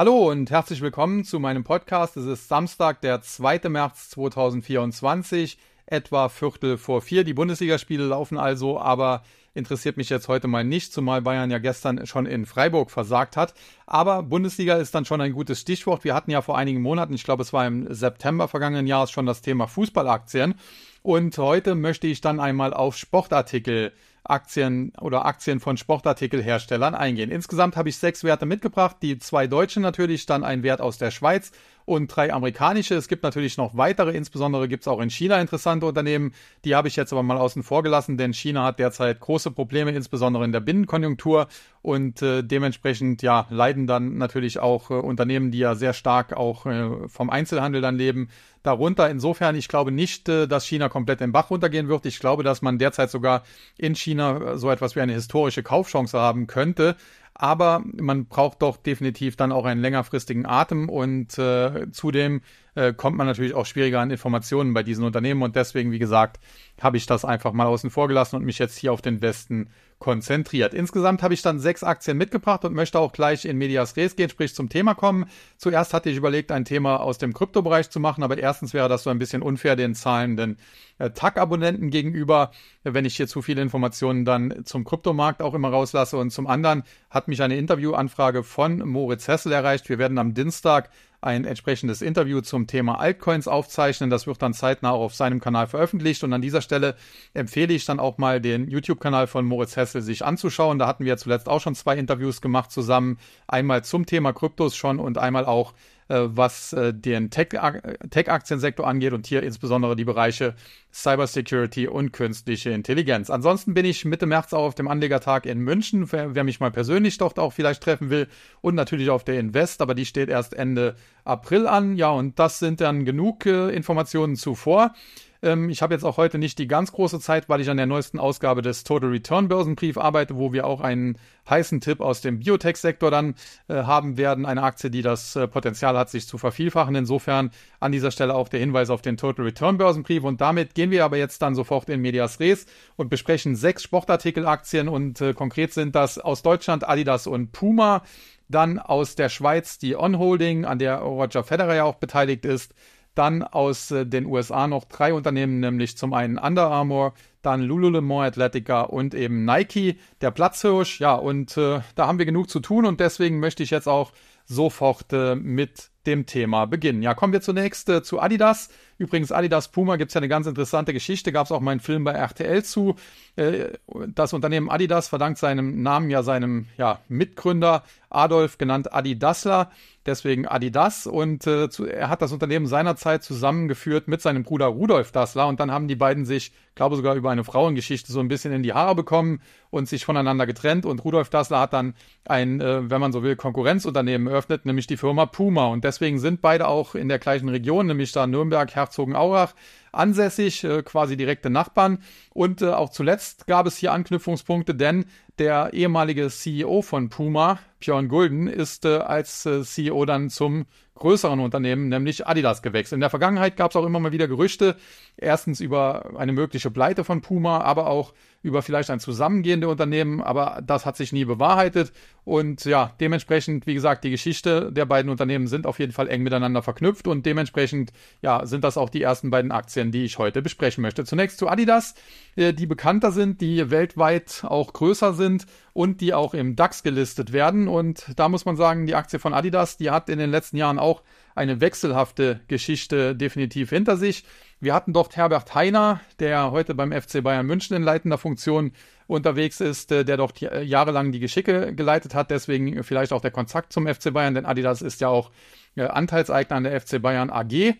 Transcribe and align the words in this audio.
Hallo 0.00 0.30
und 0.30 0.52
herzlich 0.52 0.80
willkommen 0.80 1.24
zu 1.24 1.40
meinem 1.40 1.64
Podcast. 1.64 2.16
Es 2.16 2.24
ist 2.24 2.46
Samstag, 2.46 3.00
der 3.00 3.20
2. 3.20 3.68
März 3.68 4.10
2024, 4.10 5.58
etwa 5.86 6.28
Viertel 6.28 6.78
vor 6.78 7.02
vier. 7.02 7.24
Die 7.24 7.34
Bundesligaspiele 7.34 8.04
laufen 8.04 8.38
also, 8.38 8.78
aber 8.78 9.24
interessiert 9.54 9.96
mich 9.96 10.08
jetzt 10.08 10.28
heute 10.28 10.46
mal 10.46 10.62
nicht, 10.62 10.92
zumal 10.92 11.20
Bayern 11.22 11.50
ja 11.50 11.58
gestern 11.58 12.06
schon 12.06 12.26
in 12.26 12.46
Freiburg 12.46 12.92
versagt 12.92 13.36
hat. 13.36 13.54
Aber 13.86 14.22
Bundesliga 14.22 14.76
ist 14.76 14.94
dann 14.94 15.04
schon 15.04 15.20
ein 15.20 15.32
gutes 15.32 15.58
Stichwort. 15.62 16.04
Wir 16.04 16.14
hatten 16.14 16.30
ja 16.30 16.42
vor 16.42 16.56
einigen 16.56 16.80
Monaten, 16.80 17.14
ich 17.14 17.24
glaube 17.24 17.42
es 17.42 17.52
war 17.52 17.66
im 17.66 17.92
September 17.92 18.46
vergangenen 18.46 18.86
Jahres, 18.86 19.10
schon 19.10 19.26
das 19.26 19.42
Thema 19.42 19.66
Fußballaktien. 19.66 20.54
Und 21.02 21.36
heute 21.38 21.74
möchte 21.74 22.06
ich 22.06 22.20
dann 22.20 22.38
einmal 22.38 22.72
auf 22.72 22.96
Sportartikel 22.96 23.92
Aktien 24.24 24.92
oder 25.00 25.24
Aktien 25.24 25.60
von 25.60 25.76
Sportartikelherstellern 25.76 26.94
eingehen. 26.94 27.30
Insgesamt 27.30 27.76
habe 27.76 27.88
ich 27.88 27.96
sechs 27.96 28.24
Werte 28.24 28.46
mitgebracht, 28.46 28.96
die 29.02 29.18
zwei 29.18 29.46
deutsche 29.46 29.80
natürlich, 29.80 30.26
dann 30.26 30.44
ein 30.44 30.62
Wert 30.62 30.80
aus 30.80 30.98
der 30.98 31.10
Schweiz 31.10 31.52
und 31.88 32.08
drei 32.08 32.32
amerikanische. 32.32 32.94
Es 32.94 33.08
gibt 33.08 33.22
natürlich 33.22 33.56
noch 33.56 33.76
weitere, 33.76 34.10
insbesondere 34.16 34.68
gibt 34.68 34.82
es 34.82 34.88
auch 34.88 35.00
in 35.00 35.08
China 35.08 35.40
interessante 35.40 35.86
Unternehmen. 35.86 36.34
Die 36.64 36.74
habe 36.74 36.86
ich 36.86 36.96
jetzt 36.96 37.12
aber 37.12 37.22
mal 37.22 37.38
außen 37.38 37.62
vor 37.62 37.82
gelassen, 37.82 38.18
denn 38.18 38.34
China 38.34 38.64
hat 38.64 38.78
derzeit 38.78 39.18
große 39.20 39.50
Probleme, 39.50 39.92
insbesondere 39.92 40.44
in 40.44 40.52
der 40.52 40.60
Binnenkonjunktur 40.60 41.48
und 41.80 42.20
äh, 42.20 42.42
dementsprechend 42.42 43.22
ja 43.22 43.46
leiden 43.48 43.86
dann 43.86 44.18
natürlich 44.18 44.58
auch 44.58 44.90
äh, 44.90 44.94
Unternehmen, 44.94 45.50
die 45.50 45.58
ja 45.58 45.74
sehr 45.74 45.94
stark 45.94 46.34
auch 46.34 46.66
äh, 46.66 47.08
vom 47.08 47.30
Einzelhandel 47.30 47.80
dann 47.80 47.96
leben, 47.96 48.28
darunter. 48.62 49.08
Insofern, 49.08 49.56
ich 49.56 49.68
glaube 49.68 49.90
nicht, 49.90 50.28
äh, 50.28 50.46
dass 50.46 50.66
China 50.66 50.88
komplett 50.88 51.20
im 51.20 51.32
Bach 51.32 51.50
runtergehen 51.50 51.88
wird. 51.88 52.06
Ich 52.06 52.18
glaube, 52.18 52.42
dass 52.42 52.62
man 52.62 52.78
derzeit 52.78 53.10
sogar 53.10 53.44
in 53.76 53.94
China 53.94 54.52
äh, 54.52 54.58
so 54.58 54.70
etwas 54.70 54.94
wie 54.94 55.00
eine 55.00 55.14
historische 55.14 55.62
Kaufchance 55.62 56.18
haben 56.18 56.46
könnte. 56.46 56.96
Aber 57.40 57.84
man 57.96 58.26
braucht 58.26 58.62
doch 58.62 58.76
definitiv 58.76 59.36
dann 59.36 59.52
auch 59.52 59.64
einen 59.64 59.80
längerfristigen 59.80 60.44
Atem 60.44 60.88
und 60.88 61.38
äh, 61.38 61.86
zudem 61.92 62.42
äh, 62.74 62.92
kommt 62.92 63.16
man 63.16 63.28
natürlich 63.28 63.54
auch 63.54 63.64
schwieriger 63.64 64.00
an 64.00 64.10
Informationen 64.10 64.74
bei 64.74 64.82
diesen 64.82 65.04
Unternehmen. 65.04 65.42
Und 65.42 65.54
deswegen, 65.54 65.92
wie 65.92 66.00
gesagt, 66.00 66.40
habe 66.80 66.96
ich 66.96 67.06
das 67.06 67.24
einfach 67.24 67.52
mal 67.52 67.66
außen 67.66 67.90
vor 67.90 68.08
gelassen 68.08 68.36
und 68.36 68.44
mich 68.44 68.58
jetzt 68.58 68.76
hier 68.76 68.92
auf 68.92 69.02
den 69.02 69.22
Westen 69.22 69.70
konzentriert. 69.98 70.74
Insgesamt 70.74 71.22
habe 71.22 71.34
ich 71.34 71.42
dann 71.42 71.58
sechs 71.58 71.82
Aktien 71.82 72.16
mitgebracht 72.16 72.64
und 72.64 72.74
möchte 72.74 72.98
auch 72.98 73.12
gleich 73.12 73.44
in 73.44 73.58
Medias 73.58 73.96
Res 73.96 74.14
gehen, 74.16 74.30
sprich 74.30 74.54
zum 74.54 74.68
Thema 74.68 74.94
kommen. 74.94 75.26
Zuerst 75.56 75.92
hatte 75.92 76.10
ich 76.10 76.16
überlegt, 76.16 76.52
ein 76.52 76.64
Thema 76.64 77.00
aus 77.00 77.18
dem 77.18 77.32
Kryptobereich 77.34 77.90
zu 77.90 77.98
machen, 77.98 78.22
aber 78.22 78.38
erstens 78.38 78.74
wäre 78.74 78.88
das 78.88 79.02
so 79.02 79.10
ein 79.10 79.18
bisschen 79.18 79.42
unfair 79.42 79.74
den 79.76 79.94
zahlenden 79.94 80.58
äh, 80.98 81.10
TAG-Abonnenten 81.10 81.90
gegenüber, 81.90 82.52
wenn 82.84 83.04
ich 83.04 83.16
hier 83.16 83.26
zu 83.26 83.42
viele 83.42 83.62
Informationen 83.62 84.24
dann 84.24 84.64
zum 84.64 84.84
Kryptomarkt 84.84 85.42
auch 85.42 85.54
immer 85.54 85.70
rauslasse. 85.70 86.16
Und 86.16 86.30
zum 86.30 86.46
anderen 86.46 86.84
hat 87.10 87.28
mich 87.28 87.42
eine 87.42 87.56
Interviewanfrage 87.56 88.44
von 88.44 88.78
Moritz 88.78 89.26
Hessel 89.26 89.52
erreicht. 89.52 89.88
Wir 89.88 89.98
werden 89.98 90.18
am 90.18 90.34
Dienstag 90.34 90.90
ein 91.20 91.44
entsprechendes 91.44 92.00
Interview 92.00 92.40
zum 92.40 92.66
Thema 92.66 93.00
Altcoins 93.00 93.48
aufzeichnen. 93.48 94.10
Das 94.10 94.26
wird 94.26 94.40
dann 94.40 94.54
zeitnah 94.54 94.92
auch 94.92 95.00
auf 95.00 95.14
seinem 95.14 95.40
Kanal 95.40 95.66
veröffentlicht. 95.66 96.22
Und 96.22 96.32
an 96.32 96.42
dieser 96.42 96.60
Stelle 96.62 96.94
empfehle 97.34 97.74
ich 97.74 97.84
dann 97.84 97.98
auch 97.98 98.18
mal 98.18 98.40
den 98.40 98.68
YouTube-Kanal 98.68 99.26
von 99.26 99.44
Moritz 99.44 99.76
Hessel 99.76 100.02
sich 100.02 100.24
anzuschauen. 100.24 100.78
Da 100.78 100.86
hatten 100.86 101.04
wir 101.04 101.16
zuletzt 101.16 101.48
auch 101.48 101.60
schon 101.60 101.74
zwei 101.74 101.96
Interviews 101.96 102.40
gemacht 102.40 102.70
zusammen. 102.70 103.18
Einmal 103.48 103.82
zum 103.84 104.06
Thema 104.06 104.32
Kryptos 104.32 104.76
schon 104.76 105.00
und 105.00 105.18
einmal 105.18 105.44
auch 105.44 105.74
was 106.14 106.72
äh, 106.72 106.94
den 106.94 107.30
Tech-Aktiensektor 107.30 108.86
angeht 108.86 109.12
und 109.12 109.26
hier 109.26 109.42
insbesondere 109.42 109.96
die 109.96 110.04
Bereiche 110.04 110.54
Cybersecurity 110.92 111.86
und 111.86 112.12
künstliche 112.12 112.70
Intelligenz. 112.70 113.30
Ansonsten 113.30 113.74
bin 113.74 113.84
ich 113.84 114.04
Mitte 114.04 114.26
März 114.26 114.52
auch 114.52 114.64
auf 114.64 114.74
dem 114.74 114.88
Anlegertag 114.88 115.46
in 115.46 115.58
München, 115.58 116.10
wer, 116.10 116.34
wer 116.34 116.44
mich 116.44 116.60
mal 116.60 116.70
persönlich 116.70 117.18
dort 117.18 117.38
auch 117.38 117.52
vielleicht 117.52 117.82
treffen 117.82 118.10
will 118.10 118.26
und 118.60 118.74
natürlich 118.74 119.10
auf 119.10 119.24
der 119.24 119.38
Invest, 119.38 119.82
aber 119.82 119.94
die 119.94 120.06
steht 120.06 120.28
erst 120.28 120.54
Ende 120.54 120.96
April 121.24 121.66
an. 121.66 121.96
Ja, 121.96 122.10
und 122.10 122.38
das 122.38 122.58
sind 122.58 122.80
dann 122.80 123.04
genug 123.04 123.44
äh, 123.46 123.68
Informationen 123.70 124.36
zuvor. 124.36 124.94
Ähm, 125.42 125.70
ich 125.70 125.82
habe 125.82 125.94
jetzt 125.94 126.04
auch 126.04 126.16
heute 126.16 126.38
nicht 126.38 126.58
die 126.58 126.66
ganz 126.66 126.92
große 126.92 127.20
Zeit, 127.20 127.48
weil 127.48 127.60
ich 127.60 127.70
an 127.70 127.76
der 127.76 127.86
neuesten 127.86 128.18
Ausgabe 128.18 128.62
des 128.62 128.84
Total 128.84 129.10
Return 129.10 129.48
Börsenbrief 129.48 129.96
arbeite, 129.96 130.36
wo 130.36 130.52
wir 130.52 130.66
auch 130.66 130.80
einen 130.80 131.18
heißen 131.48 131.80
Tipp 131.80 132.00
aus 132.00 132.20
dem 132.20 132.40
Biotech-Sektor 132.40 133.10
dann 133.10 133.34
äh, 133.68 133.82
haben 133.84 134.16
werden. 134.16 134.46
Eine 134.46 134.62
Aktie, 134.62 134.90
die 134.90 135.02
das 135.02 135.36
äh, 135.36 135.46
Potenzial 135.46 135.96
hat, 135.96 136.10
sich 136.10 136.26
zu 136.26 136.38
vervielfachen. 136.38 136.94
Insofern 136.94 137.50
an 137.80 137.92
dieser 137.92 138.10
Stelle 138.10 138.34
auch 138.34 138.48
der 138.48 138.60
Hinweis 138.60 138.90
auf 138.90 139.02
den 139.02 139.16
Total 139.16 139.44
Return 139.44 139.78
Börsenbrief. 139.78 140.24
Und 140.24 140.40
damit 140.40 140.74
gehen 140.74 140.90
wir 140.90 141.04
aber 141.04 141.16
jetzt 141.16 141.40
dann 141.42 141.54
sofort 141.54 141.88
in 141.88 142.00
Medias 142.00 142.40
Res 142.40 142.66
und 142.96 143.08
besprechen 143.08 143.54
sechs 143.54 143.82
Sportartikelaktien 143.82 144.88
und 144.88 145.20
äh, 145.20 145.34
konkret 145.34 145.72
sind 145.72 145.94
das 145.94 146.18
aus 146.18 146.42
Deutschland 146.42 146.88
Adidas 146.88 147.26
und 147.26 147.52
Puma. 147.52 148.02
Dann 148.50 148.78
aus 148.78 149.14
der 149.14 149.28
Schweiz 149.28 149.78
die 149.78 149.94
On 149.94 150.18
Holding, 150.18 150.64
an 150.64 150.78
der 150.78 151.00
Roger 151.00 151.44
Federer 151.44 151.74
ja 151.74 151.84
auch 151.84 151.96
beteiligt 151.96 152.46
ist. 152.46 152.74
Dann 153.18 153.42
aus 153.42 153.90
äh, 153.90 154.06
den 154.06 154.26
USA 154.26 154.68
noch 154.68 154.84
drei 154.84 155.12
Unternehmen, 155.12 155.58
nämlich 155.58 155.96
zum 155.96 156.14
einen 156.14 156.38
Under 156.38 156.70
Armour, 156.70 157.14
dann 157.42 157.62
Lululemon 157.62 158.24
Athletica 158.24 158.82
und 158.82 159.12
eben 159.12 159.44
Nike, 159.44 159.98
der 160.20 160.30
Platzhirsch. 160.30 161.00
Ja, 161.00 161.14
und 161.14 161.56
äh, 161.56 161.80
da 161.96 162.06
haben 162.06 162.18
wir 162.18 162.26
genug 162.26 162.48
zu 162.48 162.60
tun 162.60 162.86
und 162.86 163.00
deswegen 163.00 163.40
möchte 163.40 163.64
ich 163.64 163.70
jetzt 163.70 163.88
auch 163.88 164.12
sofort 164.44 165.12
äh, 165.12 165.34
mit 165.34 165.90
dem 166.06 166.26
Thema 166.26 166.66
beginnen. 166.66 167.02
Ja, 167.02 167.14
kommen 167.14 167.32
wir 167.32 167.40
zunächst 167.40 167.88
äh, 167.88 168.02
zu 168.02 168.20
Adidas. 168.20 168.70
Übrigens, 168.98 169.30
Adidas 169.30 169.68
Puma 169.68 169.96
gibt 169.96 170.10
es 170.10 170.14
ja 170.14 170.20
eine 170.20 170.28
ganz 170.28 170.46
interessante 170.46 170.92
Geschichte. 170.92 171.32
Gab 171.32 171.46
es 171.46 171.52
auch 171.52 171.60
mal 171.60 171.72
einen 171.72 171.80
Film 171.80 172.04
bei 172.04 172.12
RTL 172.12 172.64
zu. 172.64 172.96
Äh, 173.36 173.72
das 174.08 174.32
Unternehmen 174.32 174.70
Adidas 174.70 175.08
verdankt 175.08 175.38
seinem 175.38 175.82
Namen 175.82 176.10
ja 176.10 176.22
seinem 176.22 176.66
ja, 176.76 177.00
Mitgründer 177.08 177.84
Adolf, 178.10 178.58
genannt 178.58 178.92
Adi 178.92 179.18
Dassler 179.18 179.70
deswegen 180.08 180.48
Adidas. 180.48 181.06
Und 181.06 181.46
äh, 181.46 181.70
zu, 181.70 181.86
er 181.86 182.08
hat 182.08 182.22
das 182.22 182.32
Unternehmen 182.32 182.66
seinerzeit 182.66 183.22
zusammengeführt 183.22 184.08
mit 184.08 184.20
seinem 184.20 184.42
Bruder 184.42 184.66
Rudolf 184.66 185.12
Dassler. 185.12 185.46
Und 185.46 185.60
dann 185.60 185.70
haben 185.70 185.86
die 185.86 185.94
beiden 185.94 186.24
sich, 186.24 186.52
glaube 186.74 186.96
sogar 186.96 187.14
über 187.14 187.30
eine 187.30 187.44
Frauengeschichte 187.44 188.10
so 188.10 188.18
ein 188.18 188.28
bisschen 188.28 188.52
in 188.52 188.64
die 188.64 188.72
Haare 188.72 188.96
bekommen 188.96 189.40
und 189.70 189.88
sich 189.88 190.04
voneinander 190.04 190.46
getrennt. 190.46 190.84
Und 190.86 191.04
Rudolf 191.04 191.30
Dassler 191.30 191.60
hat 191.60 191.72
dann 191.72 191.94
ein, 192.24 192.60
äh, 192.60 192.90
wenn 192.90 193.00
man 193.00 193.12
so 193.12 193.22
will, 193.22 193.36
Konkurrenzunternehmen 193.36 194.26
eröffnet, 194.26 194.66
nämlich 194.66 194.88
die 194.88 194.96
Firma 194.96 195.26
Puma. 195.26 195.66
Und 195.66 195.84
deswegen 195.88 196.18
sind 196.18 196.42
beide 196.42 196.68
auch 196.68 196.94
in 196.94 197.08
der 197.08 197.18
gleichen 197.18 197.48
Region, 197.48 197.86
nämlich 197.86 198.12
da 198.12 198.26
Nürnberg, 198.26 198.74
Herzogenaurach 198.74 199.54
ansässig, 199.92 200.64
äh, 200.64 200.82
quasi 200.82 201.16
direkte 201.16 201.50
Nachbarn. 201.50 201.98
Und 202.30 202.62
äh, 202.62 202.70
auch 202.70 202.90
zuletzt 202.90 203.46
gab 203.46 203.66
es 203.66 203.76
hier 203.76 203.92
Anknüpfungspunkte, 203.92 204.74
denn 204.74 205.06
der 205.38 205.72
ehemalige 205.72 206.28
CEO 206.28 206.82
von 206.82 207.10
Puma, 207.10 207.60
Björn 207.80 208.08
Gulden, 208.08 208.48
ist 208.48 208.84
äh, 208.84 208.98
als 208.98 209.46
äh, 209.46 209.62
CEO 209.62 210.04
dann 210.04 210.30
zum 210.30 210.66
größeren 210.98 211.38
Unternehmen, 211.38 211.88
nämlich 211.88 212.26
Adidas, 212.26 212.60
gewechselt. 212.60 212.96
In 212.96 213.00
der 213.00 213.10
Vergangenheit 213.10 213.56
gab 213.56 213.70
es 213.70 213.76
auch 213.76 213.86
immer 213.86 214.00
mal 214.00 214.10
wieder 214.10 214.26
Gerüchte, 214.26 214.74
erstens 215.16 215.60
über 215.60 216.18
eine 216.18 216.32
mögliche 216.32 216.72
Pleite 216.72 217.04
von 217.04 217.20
Puma, 217.20 217.60
aber 217.60 217.86
auch 217.86 218.14
über 218.42 218.62
vielleicht 218.62 218.90
ein 218.90 218.98
zusammengehende 218.98 219.68
Unternehmen, 219.68 220.20
aber 220.20 220.60
das 220.64 220.86
hat 220.86 220.96
sich 220.96 221.12
nie 221.12 221.24
bewahrheitet. 221.24 221.92
Und 222.24 222.64
ja, 222.64 222.94
dementsprechend, 222.98 223.66
wie 223.66 223.74
gesagt, 223.74 224.02
die 224.02 224.10
Geschichte 224.10 224.72
der 224.72 224.86
beiden 224.86 225.10
Unternehmen 225.10 225.46
sind 225.46 225.66
auf 225.66 225.78
jeden 225.78 225.92
Fall 225.92 226.08
eng 226.08 226.24
miteinander 226.24 226.62
verknüpft 226.62 227.06
und 227.06 227.24
dementsprechend, 227.26 227.92
ja, 228.20 228.44
sind 228.44 228.64
das 228.64 228.76
auch 228.76 228.90
die 228.90 229.02
ersten 229.02 229.30
beiden 229.30 229.52
Aktien, 229.52 229.77
die 229.86 230.04
ich 230.04 230.18
heute 230.18 230.42
besprechen 230.42 230.82
möchte. 230.82 231.04
Zunächst 231.04 231.38
zu 231.38 231.48
Adidas, 231.48 231.94
äh, 232.36 232.52
die 232.52 232.66
bekannter 232.66 233.12
sind, 233.12 233.40
die 233.40 233.70
weltweit 233.70 234.44
auch 234.44 234.72
größer 234.72 235.14
sind 235.14 235.46
und 235.72 236.00
die 236.00 236.12
auch 236.12 236.34
im 236.34 236.56
DAX 236.56 236.82
gelistet 236.82 237.32
werden. 237.32 237.68
Und 237.68 238.06
da 238.16 238.28
muss 238.28 238.44
man 238.44 238.56
sagen, 238.56 238.86
die 238.86 238.94
Aktie 238.94 239.18
von 239.18 239.32
Adidas, 239.32 239.76
die 239.76 239.90
hat 239.90 240.08
in 240.08 240.18
den 240.18 240.30
letzten 240.30 240.56
Jahren 240.56 240.78
auch 240.78 241.02
eine 241.34 241.60
wechselhafte 241.60 242.40
Geschichte 242.48 243.14
definitiv 243.14 243.70
hinter 243.70 243.96
sich. 243.96 244.24
Wir 244.60 244.74
hatten 244.74 244.92
dort 244.92 245.16
Herbert 245.16 245.54
Heiner, 245.54 246.00
der 246.18 246.50
heute 246.50 246.74
beim 246.74 246.90
FC 246.90 247.22
Bayern 247.22 247.46
München 247.46 247.76
in 247.76 247.84
leitender 247.84 248.18
Funktion 248.18 248.72
unterwegs 249.06 249.60
ist, 249.60 249.92
äh, 249.92 250.04
der 250.04 250.16
dort 250.16 250.40
jahrelang 250.40 251.12
die 251.12 251.20
Geschicke 251.20 251.74
geleitet 251.74 252.14
hat. 252.14 252.30
Deswegen 252.30 252.82
vielleicht 252.82 253.12
auch 253.12 253.20
der 253.20 253.30
Kontakt 253.30 253.72
zum 253.72 253.86
FC 253.86 254.12
Bayern, 254.12 254.34
denn 254.34 254.46
Adidas 254.46 254.82
ist 254.82 255.00
ja 255.00 255.08
auch 255.08 255.30
äh, 255.76 255.82
Anteilseigner 255.82 256.56
an 256.56 256.64
der 256.64 256.80
FC 256.80 257.00
Bayern 257.00 257.30
AG. 257.30 257.74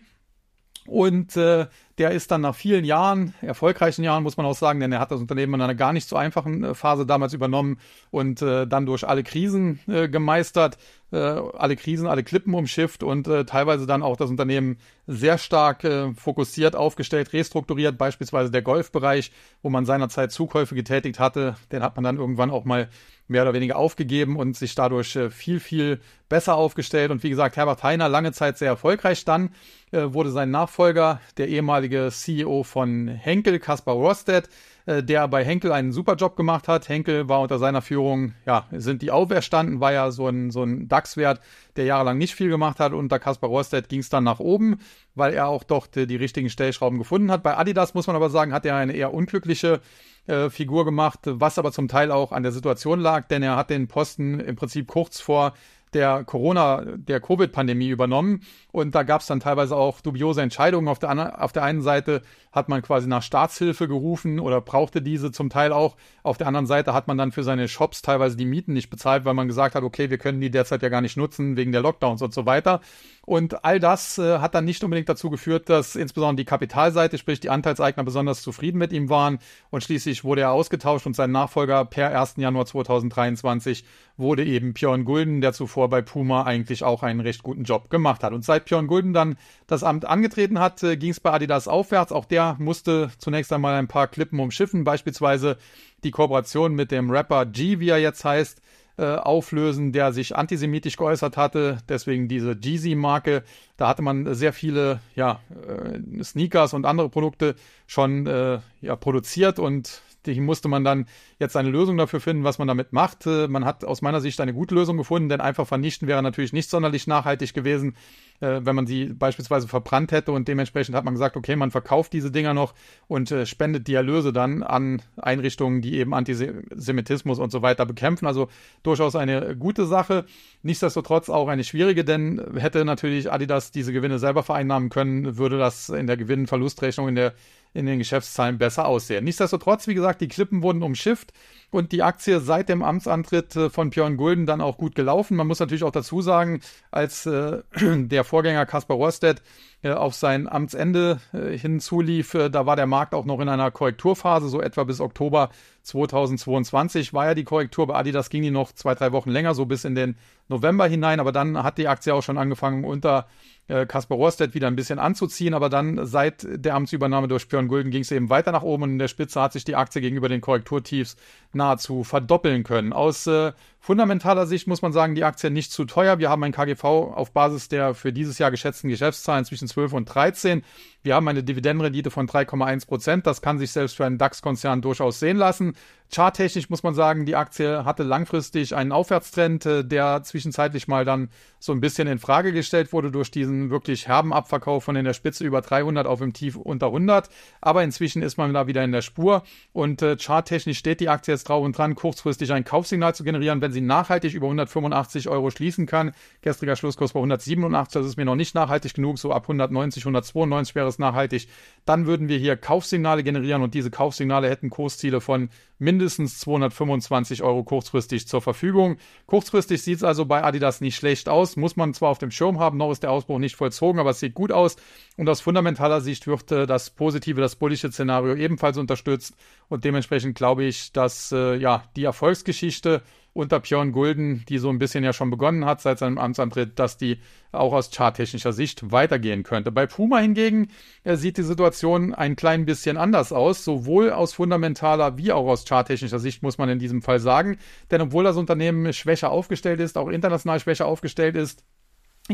Und 0.85 1.37
äh, 1.37 1.67
der 1.97 2.11
ist 2.11 2.31
dann 2.31 2.41
nach 2.41 2.55
vielen 2.55 2.85
Jahren, 2.85 3.33
erfolgreichen 3.41 4.03
Jahren, 4.03 4.23
muss 4.23 4.37
man 4.37 4.45
auch 4.45 4.55
sagen, 4.55 4.79
denn 4.79 4.91
er 4.91 4.99
hat 4.99 5.11
das 5.11 5.19
Unternehmen 5.19 5.55
in 5.55 5.61
einer 5.61 5.75
gar 5.75 5.93
nicht 5.93 6.07
so 6.07 6.15
einfachen 6.15 6.63
äh, 6.63 6.73
Phase 6.73 7.05
damals 7.05 7.33
übernommen 7.33 7.79
und 8.09 8.41
äh, 8.41 8.65
dann 8.65 8.85
durch 8.85 9.07
alle 9.07 9.23
Krisen 9.23 9.79
äh, 9.87 10.07
gemeistert, 10.07 10.77
äh, 11.11 11.17
alle 11.17 11.75
Krisen, 11.75 12.07
alle 12.07 12.23
Klippen 12.23 12.53
umschifft 12.53 13.03
und 13.03 13.27
äh, 13.27 13.45
teilweise 13.45 13.87
dann 13.87 14.03
auch 14.03 14.17
das 14.17 14.29
Unternehmen 14.29 14.77
sehr 15.07 15.37
stark 15.37 15.83
äh, 15.83 16.13
fokussiert 16.13 16.75
aufgestellt, 16.75 17.33
restrukturiert, 17.33 17.97
beispielsweise 17.97 18.51
der 18.51 18.61
Golfbereich, 18.61 19.31
wo 19.61 19.69
man 19.69 19.85
seinerzeit 19.85 20.31
Zukäufe 20.31 20.75
getätigt 20.75 21.19
hatte, 21.19 21.55
den 21.71 21.83
hat 21.83 21.95
man 21.95 22.03
dann 22.03 22.17
irgendwann 22.17 22.51
auch 22.51 22.65
mal 22.65 22.89
mehr 23.29 23.43
oder 23.43 23.53
weniger 23.53 23.77
aufgegeben 23.77 24.35
und 24.35 24.57
sich 24.57 24.75
dadurch 24.75 25.15
äh, 25.15 25.29
viel, 25.29 25.59
viel 25.59 26.01
besser 26.27 26.55
aufgestellt. 26.55 27.11
Und 27.11 27.23
wie 27.23 27.29
gesagt, 27.29 27.57
Herbert 27.57 27.83
Heiner 27.83 28.09
lange 28.09 28.31
Zeit 28.31 28.57
sehr 28.57 28.69
erfolgreich 28.69 29.23
dann, 29.23 29.51
äh, 29.91 30.01
wurde 30.07 30.31
sein 30.31 30.51
Nachfolger, 30.51 31.21
der 31.37 31.47
ehemalige 31.47 32.09
CEO 32.11 32.63
von 32.63 33.07
Henkel, 33.07 33.59
Kaspar 33.59 33.95
Rostedt, 33.95 34.49
äh, 34.89 35.03
der 35.03 35.27
bei 35.27 35.45
Henkel 35.45 35.71
einen 35.71 35.91
super 35.91 36.15
Job 36.15 36.35
gemacht 36.35 36.67
hat. 36.67 36.89
Henkel 36.89 37.29
war 37.29 37.41
unter 37.41 37.59
seiner 37.59 37.83
Führung, 37.83 38.33
ja, 38.47 38.65
sind 38.71 39.03
die 39.03 39.11
auferstanden, 39.11 39.79
war 39.79 39.93
ja 39.93 40.09
so 40.09 40.27
ein, 40.27 40.49
so 40.49 40.63
ein 40.63 40.87
DAX-Wert, 40.87 41.41
der 41.75 41.85
jahrelang 41.85 42.17
nicht 42.17 42.33
viel 42.33 42.49
gemacht 42.49 42.79
hat. 42.79 42.93
Unter 42.93 43.19
Kaspar 43.19 43.51
Rohrstedt 43.51 43.87
ging 43.87 43.99
es 43.99 44.09
dann 44.09 44.23
nach 44.23 44.39
oben, 44.39 44.79
weil 45.13 45.35
er 45.35 45.47
auch 45.47 45.63
doch 45.63 45.85
die, 45.85 46.07
die, 46.07 46.15
richtigen 46.15 46.49
Stellschrauben 46.49 46.97
gefunden 46.97 47.29
hat. 47.29 47.43
Bei 47.43 47.55
Adidas 47.55 47.93
muss 47.93 48.07
man 48.07 48.15
aber 48.15 48.31
sagen, 48.31 48.51
hat 48.51 48.65
er 48.65 48.77
eine 48.77 48.93
eher 48.93 49.13
unglückliche 49.13 49.79
äh, 50.25 50.49
Figur 50.49 50.85
gemacht, 50.85 51.19
was 51.23 51.59
aber 51.59 51.71
zum 51.71 51.87
Teil 51.87 52.09
auch 52.09 52.31
an 52.31 52.41
der 52.41 52.51
Situation 52.51 52.99
lag, 52.99 53.27
denn 53.27 53.43
er 53.43 53.57
hat 53.57 53.69
den 53.69 53.87
Posten 53.87 54.39
im 54.39 54.55
Prinzip 54.55 54.87
kurz 54.87 55.21
vor 55.21 55.53
der 55.93 56.23
Corona, 56.23 56.83
der 56.85 57.19
Covid-Pandemie 57.19 57.89
übernommen. 57.89 58.41
Und 58.71 58.95
da 58.95 59.03
gab 59.03 59.21
es 59.21 59.27
dann 59.27 59.39
teilweise 59.39 59.75
auch 59.75 60.01
dubiose 60.01 60.41
Entscheidungen. 60.41 60.87
Auf 60.87 60.99
der, 60.99 61.43
auf 61.43 61.51
der 61.51 61.63
einen 61.63 61.81
Seite 61.81 62.21
hat 62.51 62.69
man 62.69 62.81
quasi 62.81 63.07
nach 63.07 63.21
Staatshilfe 63.21 63.87
gerufen 63.87 64.39
oder 64.39 64.61
brauchte 64.61 65.01
diese 65.01 65.31
zum 65.31 65.49
Teil 65.49 65.71
auch. 65.71 65.95
Auf 66.23 66.37
der 66.37 66.47
anderen 66.47 66.65
Seite 66.65 66.93
hat 66.93 67.07
man 67.07 67.17
dann 67.17 67.31
für 67.31 67.43
seine 67.43 67.67
Shops 67.67 68.01
teilweise 68.01 68.37
die 68.37 68.45
Mieten 68.45 68.73
nicht 68.73 68.89
bezahlt, 68.89 69.25
weil 69.25 69.33
man 69.33 69.47
gesagt 69.47 69.75
hat, 69.75 69.83
okay, 69.83 70.09
wir 70.09 70.17
können 70.17 70.41
die 70.41 70.49
derzeit 70.49 70.81
ja 70.81 70.89
gar 70.89 71.01
nicht 71.01 71.17
nutzen 71.17 71.57
wegen 71.57 71.71
der 71.71 71.81
Lockdowns 71.81 72.21
und 72.21 72.33
so 72.33 72.45
weiter. 72.45 72.81
Und 73.29 73.63
all 73.63 73.79
das 73.79 74.17
äh, 74.17 74.39
hat 74.39 74.55
dann 74.55 74.65
nicht 74.65 74.83
unbedingt 74.83 75.07
dazu 75.07 75.29
geführt, 75.29 75.69
dass 75.69 75.95
insbesondere 75.95 76.37
die 76.37 76.45
Kapitalseite, 76.45 77.19
sprich 77.19 77.39
die 77.39 77.51
Anteilseigner, 77.51 78.03
besonders 78.03 78.41
zufrieden 78.41 78.79
mit 78.79 78.91
ihm 78.91 79.09
waren. 79.09 79.37
Und 79.69 79.83
schließlich 79.83 80.23
wurde 80.23 80.41
er 80.41 80.51
ausgetauscht 80.51 81.05
und 81.05 81.15
sein 81.15 81.31
Nachfolger 81.31 81.85
per 81.85 82.19
1. 82.19 82.37
Januar 82.37 82.65
2023 82.65 83.85
wurde 84.17 84.43
eben 84.43 84.73
Björn 84.73 85.05
Gulden, 85.05 85.41
der 85.41 85.53
zuvor 85.53 85.89
bei 85.89 86.01
Puma 86.01 86.43
eigentlich 86.43 86.83
auch 86.83 87.03
einen 87.03 87.19
recht 87.19 87.43
guten 87.43 87.63
Job 87.63 87.91
gemacht 87.91 88.23
hat. 88.23 88.33
Und 88.33 88.43
seit 88.43 88.65
Björn 88.65 88.87
Gulden 88.87 89.13
dann 89.13 89.37
das 89.67 89.83
Amt 89.83 90.05
angetreten 90.05 90.59
hat, 90.59 90.81
äh, 90.81 90.97
ging 90.97 91.11
es 91.11 91.19
bei 91.19 91.31
Adidas 91.31 91.67
aufwärts. 91.67 92.11
Auch 92.11 92.25
der 92.25 92.38
musste 92.59 93.11
zunächst 93.17 93.51
einmal 93.53 93.75
ein 93.75 93.87
paar 93.87 94.07
Klippen 94.07 94.39
umschiffen, 94.39 94.83
beispielsweise 94.83 95.57
die 96.03 96.11
Kooperation 96.11 96.73
mit 96.73 96.91
dem 96.91 97.09
Rapper 97.09 97.45
G, 97.45 97.79
wie 97.79 97.89
er 97.89 97.99
jetzt 97.99 98.23
heißt, 98.23 98.61
äh, 98.99 99.15
auflösen, 99.15 99.93
der 99.93 100.11
sich 100.11 100.35
antisemitisch 100.35 100.97
geäußert 100.97 101.37
hatte. 101.37 101.77
Deswegen 101.87 102.27
diese 102.27 102.51
Jeezy-Marke. 102.51 103.43
Da 103.77 103.87
hatte 103.87 104.01
man 104.01 104.33
sehr 104.35 104.51
viele 104.51 104.99
ja, 105.15 105.39
äh, 105.49 106.21
Sneakers 106.21 106.73
und 106.73 106.85
andere 106.85 107.09
Produkte 107.09 107.55
schon 107.87 108.27
äh, 108.27 108.59
ja, 108.81 108.95
produziert 108.97 109.57
und 109.57 110.01
die 110.25 110.39
musste 110.39 110.67
man 110.67 110.83
dann 110.83 111.05
jetzt 111.39 111.55
eine 111.55 111.69
Lösung 111.69 111.97
dafür 111.97 112.19
finden, 112.19 112.43
was 112.43 112.57
man 112.57 112.67
damit 112.67 112.93
macht. 112.93 113.25
Man 113.25 113.65
hat 113.65 113.83
aus 113.85 114.01
meiner 114.01 114.21
Sicht 114.21 114.39
eine 114.41 114.53
gute 114.53 114.75
Lösung 114.75 114.97
gefunden, 114.97 115.29
denn 115.29 115.41
einfach 115.41 115.67
vernichten 115.67 116.07
wäre 116.07 116.21
natürlich 116.21 116.53
nicht 116.53 116.69
sonderlich 116.69 117.07
nachhaltig 117.07 117.53
gewesen, 117.53 117.95
äh, 118.41 118.61
wenn 118.63 118.75
man 118.75 118.87
sie 118.87 119.05
beispielsweise 119.05 119.67
verbrannt 119.67 120.11
hätte 120.11 120.31
und 120.31 120.47
dementsprechend 120.47 120.95
hat 120.95 121.05
man 121.05 121.13
gesagt, 121.13 121.35
okay, 121.35 121.55
man 121.55 121.71
verkauft 121.71 122.13
diese 122.13 122.31
Dinger 122.31 122.53
noch 122.53 122.73
und 123.07 123.31
äh, 123.31 123.45
spendet 123.45 123.87
die 123.87 123.93
Erlöse 123.93 124.33
dann 124.33 124.63
an 124.63 125.01
Einrichtungen, 125.17 125.81
die 125.81 125.97
eben 125.97 126.13
Antisemitismus 126.13 127.39
und 127.39 127.51
so 127.51 127.61
weiter 127.61 127.85
bekämpfen. 127.85 128.27
Also 128.27 128.47
durchaus 128.83 129.15
eine 129.15 129.55
gute 129.55 129.85
Sache. 129.85 130.25
Nichtsdestotrotz 130.63 131.29
auch 131.29 131.47
eine 131.47 131.63
schwierige, 131.63 132.03
denn 132.03 132.41
hätte 132.55 132.85
natürlich 132.85 133.31
Adidas 133.31 133.71
diese 133.71 133.93
Gewinne 133.93 134.19
selber 134.19 134.43
vereinnahmen 134.43 134.89
können, 134.89 135.37
würde 135.37 135.57
das 135.57 135.89
in 135.89 136.07
der 136.07 136.17
Gewinn-Verlustrechnung 136.17 137.07
in 137.09 137.15
der 137.15 137.33
in 137.73 137.85
den 137.85 137.99
Geschäftszahlen 137.99 138.57
besser 138.57 138.87
aussehen. 138.87 139.23
Nichtsdestotrotz, 139.23 139.87
wie 139.87 139.93
gesagt, 139.93 140.21
die 140.21 140.27
Klippen 140.27 140.63
wurden 140.63 140.81
umschifft 140.81 141.33
und 141.71 141.91
die 141.91 142.01
Aktie 142.01 142.39
seit 142.39 142.67
dem 142.69 142.81
Amtsantritt 142.81 143.55
äh, 143.55 143.69
von 143.69 143.91
Björn 143.91 144.17
Gulden 144.17 144.45
dann 144.45 144.61
auch 144.61 144.77
gut 144.77 144.95
gelaufen. 144.95 145.37
Man 145.37 145.47
muss 145.47 145.59
natürlich 145.59 145.83
auch 145.83 145.91
dazu 145.91 146.21
sagen, 146.21 146.61
als 146.91 147.25
äh, 147.25 147.61
der 147.79 148.23
Vorgänger 148.23 148.65
Kaspar 148.65 148.97
Rohrstedt 148.97 149.41
äh, 149.83 149.91
auf 149.91 150.15
sein 150.15 150.47
Amtsende 150.47 151.19
äh, 151.31 151.57
hinzulief, 151.57 152.33
äh, 152.33 152.49
da 152.49 152.65
war 152.65 152.75
der 152.75 152.87
Markt 152.87 153.13
auch 153.13 153.25
noch 153.25 153.39
in 153.39 153.49
einer 153.49 153.69
Korrekturphase, 153.71 154.49
so 154.49 154.61
etwa 154.61 154.83
bis 154.83 154.99
Oktober 154.99 155.49
2022 155.83 157.13
war 157.13 157.27
ja 157.27 157.33
die 157.35 157.43
Korrektur. 157.43 157.87
Bei 157.87 157.95
Adidas 157.95 158.29
ging 158.29 158.41
die 158.41 158.51
noch 158.51 158.71
zwei, 158.73 158.95
drei 158.95 159.11
Wochen 159.11 159.29
länger, 159.29 159.53
so 159.53 159.65
bis 159.65 159.85
in 159.85 159.95
den 159.95 160.17
November 160.47 160.87
hinein, 160.87 161.19
aber 161.19 161.31
dann 161.31 161.61
hat 161.61 161.77
die 161.77 161.87
Aktie 161.87 162.13
auch 162.13 162.23
schon 162.23 162.37
angefangen 162.37 162.83
unter 162.83 163.27
äh, 163.69 163.85
Kaspar 163.85 164.17
Rohrstedt 164.17 164.53
wieder 164.53 164.67
ein 164.67 164.75
bisschen 164.75 164.99
anzuziehen, 164.99 165.53
aber 165.53 165.69
dann 165.69 166.05
seit 166.05 166.45
der 166.49 166.75
Amtsübernahme 166.75 167.27
durch 167.27 167.47
Björn 167.47 167.67
Gulden 167.67 167.91
ging 167.91 168.01
es 168.01 168.11
eben 168.11 168.29
weiter 168.29 168.51
nach 168.51 168.63
oben 168.63 168.83
und 168.83 168.89
in 168.91 168.99
der 168.99 169.07
Spitze 169.07 169.41
hat 169.41 169.53
sich 169.53 169.63
die 169.63 169.75
Aktie 169.75 170.01
gegenüber 170.01 170.27
den 170.27 170.41
Korrekturtiefs 170.41 171.15
nahezu 171.53 172.03
verdoppeln 172.03 172.63
können. 172.63 172.91
Aus 172.91 173.27
äh, 173.27 173.53
fundamentaler 173.79 174.45
Sicht 174.45 174.67
muss 174.67 174.81
man 174.81 174.91
sagen, 174.91 175.15
die 175.15 175.23
Aktie 175.23 175.49
nicht 175.49 175.71
zu 175.71 175.85
teuer. 175.85 176.19
Wir 176.19 176.29
haben 176.29 176.43
ein 176.43 176.51
KGV 176.51 176.83
auf 176.83 177.31
Basis 177.31 177.69
der 177.69 177.93
für 177.93 178.11
dieses 178.13 178.37
Jahr 178.37 178.51
geschätzten 178.51 178.89
Geschäftszahlen 178.89 179.45
zwischen 179.45 179.67
12 179.67 179.93
und 179.93 180.05
13. 180.05 180.63
Wir 181.01 181.15
haben 181.15 181.27
eine 181.29 181.43
Dividendenrendite 181.43 182.11
von 182.11 182.27
3,1 182.27 182.85
Prozent. 182.85 183.25
Das 183.25 183.41
kann 183.41 183.57
sich 183.57 183.71
selbst 183.71 183.95
für 183.95 184.05
einen 184.05 184.17
DAX-Konzern 184.17 184.81
durchaus 184.81 185.19
sehen 185.19 185.37
lassen. 185.37 185.75
Charttechnisch 186.13 186.69
muss 186.69 186.83
man 186.83 186.95
sagen, 186.95 187.25
die 187.25 187.35
Aktie 187.35 187.85
hatte 187.85 188.03
langfristig 188.03 188.75
einen 188.75 188.91
Aufwärtstrend, 188.91 189.65
äh, 189.65 189.85
der 189.85 190.23
zwischenzeitlich 190.23 190.87
mal 190.87 191.05
dann 191.05 191.29
so 191.59 191.71
ein 191.71 191.81
bisschen 191.81 192.07
in 192.07 192.17
Frage 192.17 192.51
gestellt 192.51 192.91
wurde 192.91 193.11
durch 193.11 193.29
diesen 193.29 193.69
wirklich 193.69 194.07
herben 194.07 194.33
Abverkauf 194.33 194.83
von 194.83 194.95
in 194.95 195.05
der 195.05 195.13
Spitze 195.13 195.45
über 195.45 195.61
300 195.61 196.07
auf 196.07 196.21
im 196.21 196.33
Tief 196.33 196.55
unter 196.55 196.87
100. 196.87 197.29
Aber 197.61 197.83
inzwischen 197.83 198.23
ist 198.23 198.37
man 198.37 198.53
da 198.53 198.65
wieder 198.65 198.83
in 198.83 198.91
der 198.91 199.03
Spur 199.03 199.43
und 199.71 200.01
äh, 200.01 200.17
charttechnisch 200.17 200.79
steht 200.79 200.99
die 200.99 201.09
Aktie 201.09 201.33
jetzt 201.33 201.47
drauf 201.47 201.63
und 201.63 201.77
dran, 201.77 201.93
kurzfristig 201.93 202.51
ein 202.51 202.63
Kaufsignal 202.63 203.13
zu 203.13 203.23
generieren, 203.23 203.61
wenn 203.61 203.68
sie 203.71 203.81
nachhaltig 203.81 204.33
über 204.33 204.47
185 204.47 205.29
Euro 205.29 205.49
schließen 205.49 205.85
kann. 205.85 206.11
Gestriger 206.41 206.75
Schlusskurs 206.75 207.13
bei 207.13 207.19
187, 207.19 207.93
das 207.93 208.05
ist 208.05 208.17
mir 208.17 208.25
noch 208.25 208.35
nicht 208.35 208.55
nachhaltig 208.55 208.93
genug, 208.93 209.19
so 209.19 209.31
ab 209.31 209.43
190, 209.43 210.03
192 210.03 210.75
wäre 210.75 210.87
es 210.87 210.99
nachhaltig. 210.99 211.47
Dann 211.85 212.05
würden 212.05 212.27
wir 212.29 212.37
hier 212.37 212.57
Kaufsignale 212.57 213.23
generieren 213.23 213.61
und 213.61 213.73
diese 213.73 213.91
Kaufsignale 213.91 214.49
hätten 214.49 214.69
Kursziele 214.69 215.21
von 215.21 215.49
mindestens 215.79 216.39
225 216.39 217.41
Euro 217.41 217.63
kurzfristig 217.63 218.27
zur 218.27 218.41
Verfügung. 218.41 218.97
Kurzfristig 219.25 219.81
sieht 219.81 219.97
es 219.97 220.03
also 220.03 220.25
bei 220.25 220.43
Adidas 220.43 220.81
nicht 220.81 220.95
schlecht 220.95 221.29
aus, 221.29 221.55
muss 221.55 221.77
man 221.77 221.93
zwar 221.93 222.09
auf 222.09 222.17
dem 222.19 222.31
Schirm 222.31 222.59
haben, 222.59 222.77
noch 222.77 222.91
ist 222.91 223.03
der 223.03 223.11
Ausbruch 223.11 223.39
nicht 223.39 223.55
vollzogen, 223.55 223.99
aber 223.99 224.11
es 224.11 224.19
sieht 224.19 224.33
gut 224.33 224.51
aus 224.51 224.75
und 225.17 225.27
aus 225.29 225.41
fundamentaler 225.41 226.01
Sicht 226.01 226.27
wird 226.27 226.51
äh, 226.51 226.67
das 226.67 226.89
positive, 226.89 227.41
das 227.41 227.55
bullische 227.55 227.91
Szenario 227.91 228.35
ebenfalls 228.35 228.77
unterstützt 228.77 229.35
und 229.69 229.85
dementsprechend 229.85 230.35
glaube 230.35 230.65
ich, 230.65 230.91
dass 230.91 231.31
äh, 231.31 231.55
ja 231.55 231.83
die 231.95 232.03
Erfolgsgeschichte 232.03 233.01
unter 233.39 233.59
Björn 233.59 233.91
Gulden, 233.91 234.43
die 234.47 234.59
so 234.59 234.69
ein 234.69 234.77
bisschen 234.77 235.03
ja 235.03 235.13
schon 235.13 235.31
begonnen 235.31 235.65
hat 235.65 235.81
seit 235.81 235.97
seinem 235.97 236.17
Amtsantritt, 236.17 236.77
dass 236.77 236.97
die 236.97 237.19
auch 237.51 237.73
aus 237.73 237.89
charttechnischer 237.89 238.53
Sicht 238.53 238.91
weitergehen 238.91 239.43
könnte. 239.43 239.71
Bei 239.71 239.87
Puma 239.87 240.19
hingegen 240.19 240.67
äh, 241.03 241.15
sieht 241.15 241.37
die 241.37 241.43
Situation 241.43 242.13
ein 242.13 242.35
klein 242.35 242.65
bisschen 242.65 242.97
anders 242.97 243.31
aus, 243.31 243.63
sowohl 243.63 244.11
aus 244.11 244.33
fundamentaler 244.33 245.17
wie 245.17 245.31
auch 245.31 245.47
aus 245.47 245.65
charttechnischer 245.65 246.19
Sicht, 246.19 246.43
muss 246.43 246.57
man 246.57 246.69
in 246.69 246.79
diesem 246.79 247.01
Fall 247.01 247.19
sagen. 247.19 247.57
Denn 247.89 248.01
obwohl 248.01 248.23
das 248.23 248.37
Unternehmen 248.37 248.93
schwächer 248.93 249.31
aufgestellt 249.31 249.79
ist, 249.79 249.97
auch 249.97 250.09
international 250.09 250.59
schwächer 250.59 250.85
aufgestellt 250.85 251.35
ist, 251.35 251.63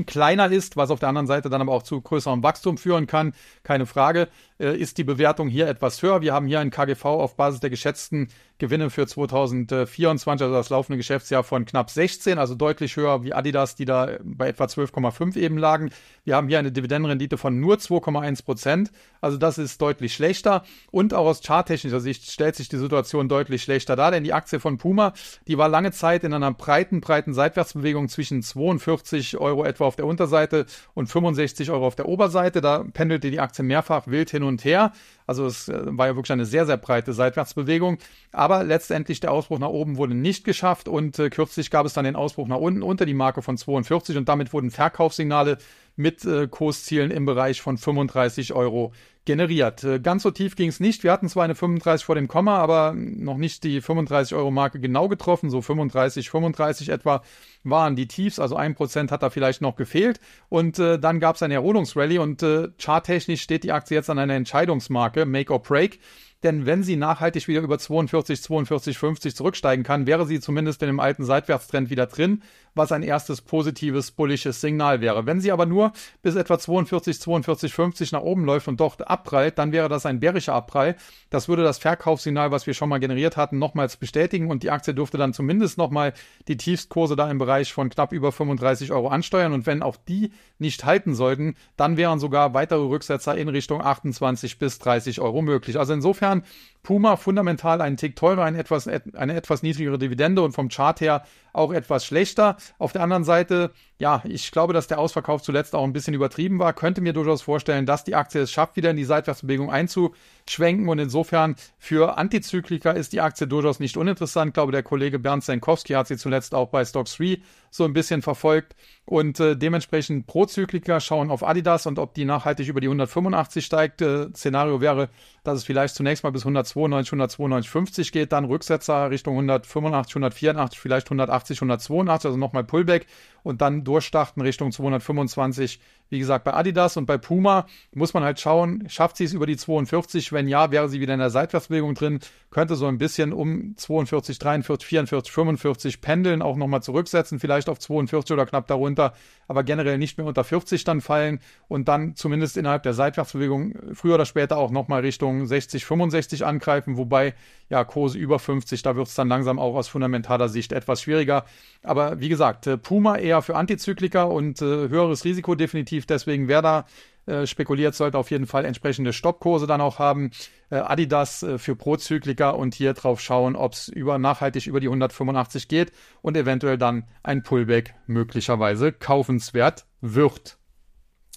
kleiner 0.03 0.51
ist, 0.51 0.75
was 0.75 0.89
auf 0.89 0.99
der 0.99 1.09
anderen 1.09 1.27
Seite 1.27 1.49
dann 1.49 1.61
aber 1.61 1.71
auch 1.71 1.83
zu 1.83 2.01
größerem 2.01 2.43
Wachstum 2.43 2.77
führen 2.77 3.07
kann, 3.07 3.33
keine 3.63 3.85
Frage, 3.85 4.27
äh, 4.59 4.77
ist 4.77 4.97
die 4.97 5.03
Bewertung 5.03 5.47
hier 5.47 5.67
etwas 5.67 6.01
höher. 6.01 6.21
Wir 6.21 6.33
haben 6.33 6.47
hier 6.47 6.59
ein 6.59 6.71
KGV 6.71 7.05
auf 7.05 7.35
Basis 7.35 7.59
der 7.59 7.69
geschätzten 7.69 8.29
Gewinne 8.57 8.89
für 8.89 9.05
2024, 9.05 10.43
also 10.43 10.55
das 10.55 10.69
laufende 10.69 10.95
Geschäftsjahr 10.97 11.43
von 11.43 11.65
knapp 11.65 11.89
16, 11.89 12.37
also 12.37 12.55
deutlich 12.55 12.95
höher 12.95 13.21
wie 13.23 13.33
Adidas, 13.33 13.75
die 13.75 13.83
da 13.83 14.11
bei 14.23 14.47
etwa 14.47 14.63
12,5 14.63 15.35
eben 15.35 15.57
lagen. 15.57 15.89
Wir 16.23 16.37
haben 16.37 16.47
hier 16.47 16.59
eine 16.59 16.71
Dividendenrendite 16.71 17.37
von 17.37 17.59
nur 17.59 17.75
2,1 17.75 18.45
Prozent, 18.45 18.91
also 19.19 19.37
das 19.37 19.57
ist 19.57 19.81
deutlich 19.81 20.13
schlechter. 20.13 20.63
Und 20.89 21.13
auch 21.13 21.25
aus 21.25 21.41
charttechnischer 21.41 21.99
Sicht 21.99 22.31
stellt 22.31 22.55
sich 22.55 22.69
die 22.69 22.77
Situation 22.77 23.27
deutlich 23.27 23.63
schlechter 23.63 23.97
dar, 23.97 24.11
denn 24.11 24.23
die 24.23 24.33
Aktie 24.33 24.61
von 24.61 24.77
Puma, 24.77 25.13
die 25.47 25.57
war 25.57 25.67
lange 25.67 25.91
Zeit 25.91 26.23
in 26.23 26.33
einer 26.33 26.53
breiten, 26.53 27.01
breiten 27.01 27.33
Seitwärtsbewegung 27.33 28.07
zwischen 28.07 28.41
42 28.41 29.37
Euro 29.37 29.65
etwa 29.65 29.84
auf 29.85 29.95
der 29.95 30.05
Unterseite 30.05 30.65
und 30.93 31.07
65 31.07 31.71
Euro 31.71 31.87
auf 31.87 31.95
der 31.95 32.07
Oberseite. 32.07 32.61
Da 32.61 32.83
pendelte 32.93 33.31
die 33.31 33.39
Aktie 33.39 33.63
mehrfach 33.63 34.07
wild 34.07 34.29
hin 34.29 34.43
und 34.43 34.65
her. 34.65 34.91
Also 35.27 35.45
es 35.45 35.69
äh, 35.69 35.81
war 35.85 36.07
ja 36.07 36.15
wirklich 36.15 36.31
eine 36.31 36.45
sehr, 36.45 36.65
sehr 36.65 36.77
breite 36.77 37.13
Seitwärtsbewegung. 37.13 37.97
Aber 38.31 38.63
letztendlich 38.63 39.19
der 39.19 39.31
Ausbruch 39.31 39.59
nach 39.59 39.69
oben 39.69 39.97
wurde 39.97 40.15
nicht 40.15 40.43
geschafft 40.43 40.87
und 40.87 41.17
äh, 41.19 41.29
kürzlich 41.29 41.71
gab 41.71 41.85
es 41.85 41.93
dann 41.93 42.05
den 42.05 42.15
Ausbruch 42.15 42.47
nach 42.47 42.57
unten 42.57 42.83
unter 42.83 43.05
die 43.05 43.13
Marke 43.13 43.41
von 43.41 43.57
42 43.57 44.17
und 44.17 44.29
damit 44.29 44.53
wurden 44.53 44.71
Verkaufssignale 44.71 45.57
mit 45.95 46.25
äh, 46.25 46.47
Kurszielen 46.47 47.11
im 47.11 47.25
Bereich 47.25 47.61
von 47.61 47.77
35 47.77 48.53
Euro 48.53 48.91
generiert. 49.25 49.83
Äh, 49.83 49.99
ganz 49.99 50.23
so 50.23 50.31
tief 50.31 50.55
ging 50.55 50.69
es 50.69 50.79
nicht. 50.79 51.03
Wir 51.03 51.11
hatten 51.11 51.27
zwar 51.27 51.43
eine 51.43 51.55
35 51.55 52.05
vor 52.05 52.15
dem 52.15 52.27
Komma, 52.27 52.57
aber 52.57 52.93
noch 52.95 53.37
nicht 53.37 53.63
die 53.63 53.81
35 53.81 54.35
Euro 54.35 54.51
Marke 54.51 54.79
genau 54.79 55.07
getroffen. 55.07 55.49
So 55.49 55.61
35, 55.61 56.29
35 56.29 56.89
etwa 56.89 57.23
waren 57.63 57.95
die 57.95 58.07
Tiefs. 58.07 58.39
Also 58.39 58.55
ein 58.55 58.75
Prozent 58.75 59.11
hat 59.11 59.23
da 59.23 59.29
vielleicht 59.29 59.61
noch 59.61 59.75
gefehlt. 59.75 60.19
Und 60.49 60.79
äh, 60.79 60.99
dann 60.99 61.19
gab 61.19 61.35
es 61.35 61.43
eine 61.43 61.55
Erholungsrallye 61.55 62.19
und 62.19 62.43
äh, 62.43 62.69
charttechnisch 62.77 63.41
steht 63.41 63.63
die 63.63 63.71
Aktie 63.71 63.95
jetzt 63.95 64.09
an 64.09 64.19
einer 64.19 64.35
Entscheidungsmarke, 64.35 65.25
Make 65.25 65.51
or 65.51 65.61
Break. 65.61 65.99
Denn 66.45 66.67
wenn 66.67 66.83
sie 66.83 66.95
nachhaltig 66.95 67.47
wieder 67.47 67.61
über 67.61 67.79
42, 67.79 68.41
42, 68.41 68.97
50 68.97 69.35
zurücksteigen 69.35 69.83
kann, 69.83 70.05
wäre 70.05 70.27
sie 70.27 70.39
zumindest 70.39 70.81
in 70.83 70.87
dem 70.87 70.99
alten 70.99 71.25
Seitwärtstrend 71.25 71.89
wieder 71.89 72.05
drin, 72.05 72.43
was 72.75 72.91
ein 72.91 73.01
erstes 73.01 73.41
positives, 73.41 74.11
bullisches 74.11 74.61
Signal 74.61 75.01
wäre. 75.01 75.25
Wenn 75.25 75.39
sie 75.39 75.51
aber 75.51 75.65
nur 75.65 75.93
bis 76.21 76.35
etwa 76.35 76.59
42, 76.59 77.19
42, 77.19 77.73
50 77.73 78.11
nach 78.11 78.21
oben 78.21 78.45
läuft 78.45 78.67
und 78.67 78.79
dort 78.79 79.07
abprallt, 79.07 79.57
dann 79.57 79.71
wäre 79.71 79.89
das 79.89 80.05
ein 80.05 80.19
bärischer 80.19 80.53
Abprall. 80.53 80.95
Das 81.31 81.47
würde 81.47 81.63
das 81.63 81.79
Verkaufssignal, 81.79 82.51
was 82.51 82.67
wir 82.67 82.75
schon 82.75 82.89
mal 82.89 82.99
generiert 82.99 83.37
hatten, 83.37 83.57
nochmals 83.57 83.97
bestätigen 83.97 84.51
und 84.51 84.61
die 84.61 84.69
Aktie 84.69 84.93
dürfte 84.93 85.17
dann 85.17 85.33
zumindest 85.33 85.79
nochmal 85.79 86.13
die 86.47 86.57
Tiefstkurse 86.57 87.15
da 87.15 87.31
im 87.31 87.39
Bereich 87.39 87.73
von 87.73 87.89
knapp 87.89 88.11
über 88.11 88.31
35 88.31 88.91
Euro 88.91 89.07
ansteuern 89.07 89.53
und 89.53 89.65
wenn 89.65 89.81
auch 89.81 89.95
die 89.95 90.31
nicht 90.59 90.85
halten 90.85 91.15
sollten, 91.15 91.55
dann 91.75 91.97
wären 91.97 92.19
sogar 92.19 92.53
weitere 92.53 92.83
Rücksetzer 92.83 93.35
in 93.35 93.49
Richtung 93.49 93.81
28 93.81 94.59
bis 94.59 94.77
30 94.79 95.21
Euro 95.21 95.41
möglich. 95.41 95.79
Also 95.79 95.93
insofern 95.93 96.34
time 96.41 96.74
Puma 96.85 97.17
fundamental 97.17 97.81
einen 97.81 97.97
Tick 97.97 98.15
teurer, 98.15 98.43
ein 98.43 98.55
etwas, 98.55 98.87
eine 98.87 99.35
etwas 99.35 99.63
niedrigere 99.63 99.97
Dividende 99.97 100.43
und 100.43 100.53
vom 100.53 100.69
Chart 100.69 101.01
her 101.01 101.23
auch 101.51 101.73
etwas 101.73 102.05
schlechter. 102.05 102.57
Auf 102.77 102.91
der 102.91 103.01
anderen 103.01 103.23
Seite, 103.23 103.71
ja, 103.97 104.21
ich 104.25 104.51
glaube, 104.51 104.73
dass 104.73 104.87
der 104.87 104.99
Ausverkauf 104.99 105.41
zuletzt 105.41 105.73
auch 105.73 105.83
ein 105.83 105.93
bisschen 105.93 106.13
übertrieben 106.13 106.59
war. 106.59 106.73
Könnte 106.73 107.01
mir 107.01 107.13
durchaus 107.13 107.41
vorstellen, 107.41 107.85
dass 107.85 108.03
die 108.03 108.15
Aktie 108.15 108.41
es 108.41 108.51
schafft, 108.51 108.75
wieder 108.75 108.91
in 108.91 108.97
die 108.97 109.05
Seitwärtsbewegung 109.05 109.71
einzuschwenken. 109.71 110.89
Und 110.89 110.99
insofern 110.99 111.55
für 111.79 112.17
Antizykliker 112.17 112.93
ist 112.93 113.13
die 113.13 113.21
Aktie 113.21 113.47
durchaus 113.47 113.79
nicht 113.79 113.97
uninteressant. 113.97 114.49
Ich 114.49 114.53
glaube, 114.53 114.71
der 114.71 114.83
Kollege 114.83 115.17
Bernd 115.17 115.43
Senkowski 115.43 115.93
hat 115.93 116.07
sie 116.07 116.17
zuletzt 116.17 116.53
auch 116.53 116.69
bei 116.69 116.83
Stock 116.85 117.07
3 117.07 117.39
so 117.71 117.85
ein 117.85 117.93
bisschen 117.93 118.21
verfolgt. 118.21 118.75
Und 119.05 119.39
äh, 119.39 119.55
dementsprechend 119.55 120.27
Prozykliker 120.27 120.99
schauen 120.99 121.31
auf 121.31 121.43
Adidas 121.43 121.85
und 121.85 121.99
ob 121.99 122.13
die 122.13 122.25
nachhaltig 122.25 122.67
über 122.67 122.81
die 122.81 122.87
185 122.87 123.65
steigt. 123.65 124.01
Äh, 124.01 124.27
Szenario 124.35 124.81
wäre, 124.81 125.09
dass 125.43 125.59
es 125.59 125.63
vielleicht 125.63 125.95
zunächst 125.95 126.23
mal 126.23 126.31
bis 126.31 126.43
192, 126.75 127.39
192, 127.39 127.69
50 127.69 128.11
geht, 128.11 128.31
dann 128.31 128.45
Rücksetzer 128.45 129.09
Richtung 129.09 129.35
185, 129.35 130.15
184, 130.15 130.79
vielleicht 130.79 131.07
180, 131.07 131.57
182, 131.57 132.25
also 132.25 132.37
nochmal 132.37 132.63
Pullback 132.63 133.07
und 133.45 133.61
dann 133.61 133.83
durchstarten 133.83 134.41
Richtung 134.41 134.71
225. 134.71 135.79
Wie 136.09 136.19
gesagt, 136.19 136.45
bei 136.45 136.53
Adidas 136.53 136.97
und 136.97 137.05
bei 137.05 137.19
Puma 137.19 137.67
muss 137.93 138.13
man 138.13 138.23
halt 138.23 138.39
schauen, 138.39 138.85
schafft 138.89 139.17
sie 139.17 139.23
es 139.23 139.33
über 139.33 139.45
die 139.45 139.55
42? 139.55 140.33
Wenn 140.33 140.47
ja, 140.47 140.71
wäre 140.71 140.89
sie 140.89 140.99
wieder 140.99 141.13
in 141.13 141.19
der 141.19 141.29
Seitwärtsbewegung 141.29 141.93
drin, 141.93 142.19
könnte 142.49 142.75
so 142.75 142.87
ein 142.87 142.97
bisschen 142.97 143.33
um 143.33 143.75
42, 143.77 144.39
43, 144.39 144.87
44, 144.87 145.31
45 145.31 146.01
pendeln, 146.01 146.41
auch 146.41 146.55
nochmal 146.55 146.81
zurücksetzen, 146.81 147.39
vielleicht 147.39 147.69
auf 147.69 147.79
42 147.79 148.33
oder 148.33 148.47
knapp 148.47 148.65
darunter, 148.65 149.13
aber 149.47 149.63
generell 149.63 149.99
nicht 149.99 150.17
mehr 150.17 150.25
unter 150.25 150.43
40 150.43 150.83
dann 150.83 151.01
fallen 151.01 151.39
und 151.67 151.87
dann 151.87 152.15
zumindest 152.15 152.57
innerhalb 152.57 152.81
der 152.83 152.93
Seitwärtsbewegung 152.93 153.75
früher 153.93 154.15
oder 154.15 154.25
später 154.25 154.57
auch 154.57 154.71
nochmal 154.71 155.01
Richtung 155.01 155.45
60, 155.45 155.85
65 155.85 156.45
angreifen, 156.45 156.97
wobei 156.97 157.35
ja 157.69 157.83
Kurse 157.83 158.17
über 158.17 158.39
50, 158.39 158.81
da 158.83 158.95
wird 158.95 159.07
es 159.07 159.15
dann 159.15 159.27
langsam 159.27 159.59
auch 159.59 159.75
aus 159.75 159.87
fundamentaler 159.87 160.49
Sicht 160.49 160.71
etwas 160.71 161.01
schwieriger. 161.01 161.45
Aber 161.83 162.19
wie 162.19 162.29
gesagt, 162.29 162.67
äh, 162.67 162.77
Puma 162.77 163.17
eher 163.17 163.34
für 163.41 163.55
Antizykliker 163.55 164.29
und 164.29 164.61
äh, 164.61 164.65
höheres 164.65 165.25
Risiko 165.25 165.55
definitiv, 165.55 166.05
deswegen 166.05 166.47
wer 166.47 166.61
da 166.61 166.85
äh, 167.25 167.47
spekuliert, 167.47 167.95
sollte 167.95 168.19
auf 168.19 168.29
jeden 168.29 168.45
Fall 168.45 168.65
entsprechende 168.65 169.11
Stoppkurse 169.11 169.65
dann 169.65 169.81
auch 169.81 169.97
haben. 169.97 170.29
Äh, 170.69 170.75
Adidas 170.75 171.41
äh, 171.41 171.57
für 171.57 171.75
Prozykliker 171.75 172.55
und 172.55 172.75
hier 172.75 172.93
drauf 172.93 173.19
schauen, 173.19 173.55
ob 173.55 173.73
es 173.73 173.87
über, 173.87 174.19
nachhaltig 174.19 174.67
über 174.67 174.79
die 174.79 174.87
185 174.87 175.67
geht 175.67 175.91
und 176.21 176.37
eventuell 176.37 176.77
dann 176.77 177.07
ein 177.23 177.41
Pullback 177.41 177.95
möglicherweise 178.05 178.91
kaufenswert 178.91 179.85
wird. 180.01 180.57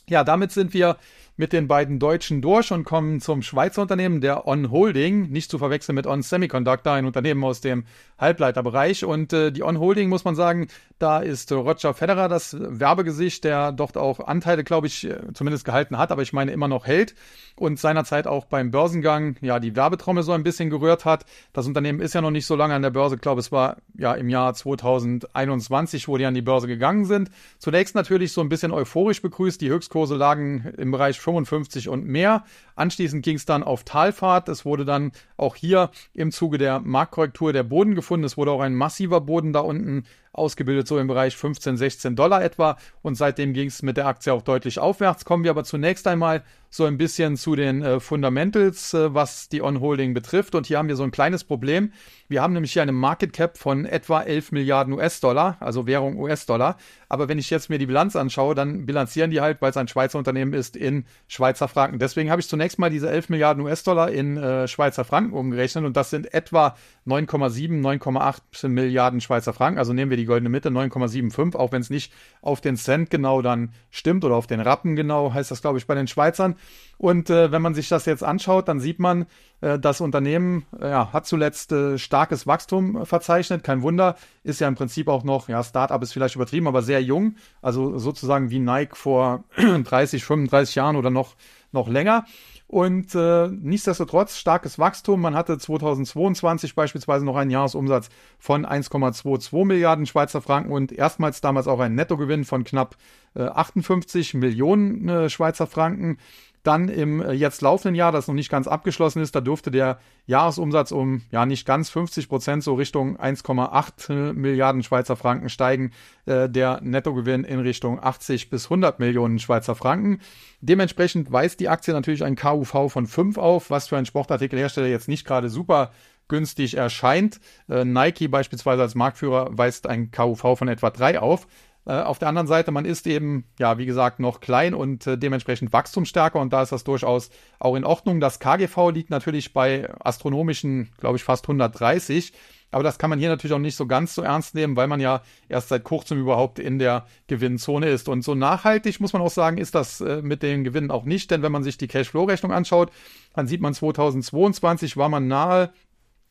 Ja, 0.09 0.25
damit 0.25 0.53
sind 0.53 0.75
wir 0.75 0.99
mit 1.39 1.53
den 1.53 1.69
beiden 1.69 2.01
Deutschen 2.01 2.43
durch 2.43 2.73
und 2.73 2.85
kommen 2.85 3.21
zum 3.21 3.43
Schweizer 3.43 3.83
Unternehmen, 3.83 4.21
der 4.21 4.49
On 4.49 4.73
Holding, 4.73 5.31
nicht 5.31 5.51
zu 5.51 5.57
verwechseln 5.59 5.95
mit 5.95 6.07
On 6.07 6.21
Semiconductor, 6.21 6.93
ein 6.93 7.07
Unternehmen 7.07 7.45
aus 7.45 7.61
dem 7.61 7.85
Halbleiterbereich. 8.19 9.05
Und 9.05 9.33
äh, 9.33 9.53
die 9.53 9.63
On 9.63 9.79
Holding, 9.79 10.09
muss 10.09 10.25
man 10.25 10.35
sagen, 10.35 10.67
da 10.99 11.21
ist 11.21 11.53
Roger 11.53 11.95
Federer 11.95 12.29
das 12.29 12.57
Werbegesicht, 12.59 13.45
der 13.45 13.71
dort 13.71 13.97
auch 13.97 14.19
Anteile, 14.19 14.65
glaube 14.65 14.89
ich, 14.89 15.05
äh, 15.05 15.33
zumindest 15.33 15.65
gehalten 15.65 15.97
hat, 15.97 16.11
aber 16.11 16.23
ich 16.23 16.33
meine 16.33 16.51
immer 16.51 16.67
noch 16.67 16.87
hält 16.87 17.15
und 17.55 17.79
seinerzeit 17.79 18.27
auch 18.27 18.45
beim 18.45 18.73
Börsengang 18.73 19.37
ja 19.41 19.61
die 19.61 19.77
Werbetrommel 19.77 20.25
so 20.25 20.33
ein 20.33 20.43
bisschen 20.43 20.71
gerührt 20.71 21.05
hat. 21.05 21.25
Das 21.53 21.67
Unternehmen 21.69 22.01
ist 22.01 22.15
ja 22.15 22.21
noch 22.21 22.33
nicht 22.33 22.47
so 22.47 22.57
lange 22.57 22.75
an 22.75 22.83
der 22.83 22.91
Börse, 22.91 23.15
ich 23.15 23.21
glaube, 23.21 23.41
es 23.41 23.53
war 23.53 23.77
ja 23.97 24.15
im 24.15 24.29
Jahr 24.29 24.55
2021, 24.55 26.09
wo 26.09 26.17
die 26.19 26.27
an 26.27 26.35
die 26.35 26.43
Börse 26.43 26.67
gegangen 26.67 27.05
sind. 27.05 27.31
Zunächst 27.59 27.95
natürlich 27.95 28.33
so 28.33 28.41
ein 28.41 28.49
bisschen 28.49 28.73
euphorisch 28.73 29.23
begrüßt. 29.23 29.61
Die 29.61 29.71
Höchstkurse 29.71 30.17
lagen 30.17 30.73
im 30.77 30.91
Bereich 30.91 31.21
55 31.29 31.89
und 31.89 32.07
mehr. 32.07 32.45
Anschließend 32.75 33.25
ging 33.25 33.37
es 33.37 33.45
dann 33.45 33.63
auf 33.63 33.85
Talfahrt. 33.85 34.49
Es 34.49 34.65
wurde 34.65 34.85
dann 34.85 35.13
auch 35.37 35.57
hier 35.57 35.91
im 36.15 36.33
Zuge 36.33 36.59
der 36.59 36.81
Marktkorrektur 36.81 37.53
der 37.53 37.63
Boden 37.63 37.95
gefunden. 37.95 38.25
Es 38.25 38.37
wurde 38.37 38.51
auch 38.51 38.61
ein 38.61 38.75
massiver 38.75 39.21
Boden 39.21 39.53
da 39.53 39.61
unten 39.61 40.05
ausgebildet, 40.39 40.89
so 40.89 40.99
im 40.99 41.07
Bereich 41.07 41.37
15, 41.37 41.77
16 41.77 42.17
Dollar 42.17 42.43
etwa. 42.43 42.77
Und 43.03 43.17
seitdem 43.17 43.53
ging 43.53 43.69
es 43.69 43.83
mit 43.83 43.97
der 43.97 44.07
Aktie 44.07 44.33
auch 44.33 44.43
deutlich 44.43 44.79
aufwärts. 44.79 45.25
Kommen 45.25 45.45
wir 45.45 45.51
aber 45.51 45.65
zunächst 45.65 46.07
einmal 46.07 46.43
so 46.71 46.85
ein 46.85 46.99
bisschen 46.99 47.37
zu 47.37 47.57
den 47.57 47.83
äh, 47.83 47.99
Fundamentals, 47.99 48.93
äh, 48.93 49.15
was 49.15 49.49
die 49.49 49.63
On-Holding 49.63 50.13
betrifft. 50.13 50.55
Und 50.55 50.67
hier 50.67 50.79
haben 50.79 50.89
wir 50.89 50.97
so 50.97 51.03
ein 51.03 51.11
kleines 51.11 51.45
Problem. 51.45 51.93
Wir 52.29 52.43
haben 52.43 52.53
nämlich 52.53 52.73
hier 52.73 52.83
eine 52.83 52.93
Market 52.93 53.33
Cap 53.33 53.57
von 53.57 53.87
etwa 53.87 54.21
11 54.21 54.53
Milliarden 54.53 54.93
US-Dollar, 54.93 55.57
also 55.61 55.87
Währung 55.87 56.19
US-Dollar. 56.19 56.77
Aber 57.09 57.29
wenn 57.29 57.39
ich 57.39 57.49
jetzt 57.49 57.71
mir 57.71 57.79
die 57.79 57.87
Bilanz 57.87 58.17
anschaue, 58.17 58.55
dann 58.55 58.85
bilanzieren 58.85 59.31
die 59.31 59.41
halt, 59.41 59.63
weil 59.63 59.71
es 59.71 59.79
ein 59.79 59.89
Schweizer 59.89 60.19
Unternehmen 60.19 60.53
ist, 60.53 60.77
in 60.77 61.07
Schweizer 61.27 61.69
Franken. 61.69 61.99
Deswegen 61.99 62.31
habe 62.31 62.41
ich 62.41 62.49
zunächst 62.49 62.79
mal 62.79 62.91
diese 62.91 63.09
11 63.09 63.31
Milliarden 63.31 63.63
US-Dollar 63.65 64.11
in 64.11 64.37
äh, 64.37 64.69
Schweizer 64.69 65.05
Franken 65.05 65.33
umgerechnet 65.33 65.85
und 65.87 65.97
das 65.97 66.11
sind 66.11 66.35
etwa 66.35 66.77
9,7, 67.07 67.81
9,8 67.81 68.69
Milliarden 68.69 69.23
Schweizer 69.23 69.55
Franken. 69.55 69.79
Also 69.79 69.95
nehmen 69.95 70.11
wir 70.11 70.19
die 70.19 70.27
goldene 70.29 70.49
Mitte, 70.49 70.69
9,75, 70.69 71.57
auch 71.57 71.73
wenn 71.73 71.81
es 71.81 71.91
nicht 71.91 72.13
auf 72.41 72.61
den 72.61 72.77
Cent 72.77 73.11
genau 73.11 73.43
dann 73.43 73.73
stimmt 73.91 74.25
oder 74.25 74.37
auf 74.37 74.47
den 74.47 74.61
Rappen 74.61 74.95
genau, 74.95 75.35
heißt 75.35 75.51
das, 75.51 75.61
glaube 75.61 75.79
ich, 75.79 75.89
bei 75.89 75.97
den 75.97 76.07
Schweizern. 76.07 76.55
Und 76.97 77.31
äh, 77.31 77.51
wenn 77.51 77.63
man 77.63 77.75
sich 77.75 77.89
das 77.89 78.07
jetzt 78.07 78.23
anschaut, 78.23 78.69
dann 78.69 78.81
sieht 78.81 78.99
man, 78.99 79.27
äh, 79.61 79.79
das 79.79 80.01
Unternehmen 80.01 80.67
äh, 80.81 80.91
hat 80.91 81.27
zuletzt 81.27 81.73
äh, 81.73 81.99
starkes 81.99 82.47
Wachstum 82.47 83.05
verzeichnet. 83.07 83.65
Kein 83.65 83.83
Wunder, 83.83 84.17
ist 84.43 84.61
ja 84.61 84.69
im 84.69 84.75
Prinzip 84.75 85.09
auch 85.09 85.25
noch, 85.25 85.49
ja, 85.49 85.63
Startup 85.63 86.03
ist 86.03 86.13
vielleicht 86.13 86.37
übertrieben, 86.37 86.69
aber 86.69 86.83
sehr 86.83 87.03
jung. 87.03 87.37
Also 87.63 87.99
sozusagen 87.99 88.51
wie 88.51 88.59
Nike 88.59 88.97
vor 88.97 89.45
30, 89.57 90.25
35 90.25 90.75
Jahren 90.75 90.97
oder 90.97 91.11
noch, 91.11 91.35
noch 91.73 91.89
länger. 91.89 92.25
Und 92.69 93.15
äh, 93.15 93.49
nichtsdestotrotz 93.49 94.37
starkes 94.37 94.79
Wachstum. 94.79 95.23
Man 95.23 95.35
hatte 95.35 95.57
2022 95.57 96.75
beispielsweise 96.75 97.25
noch 97.25 97.37
einen 97.37 97.51
Jahresumsatz 97.51 98.11
von 98.39 98.67
1,22 98.67 99.65
Milliarden 99.65 100.05
Schweizer 100.05 100.43
Franken 100.43 100.73
und 100.73 100.93
erstmals 100.93 101.41
damals 101.41 101.67
auch 101.67 101.81
einen 101.81 101.95
Nettogewinn 101.95 102.45
von 102.45 102.65
knapp 102.65 102.97
äh, 103.35 103.45
58 103.45 104.35
Millionen 104.35 105.09
äh, 105.09 105.31
Schweizer 105.31 105.67
Franken. 105.67 106.19
Dann 106.63 106.89
im 106.89 107.21
äh, 107.21 107.33
jetzt 107.33 107.63
laufenden 107.63 107.95
Jahr, 107.95 108.13
das 108.13 108.29
noch 108.29 108.35
nicht 108.35 108.51
ganz 108.51 108.67
abgeschlossen 108.67 109.23
ist, 109.23 109.35
da 109.35 109.41
durfte 109.41 109.71
der 109.71 109.99
Jahresumsatz 110.27 110.93
um 110.93 111.23
ja 111.31 111.47
nicht 111.47 111.67
ganz 111.67 111.91
50 111.91 112.29
Prozent, 112.29 112.63
so 112.63 112.75
Richtung 112.75 113.19
1,8 113.19 114.33
Milliarden 114.33 114.83
Schweizer 114.83 115.17
Franken 115.17 115.49
steigen. 115.49 115.93
Äh, 116.27 116.49
der 116.49 116.81
Nettogewinn 116.83 117.45
in 117.45 117.61
Richtung 117.61 118.03
80 118.03 118.51
bis 118.51 118.67
100 118.67 118.99
Millionen 118.99 119.39
Schweizer 119.39 119.75
Franken. 119.75 120.21
Dementsprechend 120.61 121.33
weist 121.33 121.61
die 121.61 121.69
Aktie 121.69 121.95
natürlich 121.95 122.25
ein 122.25 122.37
KUV 122.37 122.91
von 122.91 123.07
5 123.07 123.39
auf, 123.39 123.71
was 123.71 123.89
für 123.89 123.97
einen 123.97 124.07
Sportartikelhersteller 124.07 124.89
jetzt 124.89 125.09
nicht 125.09 125.27
gerade 125.27 125.49
super 125.49 125.93
günstig 126.29 126.77
erscheint. 126.77 127.41
Äh, 127.69 127.85
Nike 127.85 128.29
beispielsweise 128.29 128.83
als 128.83 128.95
Marktführer 128.95 129.49
weist 129.51 129.87
ein 129.87 130.11
KUV 130.11 130.59
von 130.59 130.69
etwa 130.69 130.91
3 130.91 131.21
auf. 131.21 131.47
Äh, 131.89 132.03
auf 132.03 132.19
der 132.19 132.29
anderen 132.29 132.47
Seite, 132.47 132.71
man 132.71 132.85
ist 132.85 133.07
eben, 133.07 133.45
ja, 133.59 133.79
wie 133.79 133.87
gesagt, 133.87 134.21
noch 134.21 134.41
klein 134.41 134.75
und 134.75 135.07
äh, 135.07 135.17
dementsprechend 135.17 135.73
wachstumsstärker 135.73 136.39
und 136.39 136.53
da 136.53 136.63
ist 136.63 136.71
das 136.71 136.85
durchaus 136.85 137.31
auch 137.59 137.75
in 137.77 137.85
Ordnung. 137.85 138.21
Das 138.21 138.41
KGV 138.41 138.91
liegt 138.91 139.09
natürlich 139.09 139.55
bei 139.55 139.89
astronomischen, 140.01 140.91
glaube 140.99 141.17
ich, 141.17 141.25
fast 141.25 141.45
130. 141.47 142.35
Aber 142.71 142.83
das 142.83 142.99
kann 142.99 143.09
man 143.09 143.19
hier 143.19 143.31
natürlich 143.31 143.55
auch 143.55 143.59
nicht 143.59 143.77
so 143.77 143.87
ganz 143.87 144.15
so 144.15 144.21
ernst 144.21 144.55
nehmen, 144.55 144.77
weil 144.77 144.89
man 144.89 145.01
ja 145.01 145.23
erst 145.49 145.71
seit 145.71 145.85
kurzem 145.85 146.21
überhaupt 146.21 146.59
in 146.59 146.79
der 146.79 147.07
Gewinnzone 147.27 147.89
ist. 147.89 148.11
Und 148.11 148.21
so 148.23 148.35
nachhaltig 148.35 149.01
muss 149.01 149.15
man 149.15 149.23
auch 149.23 149.31
sagen, 149.31 149.57
ist 149.57 149.75
das 149.75 150.03
äh, 150.03 150.21
mit 150.21 150.43
den 150.43 150.65
Gewinnen 150.65 150.91
auch 150.91 151.07
nicht, 151.07 151.31
denn 151.31 151.41
wenn 151.41 151.53
man 151.53 151.63
sich 151.63 151.79
die 151.79 151.89
Cashflow-Rechnung 151.89 152.53
anschaut, 152.53 152.93
dann 153.35 153.47
sieht 153.47 153.63
man 153.63 153.73
2022 153.73 154.99
war 154.99 155.09
man 155.09 155.27
nahe 155.27 155.71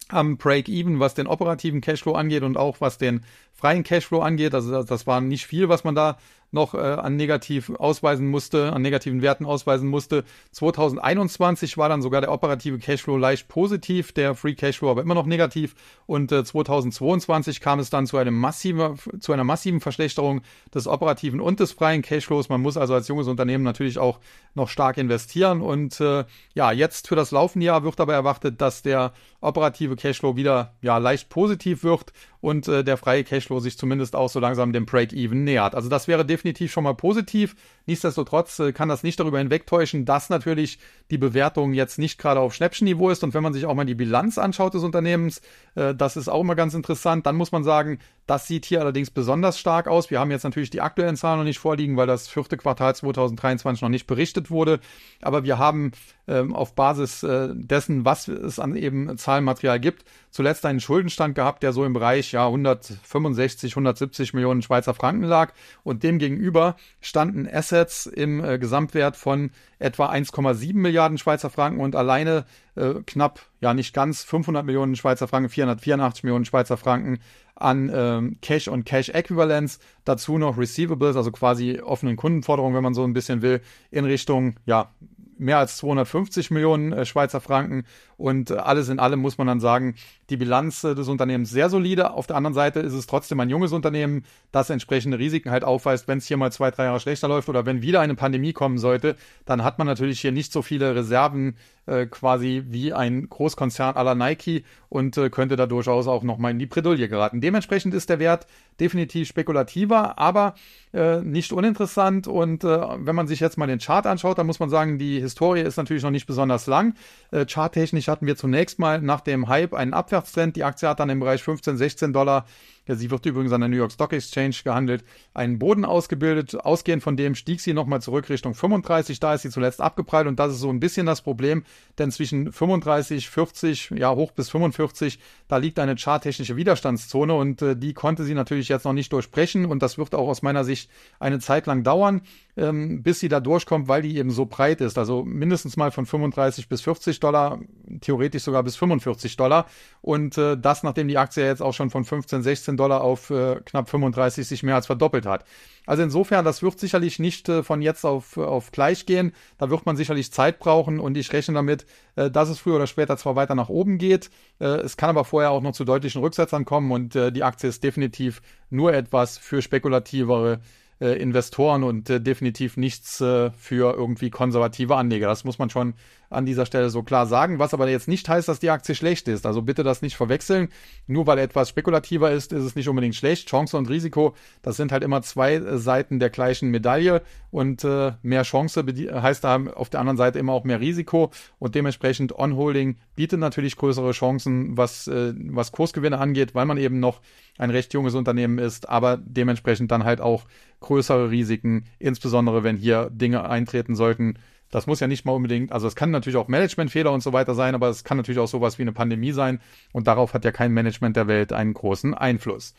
am 0.10 0.38
Break-Even, 0.38 1.00
was 1.00 1.14
den 1.14 1.28
operativen 1.28 1.82
Cashflow 1.82 2.14
angeht 2.14 2.44
und 2.44 2.58
auch 2.58 2.82
was 2.82 2.98
den 2.98 3.24
freien 3.54 3.84
Cashflow 3.84 4.22
angeht. 4.22 4.54
Also 4.54 4.84
das 4.84 5.08
war 5.08 5.22
nicht 5.22 5.46
viel, 5.46 5.70
was 5.70 5.84
man 5.84 5.96
da 5.96 6.18
noch 6.52 6.74
äh, 6.74 6.78
an 6.78 7.16
negativ 7.16 7.70
ausweisen 7.72 8.28
musste, 8.28 8.72
an 8.74 8.82
negativen 8.82 9.22
Werten 9.22 9.46
ausweisen 9.46 9.90
musste. 9.90 10.24
2021 10.52 11.78
war 11.78 11.90
dann 11.90 12.02
sogar 12.02 12.22
der 12.22 12.32
operative 12.32 12.80
Cashflow 12.80 13.18
leicht 13.18 13.48
positiv, 13.48 14.14
der 14.14 14.36
Free 14.36 14.56
Cashflow 14.56 14.90
aber 14.92 15.02
immer 15.02 15.16
noch 15.16 15.26
negativ. 15.26 15.76
Und 16.06 16.32
äh, 16.32 16.44
2022 16.44 17.60
kam 17.60 17.80
es 17.80 17.90
dann 17.90 18.08
zu, 18.08 18.18
einem 18.18 18.38
massive, 18.38 18.96
zu 19.20 19.34
einer 19.34 19.44
massiven 19.44 19.82
Verschlechterung 19.82 20.42
des 20.74 20.88
operativen 20.88 21.42
und 21.42 21.60
des 21.60 21.74
freien 21.74 22.02
Cashflows. 22.02 22.50
Man 22.50 22.62
muss 22.62 22.78
also 22.78 22.94
als 22.94 23.08
junges 23.08 23.28
Unternehmen 23.28 23.64
natürlich 23.64 24.00
auch 24.00 24.20
noch 24.54 24.70
stark 24.70 24.98
investieren. 24.98 25.62
Und 25.62 26.00
äh, 26.00 26.24
ja, 26.54 26.72
jetzt 26.72 27.08
für 27.08 27.16
das 27.16 27.32
laufende 27.32 27.66
Jahr 27.66 27.84
wird 27.84 28.00
aber 28.00 28.14
erwartet, 28.14 28.62
dass 28.62 28.82
der 28.82 29.14
operative 29.42 29.96
Cashflow 29.96 30.36
wieder 30.36 30.76
ja 30.82 30.98
leicht 30.98 31.30
positiv 31.30 31.84
wird 31.84 32.14
und 32.42 32.68
äh, 32.68 32.84
der 32.84 32.98
freie 32.98 33.24
Cashflow 33.24 33.60
sich 33.60 33.78
zumindest 33.78 34.16
auch 34.16 34.30
so 34.30 34.40
langsam 34.40 34.74
dem 34.74 34.86
Break-Even 34.86 35.44
nähert. 35.44 35.76
Also 35.76 35.90
das 35.90 36.08
wäre 36.08 36.26
definitiv 36.26 36.72
schon 36.72 36.84
mal 36.84 36.96
positiv. 36.96 37.56
Nichtsdestotrotz 37.88 38.60
äh, 38.60 38.74
kann 38.74 38.90
das 38.90 39.02
nicht 39.02 39.20
darüber 39.20 39.40
hinwegtäuschen, 39.40 40.06
dass 40.06 40.30
natürlich 40.30 40.78
die 41.10 41.18
Bewertung 41.18 41.74
jetzt 41.74 41.98
nicht 41.98 42.20
gerade 42.20 42.42
auf 42.42 42.54
Schnäppchenniveau 42.54 43.10
ist. 43.10 43.24
Und 43.24 43.34
wenn 43.34 43.44
man 43.44 43.54
sich 43.54 43.66
auch 43.66 43.74
mal 43.74 43.86
die 43.86 43.96
Bilanz 43.96 44.38
anschaut 44.38 44.74
des 44.74 44.84
Unternehmens, 44.84 45.42
äh, 45.76 45.96
das 45.96 46.18
ist 46.18 46.28
auch 46.28 46.42
immer 46.42 46.56
ganz 46.56 46.74
interessant. 46.74 47.26
Dann 47.26 47.38
muss 47.38 47.54
man 47.54 47.64
sagen, 47.64 48.00
das 48.26 48.46
sieht 48.46 48.66
hier 48.66 48.82
allerdings 48.82 49.10
besonders 49.10 49.58
stark 49.58 49.88
aus. 49.88 50.12
Wir 50.12 50.20
haben 50.20 50.32
jetzt 50.32 50.44
natürlich 50.44 50.70
die 50.70 50.82
aktuellen 50.82 51.16
Zahlen 51.16 51.40
noch 51.40 51.46
nicht 51.46 51.60
vorliegen, 51.60 51.96
weil 51.96 52.08
das 52.08 52.28
vierte 52.28 52.58
Quartal 52.58 52.94
2023 52.94 53.82
noch 53.82 53.90
nicht 53.90 54.06
berichtet 54.06 54.52
wurde. 54.52 54.82
Aber 55.22 55.46
wir 55.46 55.58
haben 55.58 55.94
ähm, 56.28 56.54
auf 56.54 56.76
Basis 56.76 57.24
äh, 57.24 57.50
dessen, 57.54 58.04
was 58.04 58.28
es 58.28 58.60
an 58.60 58.76
eben 58.76 59.18
Zahlenmaterial 59.18 59.80
gibt, 59.80 60.04
zuletzt 60.30 60.66
einen 60.66 60.82
Schuldenstand 60.82 61.36
gehabt, 61.36 61.64
der 61.64 61.72
so 61.72 61.86
im 61.86 61.94
Bereich 61.94 62.34
ja 62.34 62.46
165, 62.46 63.72
170 63.72 64.34
Millionen 64.34 64.62
Schweizer 64.62 64.94
Franken 64.94 65.24
lag. 65.24 65.54
Und 65.84 66.04
demgegenüber 66.04 66.76
standen 67.00 67.48
Assets 67.48 67.77
im 68.16 68.44
äh, 68.44 68.58
Gesamtwert 68.58 69.16
von 69.16 69.52
etwa 69.80 70.10
1,7 70.10 70.76
Milliarden 70.76 71.18
Schweizer 71.18 71.50
Franken 71.50 71.80
und 71.80 71.96
alleine 71.96 72.46
äh, 72.76 72.96
knapp, 73.06 73.42
ja 73.62 73.74
nicht 73.74 73.94
ganz 73.94 74.24
500 74.24 74.66
Millionen 74.66 74.96
Schweizer 74.96 75.28
Franken, 75.28 75.50
484 75.50 76.24
Millionen 76.24 76.46
Schweizer 76.46 76.78
Franken 76.78 77.20
an 77.56 77.92
ähm, 77.94 78.38
Cash 78.42 78.68
und 78.68 78.86
Cash 78.86 79.10
Equivalents, 79.10 79.80
dazu 80.06 80.38
noch 80.38 80.58
Receivables, 80.58 81.16
also 81.16 81.32
quasi 81.32 81.80
offenen 81.82 82.16
Kundenforderungen, 82.16 82.76
wenn 82.76 82.84
man 82.84 82.94
so 82.94 83.04
ein 83.04 83.14
bisschen 83.14 83.42
will, 83.42 83.62
in 83.92 84.06
Richtung 84.06 84.56
ja 84.66 84.92
mehr 85.40 85.60
als 85.60 85.78
250 85.78 86.52
Millionen 86.52 86.94
äh, 86.94 87.06
Schweizer 87.06 87.42
Franken. 87.42 87.86
Und 88.18 88.52
äh, 88.52 88.56
alles 88.56 88.90
in 88.90 89.00
allem 89.00 89.20
muss 89.20 89.38
man 89.38 89.48
dann 89.48 89.60
sagen, 89.60 89.96
die 90.30 90.38
Bilanz 90.38 90.82
des 90.82 91.08
Unternehmens 91.08 91.50
sehr 91.50 91.70
solide. 91.70 92.12
Auf 92.12 92.28
der 92.28 92.36
anderen 92.36 92.54
Seite 92.54 92.80
ist 92.80 92.94
es 92.94 93.08
trotzdem 93.08 93.40
ein 93.40 93.50
junges 93.50 93.72
Unternehmen, 93.72 94.24
das 94.52 94.70
entsprechende 94.70 95.20
Risiken 95.20 95.52
halt 95.52 95.64
aufweist, 95.64 96.08
wenn 96.08 96.18
es 96.18 96.28
hier 96.28 96.38
mal 96.38 96.52
zwei, 96.52 96.72
drei 96.72 96.86
Jahre 96.86 97.00
schlechter 97.00 97.28
läuft 97.28 97.50
oder 97.50 97.66
wenn 97.66 97.82
wieder 97.82 98.02
eine 98.02 98.16
Pandemie 98.16 98.54
kommen 98.54 98.78
sollte, 98.78 99.16
dann 99.46 99.64
hat 99.64 99.78
man 99.78 99.88
natürlich 99.88 100.20
hier 100.20 100.32
nicht 100.32 100.52
so 100.52 100.62
viele 100.62 100.96
Reserven 100.96 101.56
äh, 101.88 102.06
quasi 102.06 102.64
wie 102.68 102.94
ein 102.94 103.30
Großkonzern 103.30 103.96
aller 103.96 104.16
Nike 104.16 104.66
und 104.90 105.18
äh, 105.18 105.30
könnte 105.30 105.56
da 105.56 105.66
durchaus 105.66 106.08
auch 106.08 106.24
nochmal 106.24 106.52
in 106.52 106.60
die 106.60 106.66
Bredouille 106.66 107.08
geraten. 107.08 107.42
Dementsprechend 107.42 107.94
ist 107.94 108.10
der 108.10 108.20
Wert 108.20 108.46
definitiv 108.80 109.28
spekulativer, 109.28 110.20
aber 110.20 110.56
äh, 110.94 111.22
nicht 111.22 111.52
uninteressant. 111.54 112.28
Und 112.28 112.64
äh, 112.64 112.68
wenn 112.68 113.16
man 113.16 113.28
sich 113.28 113.40
jetzt 113.40 113.58
mal 113.58 113.68
den 113.68 113.80
Chart 113.80 114.06
anschaut, 114.06 114.38
dann 114.38 114.48
muss 114.48 114.60
man 114.60 114.70
sagen, 114.70 115.00
die 115.00 115.20
Historie 115.20 115.62
ist 115.62 115.78
natürlich 115.78 116.04
noch 116.04 116.12
nicht 116.12 116.28
besonders 116.28 116.68
lang. 116.68 116.94
Äh, 117.32 117.46
charttechnisch 117.46 118.08
hatten 118.08 118.26
wir 118.26 118.36
zunächst 118.36 118.80
mal 118.80 119.02
nach 119.02 119.22
dem 119.22 119.48
Hype 119.48 119.74
einen 119.74 119.94
Abwärtstrend. 120.18 120.56
Die 120.56 120.64
Aktie 120.64 120.88
hat 120.88 121.00
dann 121.00 121.10
im 121.10 121.20
Bereich 121.20 121.44
15, 121.44 121.78
16 121.78 122.14
Dollar 122.14 122.46
ja, 122.88 122.96
sie 122.96 123.12
wird 123.12 123.26
übrigens 123.26 123.52
an 123.52 123.62
der 123.62 123.70
New 123.70 123.78
York 123.78 123.92
Stock 123.92 124.14
Exchange 124.14 124.56
gehandelt, 124.64 125.04
einen 125.34 125.60
Boden 125.60 125.86
ausgebildet. 125.86 126.56
Ausgehend 126.56 127.04
von 127.04 127.18
dem 127.18 127.36
stieg 127.36 127.62
sie 127.62 127.74
nochmal 127.74 128.02
zurück 128.02 128.30
Richtung 128.30 128.54
35. 128.54 129.20
Da 129.20 129.34
ist 129.34 129.42
sie 129.42 129.50
zuletzt 129.50 129.82
abgeprallt 129.82 130.28
und 130.28 130.40
das 130.40 130.54
ist 130.54 130.60
so 130.60 130.70
ein 130.70 130.80
bisschen 130.80 131.06
das 131.06 131.22
Problem, 131.22 131.64
denn 131.98 132.12
zwischen 132.12 132.52
35, 132.52 133.30
40, 133.30 133.92
ja 133.96 134.16
hoch 134.16 134.32
bis 134.32 134.50
45, 134.50 135.20
da 135.48 135.58
liegt 135.58 135.80
eine 135.80 135.96
charttechnische 135.96 136.56
Widerstandszone 136.56 137.34
und 137.34 137.62
äh, 137.62 137.76
die 137.76 137.94
konnte 137.94 138.24
sie 138.24 138.34
natürlich 138.34 138.70
jetzt 138.70 138.86
noch 138.86 138.94
nicht 138.94 139.12
durchbrechen 139.12 139.66
und 139.66 139.84
das 139.84 139.98
wird 139.98 140.16
auch 140.16 140.28
aus 140.28 140.42
meiner 140.42 140.64
Sicht 140.64 140.90
eine 141.20 141.40
Zeit 141.40 141.66
lang 141.66 141.84
dauern 141.84 142.22
ähm, 142.58 143.04
bis 143.04 143.20
sie 143.20 143.30
da 143.30 143.40
durchkommt, 143.40 143.88
weil 143.88 144.02
die 144.02 144.18
eben 144.18 144.32
so 144.32 144.46
breit 144.46 144.82
ist. 144.82 144.98
Also 144.98 145.24
mindestens 145.24 145.78
mal 145.78 145.92
von 145.92 146.06
35 146.06 146.68
bis 146.68 146.82
40 146.82 147.20
Dollar, 147.20 147.60
theoretisch 148.02 148.44
sogar 148.44 148.64
bis 148.64 148.76
45 148.76 149.38
Dollar. 149.38 149.68
Und 150.02 150.38
äh, 150.38 150.58
das, 150.58 150.84
nachdem 150.84 151.08
die 151.08 151.18
Aktie 151.18 151.46
jetzt 151.46 151.62
auch 151.62 151.74
schon 151.74 151.92
von 151.92 152.04
15, 152.04 152.42
16 152.42 152.76
Dollar 152.78 153.02
auf 153.02 153.30
äh, 153.30 153.58
knapp 153.66 153.90
35 153.90 154.48
sich 154.48 154.64
mehr 154.64 154.76
als 154.76 154.86
verdoppelt 154.86 155.26
hat. 155.26 155.44
Also 155.86 156.04
insofern, 156.04 156.46
das 156.46 156.62
wird 156.62 156.80
sicherlich 156.80 157.18
nicht 157.18 157.50
äh, 157.50 157.64
von 157.64 157.82
jetzt 157.82 158.06
auf, 158.06 158.38
auf 158.38 158.72
gleich 158.72 159.06
gehen. 159.06 159.34
Da 159.58 159.70
wird 159.70 159.86
man 159.86 159.96
sicherlich 159.98 160.32
Zeit 160.32 160.60
brauchen 160.60 161.00
und 161.00 161.18
ich 161.18 161.32
rechne 161.34 161.56
damit, 161.56 161.86
äh, 162.16 162.30
dass 162.30 162.50
es 162.50 162.60
früher 162.60 162.76
oder 162.76 162.88
später 162.88 163.18
zwar 163.18 163.36
weiter 163.36 163.56
nach 163.56 163.70
oben 163.70 163.98
geht. 163.98 164.30
Äh, 164.60 164.66
es 164.66 164.98
kann 164.98 165.10
aber 165.10 165.26
vorher 165.26 165.52
auch 165.52 165.62
noch 165.62 165.72
zu 165.74 165.86
deutlichen 165.86 166.22
Rücksetzern 166.22 166.66
kommen 166.66 166.92
und 166.92 167.16
äh, 167.16 167.32
die 167.32 167.44
Aktie 167.44 167.70
ist 167.70 167.84
definitiv 167.84 168.42
nur 168.70 168.94
etwas 168.94 169.38
für 169.38 169.62
spekulativere 169.62 170.60
äh, 171.00 171.22
Investoren 171.22 171.84
und 171.84 172.10
äh, 172.10 172.20
definitiv 172.20 172.76
nichts 172.76 173.22
äh, 173.22 173.52
für 173.52 173.94
irgendwie 173.94 174.30
konservative 174.30 174.96
Anleger. 174.96 175.28
Das 175.28 175.44
muss 175.44 175.60
man 175.60 175.70
schon 175.70 175.94
an 176.30 176.46
dieser 176.46 176.66
Stelle 176.66 176.90
so 176.90 177.04
klar 177.04 177.26
sagen, 177.26 177.60
was 177.60 177.74
aber 177.74 177.90
jetzt 177.90 178.08
nicht 178.08 178.28
heißt, 178.28 178.48
dass 178.48 178.60
die 178.60 178.70
Aktie 178.70 178.96
schlecht 178.96 179.28
ist. 179.28 179.46
Also 179.46 179.62
bitte 179.62 179.84
das 179.84 180.02
nicht 180.02 180.16
verwechseln. 180.16 180.70
Nur 181.08 181.28
weil 181.28 181.40
etwas 181.40 181.70
spekulativer 181.70 182.32
ist, 182.32 182.54
ist 182.54 182.64
es 182.64 182.76
nicht 182.76 182.90
unbedingt 182.90 183.16
schlecht. 183.16 183.50
Chance 183.50 183.78
und 183.78 183.90
Risiko, 183.90 184.36
das 184.62 184.78
sind 184.78 184.92
halt 184.92 185.04
immer 185.04 185.22
zwei 185.22 185.56
äh, 185.56 185.78
Seiten 185.78 186.20
der 186.20 186.30
gleichen 186.30 186.70
Medaille 186.70 187.22
und 187.52 187.84
äh, 187.84 188.14
mehr 188.22 188.44
Chance 188.44 188.84
heißt 188.86 189.44
da 189.44 189.64
auf 189.76 189.90
der 189.90 190.00
anderen 190.00 190.18
Seite 190.18 190.40
immer 190.40 190.54
auch 190.54 190.64
mehr 190.64 190.80
Risiko 190.80 191.32
und 191.60 191.76
dementsprechend 191.76 192.38
On-Holding 192.38 192.98
bietet 193.16 193.40
natürlich 193.40 193.78
größere 193.78 194.12
Chancen, 194.12 194.78
was, 194.78 195.08
äh, 195.08 195.34
was 195.36 195.72
Kursgewinne 195.72 196.18
angeht, 196.18 196.56
weil 196.56 196.66
man 196.66 196.78
eben 196.78 197.00
noch 197.00 197.22
ein 197.58 197.70
recht 197.70 197.94
junges 197.94 198.14
Unternehmen 198.16 198.60
ist, 198.60 198.90
aber 198.90 199.18
dementsprechend 199.18 199.92
dann 199.92 200.04
halt 200.04 200.22
auch 200.22 200.46
größere 200.82 201.32
Risiken, 201.32 201.86
insbesondere 202.00 202.64
wenn 202.64 202.78
hier 202.78 203.10
Dinge 203.12 203.50
eintreten 203.50 203.96
sollten, 203.96 204.38
das 204.72 204.88
muss 204.88 205.00
ja 205.00 205.08
nicht 205.08 205.26
mal 205.26 205.34
unbedingt, 205.34 205.72
also 205.72 205.88
es 205.88 205.96
kann 205.96 206.12
natürlich 206.12 206.38
auch 206.38 206.48
Managementfehler 206.48 207.12
und 207.12 207.22
so 207.22 207.34
weiter 207.34 207.56
sein, 207.56 207.76
aber 207.76 207.90
es 207.90 208.04
kann 208.04 208.18
natürlich 208.18 208.40
auch 208.40 208.48
sowas 208.48 208.78
wie 208.78 208.84
eine 208.84 208.94
Pandemie 208.94 209.32
sein 209.32 209.60
und 209.94 210.08
darauf 210.08 210.34
hat 210.34 210.46
ja 210.46 210.52
kein 210.52 210.72
Management 210.74 211.16
der 211.16 211.28
Welt 211.28 211.54
einen 211.54 211.74
großen 211.74 212.14
Einfluss. 212.14 212.74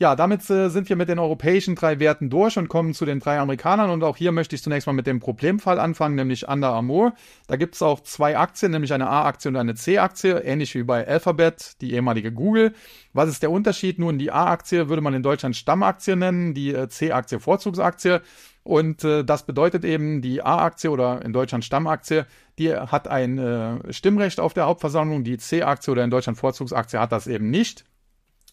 Ja, 0.00 0.16
damit 0.16 0.50
äh, 0.50 0.70
sind 0.70 0.88
wir 0.88 0.96
mit 0.96 1.08
den 1.08 1.20
europäischen 1.20 1.76
drei 1.76 2.00
Werten 2.00 2.28
durch 2.28 2.58
und 2.58 2.66
kommen 2.66 2.94
zu 2.94 3.04
den 3.04 3.20
drei 3.20 3.38
Amerikanern. 3.38 3.90
Und 3.90 4.02
auch 4.02 4.16
hier 4.16 4.32
möchte 4.32 4.56
ich 4.56 4.62
zunächst 4.62 4.88
mal 4.88 4.92
mit 4.92 5.06
dem 5.06 5.20
Problemfall 5.20 5.78
anfangen, 5.78 6.16
nämlich 6.16 6.48
Under 6.48 6.70
Armour. 6.70 7.14
Da 7.46 7.54
gibt 7.54 7.76
es 7.76 7.82
auch 7.82 8.00
zwei 8.00 8.36
Aktien, 8.36 8.72
nämlich 8.72 8.92
eine 8.92 9.08
A-Aktie 9.08 9.48
und 9.48 9.56
eine 9.56 9.76
C-Aktie, 9.76 10.40
ähnlich 10.40 10.74
wie 10.74 10.82
bei 10.82 11.06
Alphabet, 11.06 11.80
die 11.80 11.94
ehemalige 11.94 12.32
Google. 12.32 12.74
Was 13.12 13.28
ist 13.28 13.44
der 13.44 13.52
Unterschied? 13.52 14.00
Nun, 14.00 14.18
die 14.18 14.32
A-Aktie 14.32 14.88
würde 14.88 15.00
man 15.00 15.14
in 15.14 15.22
Deutschland 15.22 15.54
Stammaktie 15.54 16.16
nennen, 16.16 16.54
die 16.54 16.74
äh, 16.74 16.88
C-Aktie 16.88 17.38
Vorzugsaktie. 17.38 18.20
Und 18.64 19.04
äh, 19.04 19.24
das 19.24 19.44
bedeutet 19.44 19.84
eben, 19.84 20.22
die 20.22 20.42
A-Aktie 20.42 20.90
oder 20.90 21.22
in 21.22 21.34
Deutschland 21.34 21.64
Stammaktie, 21.64 22.24
die 22.58 22.74
hat 22.74 23.08
ein 23.08 23.38
äh, 23.38 23.92
Stimmrecht 23.92 24.40
auf 24.40 24.54
der 24.54 24.64
Hauptversammlung. 24.64 25.22
Die 25.22 25.36
C-Aktie 25.36 25.92
oder 25.92 26.02
in 26.02 26.10
Deutschland 26.10 26.38
Vorzugsaktie 26.38 26.98
hat 26.98 27.12
das 27.12 27.26
eben 27.26 27.50
nicht. 27.50 27.84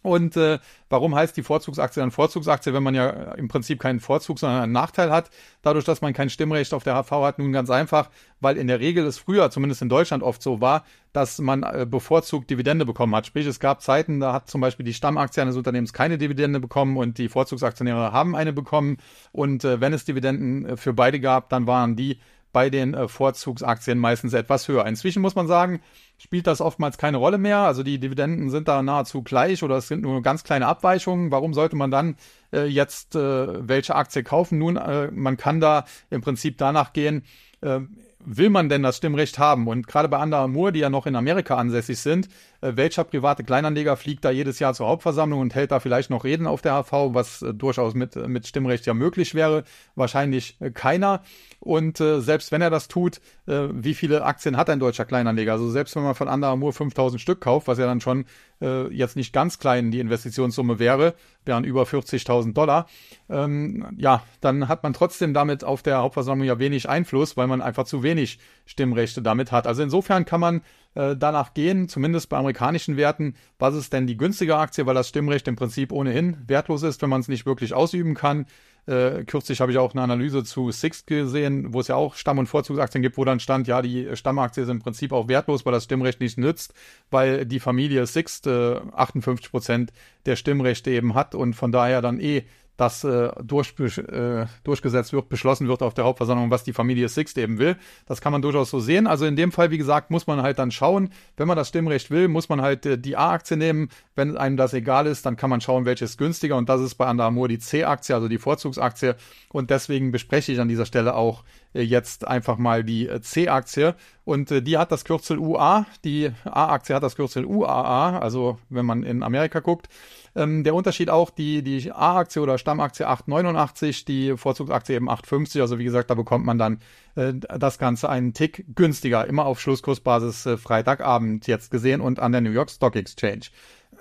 Und 0.03 0.35
äh, 0.35 0.59
warum 0.89 1.15
heißt 1.15 1.37
die 1.37 1.43
Vorzugsaktie 1.43 2.01
dann 2.01 2.11
Vorzugsaktie, 2.11 2.73
wenn 2.73 2.83
man 2.83 2.95
ja 2.95 3.33
im 3.33 3.47
Prinzip 3.47 3.79
keinen 3.79 3.99
Vorzug, 3.99 4.39
sondern 4.39 4.63
einen 4.63 4.71
Nachteil 4.71 5.11
hat, 5.11 5.29
dadurch, 5.61 5.85
dass 5.85 6.01
man 6.01 6.13
kein 6.13 6.29
Stimmrecht 6.29 6.73
auf 6.73 6.83
der 6.83 6.95
HV 6.95 7.11
hat? 7.11 7.39
Nun 7.39 7.51
ganz 7.51 7.69
einfach, 7.69 8.09
weil 8.39 8.57
in 8.57 8.67
der 8.67 8.79
Regel 8.79 9.05
es 9.05 9.19
früher, 9.19 9.51
zumindest 9.51 9.81
in 9.81 9.89
Deutschland 9.89 10.23
oft 10.23 10.41
so 10.41 10.59
war, 10.59 10.85
dass 11.13 11.39
man 11.39 11.63
äh, 11.63 11.85
bevorzugt 11.89 12.49
Dividende 12.49 12.85
bekommen 12.85 13.15
hat. 13.15 13.27
Sprich, 13.27 13.45
es 13.45 13.59
gab 13.59 13.81
Zeiten, 13.81 14.19
da 14.19 14.33
hat 14.33 14.49
zum 14.49 14.61
Beispiel 14.61 14.85
die 14.85 14.93
Stammaktie 14.93 15.41
eines 15.41 15.55
Unternehmens 15.55 15.93
keine 15.93 16.17
Dividende 16.17 16.59
bekommen 16.59 16.97
und 16.97 17.17
die 17.17 17.29
Vorzugsaktionäre 17.29 18.11
haben 18.11 18.35
eine 18.35 18.53
bekommen. 18.53 18.97
Und 19.31 19.63
äh, 19.63 19.81
wenn 19.81 19.93
es 19.93 20.05
Dividenden 20.05 20.65
äh, 20.65 20.77
für 20.77 20.93
beide 20.93 21.19
gab, 21.19 21.49
dann 21.49 21.67
waren 21.67 21.95
die 21.95 22.19
bei 22.51 22.69
den 22.69 22.93
äh, 22.93 23.07
Vorzugsaktien 23.07 23.97
meistens 23.97 24.33
etwas 24.33 24.67
höher. 24.67 24.85
Inzwischen 24.85 25.21
muss 25.21 25.35
man 25.35 25.47
sagen, 25.47 25.81
spielt 26.17 26.47
das 26.47 26.61
oftmals 26.61 26.97
keine 26.97 27.17
Rolle 27.17 27.37
mehr. 27.37 27.59
Also 27.59 27.83
die 27.83 27.99
Dividenden 27.99 28.49
sind 28.49 28.67
da 28.67 28.81
nahezu 28.81 29.23
gleich 29.23 29.63
oder 29.63 29.77
es 29.77 29.87
sind 29.87 30.01
nur 30.01 30.21
ganz 30.21 30.43
kleine 30.43 30.67
Abweichungen. 30.67 31.31
Warum 31.31 31.53
sollte 31.53 31.75
man 31.75 31.91
dann 31.91 32.15
äh, 32.53 32.65
jetzt 32.65 33.15
äh, 33.15 33.67
welche 33.67 33.95
Aktie 33.95 34.23
kaufen? 34.23 34.57
Nun, 34.57 34.77
äh, 34.77 35.09
man 35.11 35.37
kann 35.37 35.59
da 35.59 35.85
im 36.09 36.21
Prinzip 36.21 36.57
danach 36.57 36.93
gehen, 36.93 37.23
äh, 37.61 37.79
will 38.25 38.49
man 38.49 38.69
denn 38.69 38.83
das 38.83 38.97
Stimmrecht 38.97 39.39
haben? 39.39 39.67
Und 39.67 39.87
gerade 39.87 40.09
bei 40.09 40.21
Under 40.21 40.37
Armour, 40.37 40.71
die 40.71 40.79
ja 40.79 40.89
noch 40.89 41.07
in 41.07 41.15
Amerika 41.15 41.55
ansässig 41.55 41.99
sind, 41.99 42.29
welcher 42.61 43.03
private 43.03 43.43
Kleinanleger 43.43 43.97
fliegt 43.97 44.23
da 44.23 44.29
jedes 44.31 44.59
Jahr 44.59 44.73
zur 44.73 44.87
Hauptversammlung 44.87 45.39
und 45.39 45.55
hält 45.55 45.71
da 45.71 45.79
vielleicht 45.79 46.09
noch 46.09 46.23
Reden 46.23 46.45
auf 46.45 46.61
der 46.61 46.73
HV, 46.73 47.13
was 47.13 47.41
äh, 47.41 47.53
durchaus 47.53 47.95
mit, 47.95 48.15
mit 48.27 48.47
Stimmrecht 48.47 48.85
ja 48.85 48.93
möglich 48.93 49.33
wäre? 49.33 49.63
Wahrscheinlich 49.95 50.57
äh, 50.61 50.71
keiner. 50.71 51.23
Und 51.59 51.99
äh, 51.99 52.21
selbst 52.21 52.51
wenn 52.51 52.61
er 52.61 52.69
das 52.69 52.87
tut, 52.87 53.17
äh, 53.47 53.67
wie 53.71 53.93
viele 53.93 54.23
Aktien 54.23 54.57
hat 54.57 54.69
ein 54.69 54.79
deutscher 54.79 55.05
Kleinanleger? 55.05 55.53
Also 55.53 55.69
selbst 55.69 55.95
wenn 55.95 56.03
man 56.03 56.15
von 56.15 56.27
Under 56.27 56.49
Armour 56.49 56.73
5000 56.73 57.19
Stück 57.19 57.41
kauft, 57.41 57.67
was 57.67 57.79
ja 57.79 57.85
dann 57.85 58.01
schon 58.01 58.25
äh, 58.61 58.87
jetzt 58.93 59.15
nicht 59.15 59.33
ganz 59.33 59.57
klein 59.59 59.91
die 59.91 59.99
Investitionssumme 59.99 60.79
wäre, 60.79 61.15
wären 61.45 61.63
über 61.63 61.83
40.000 61.83 62.53
Dollar, 62.53 62.87
ähm, 63.29 63.87
ja, 63.97 64.23
dann 64.39 64.67
hat 64.67 64.83
man 64.83 64.93
trotzdem 64.93 65.33
damit 65.33 65.63
auf 65.63 65.81
der 65.81 65.97
Hauptversammlung 65.97 66.47
ja 66.47 66.59
wenig 66.59 66.87
Einfluss, 66.87 67.37
weil 67.37 67.47
man 67.47 67.61
einfach 67.61 67.85
zu 67.85 68.03
wenig 68.03 68.39
Stimmrechte 68.65 69.21
damit 69.21 69.51
hat. 69.51 69.65
Also 69.67 69.81
insofern 69.81 70.25
kann 70.25 70.39
man 70.39 70.61
äh, 70.95 71.15
danach 71.15 71.53
gehen, 71.53 71.87
zumindest 71.87 72.29
bei 72.29 72.37
amerikanischen 72.37 72.97
Werten, 72.97 73.35
was 73.59 73.75
ist 73.75 73.93
denn 73.93 74.07
die 74.07 74.17
günstige 74.17 74.57
Aktie, 74.57 74.85
weil 74.85 74.95
das 74.95 75.09
Stimmrecht 75.09 75.47
im 75.47 75.55
Prinzip 75.55 75.91
ohnehin 75.91 76.37
wertlos 76.47 76.83
ist, 76.83 77.01
wenn 77.01 77.09
man 77.09 77.21
es 77.21 77.27
nicht 77.27 77.45
wirklich 77.45 77.73
ausüben 77.73 78.13
kann. 78.13 78.45
Äh, 78.87 79.25
kürzlich 79.25 79.61
habe 79.61 79.71
ich 79.71 79.77
auch 79.77 79.93
eine 79.93 80.01
Analyse 80.01 80.43
zu 80.43 80.71
Sixt 80.71 81.05
gesehen, 81.05 81.71
wo 81.73 81.79
es 81.79 81.87
ja 81.87 81.95
auch 81.95 82.15
Stamm- 82.15 82.39
und 82.39 82.47
Vorzugsaktien 82.47 83.03
gibt, 83.03 83.17
wo 83.17 83.23
dann 83.23 83.39
stand, 83.39 83.67
ja, 83.67 83.81
die 83.81 84.15
Stammaktie 84.15 84.63
ist 84.63 84.69
im 84.69 84.79
Prinzip 84.79 85.13
auch 85.13 85.27
wertlos, 85.27 85.65
weil 85.65 85.73
das 85.73 85.83
Stimmrecht 85.83 86.19
nicht 86.19 86.37
nützt, 86.37 86.73
weil 87.11 87.45
die 87.45 87.59
Familie 87.59 88.07
Sixt 88.07 88.47
äh, 88.47 88.79
58 88.93 89.51
Prozent 89.51 89.93
der 90.25 90.35
Stimmrechte 90.35 90.89
eben 90.89 91.13
hat 91.13 91.35
und 91.35 91.53
von 91.53 91.71
daher 91.71 92.01
dann 92.01 92.19
eh 92.19 92.43
das 92.81 93.03
äh, 93.03 93.29
durch, 93.43 93.75
äh, 93.77 94.47
durchgesetzt 94.63 95.13
wird, 95.13 95.29
beschlossen 95.29 95.67
wird 95.67 95.83
auf 95.83 95.93
der 95.93 96.03
Hauptversammlung, 96.03 96.49
was 96.49 96.63
die 96.63 96.73
Familie 96.73 97.09
Sixt 97.09 97.37
eben 97.37 97.59
will. 97.59 97.77
Das 98.07 98.21
kann 98.21 98.31
man 98.31 98.41
durchaus 98.41 98.71
so 98.71 98.79
sehen. 98.79 99.05
Also 99.05 99.25
in 99.25 99.35
dem 99.35 99.51
Fall, 99.51 99.69
wie 99.69 99.77
gesagt, 99.77 100.09
muss 100.09 100.25
man 100.25 100.41
halt 100.41 100.57
dann 100.57 100.71
schauen, 100.71 101.11
wenn 101.37 101.47
man 101.47 101.57
das 101.57 101.69
Stimmrecht 101.69 102.09
will, 102.09 102.27
muss 102.27 102.49
man 102.49 102.61
halt 102.61 102.85
äh, 102.87 102.97
die 102.97 103.15
A-Aktie 103.15 103.55
nehmen. 103.55 103.89
Wenn 104.15 104.35
einem 104.35 104.57
das 104.57 104.73
egal 104.73 105.05
ist, 105.05 105.27
dann 105.27 105.35
kann 105.35 105.51
man 105.51 105.61
schauen, 105.61 105.85
welches 105.85 106.17
günstiger. 106.17 106.57
Und 106.57 106.69
das 106.69 106.81
ist 106.81 106.95
bei 106.95 107.09
Under 107.09 107.25
Armour 107.25 107.47
die 107.47 107.59
C-Aktie, 107.59 108.15
also 108.15 108.27
die 108.27 108.39
Vorzugsaktie. 108.39 109.15
Und 109.49 109.69
deswegen 109.69 110.11
bespreche 110.11 110.51
ich 110.51 110.59
an 110.59 110.67
dieser 110.67 110.87
Stelle 110.87 111.13
auch 111.13 111.43
äh, 111.73 111.81
jetzt 111.81 112.27
einfach 112.27 112.57
mal 112.57 112.83
die 112.83 113.07
äh, 113.07 113.21
C-Aktie. 113.21 113.95
Und 114.25 114.49
äh, 114.49 114.63
die 114.63 114.79
hat 114.79 114.91
das 114.91 115.05
Kürzel 115.05 115.37
UA. 115.37 115.85
Die 116.03 116.31
A-Aktie 116.45 116.95
hat 116.95 117.03
das 117.03 117.15
Kürzel 117.15 117.45
UAA, 117.45 118.17
also 118.17 118.57
wenn 118.69 118.87
man 118.87 119.03
in 119.03 119.21
Amerika 119.21 119.59
guckt. 119.59 119.87
Ähm, 120.35 120.63
der 120.63 120.75
Unterschied 120.75 121.09
auch, 121.09 121.29
die, 121.29 121.61
die 121.61 121.91
A-Aktie 121.91 122.41
oder 122.41 122.57
Stammaktie 122.57 123.07
8,89, 123.07 124.05
die 124.05 124.37
Vorzugsaktie 124.37 124.95
eben 124.95 125.09
8,50. 125.09 125.61
Also 125.61 125.77
wie 125.77 125.83
gesagt, 125.83 126.09
da 126.09 126.15
bekommt 126.15 126.45
man 126.45 126.57
dann 126.57 126.79
äh, 127.15 127.33
das 127.33 127.77
Ganze 127.77 128.09
einen 128.09 128.33
Tick 128.33 128.65
günstiger. 128.75 129.27
Immer 129.27 129.45
auf 129.45 129.59
Schlusskursbasis 129.59 130.45
äh, 130.45 130.57
Freitagabend 130.57 131.47
jetzt 131.47 131.71
gesehen 131.71 132.01
und 132.01 132.19
an 132.19 132.31
der 132.31 132.41
New 132.41 132.51
York 132.51 132.69
Stock 132.69 132.95
Exchange. 132.95 133.47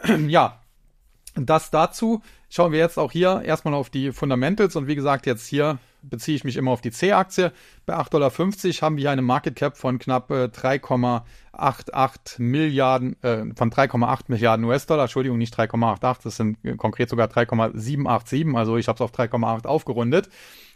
ja, 0.28 0.60
das 1.34 1.70
dazu. 1.70 2.22
Schauen 2.48 2.72
wir 2.72 2.80
jetzt 2.80 2.98
auch 2.98 3.12
hier 3.12 3.42
erstmal 3.44 3.74
auf 3.74 3.90
die 3.90 4.12
Fundamentals 4.12 4.76
und 4.76 4.86
wie 4.86 4.96
gesagt, 4.96 5.26
jetzt 5.26 5.46
hier 5.46 5.78
beziehe 6.02 6.36
ich 6.36 6.44
mich 6.44 6.56
immer 6.56 6.70
auf 6.70 6.80
die 6.80 6.90
C-Aktie. 6.90 7.52
Bei 7.86 7.94
8,50 7.94 8.10
Dollar 8.10 8.30
haben 8.82 8.96
wir 8.96 9.10
eine 9.10 9.22
Market 9.22 9.56
Cap 9.56 9.76
von 9.76 9.98
knapp 9.98 10.30
äh, 10.30 10.44
3,88 10.44 12.40
Milliarden, 12.40 13.22
äh, 13.22 13.44
von 13.54 13.70
3,8 13.70 14.24
Milliarden 14.28 14.64
US-Dollar, 14.64 15.04
Entschuldigung, 15.04 15.38
nicht 15.38 15.58
3,88, 15.58 16.18
das 16.24 16.36
sind 16.36 16.58
konkret 16.78 17.08
sogar 17.08 17.28
3,787, 17.28 18.54
also 18.54 18.76
ich 18.76 18.88
habe 18.88 18.96
es 18.96 19.00
auf 19.00 19.12
3,8 19.12 19.66
aufgerundet. 19.66 20.28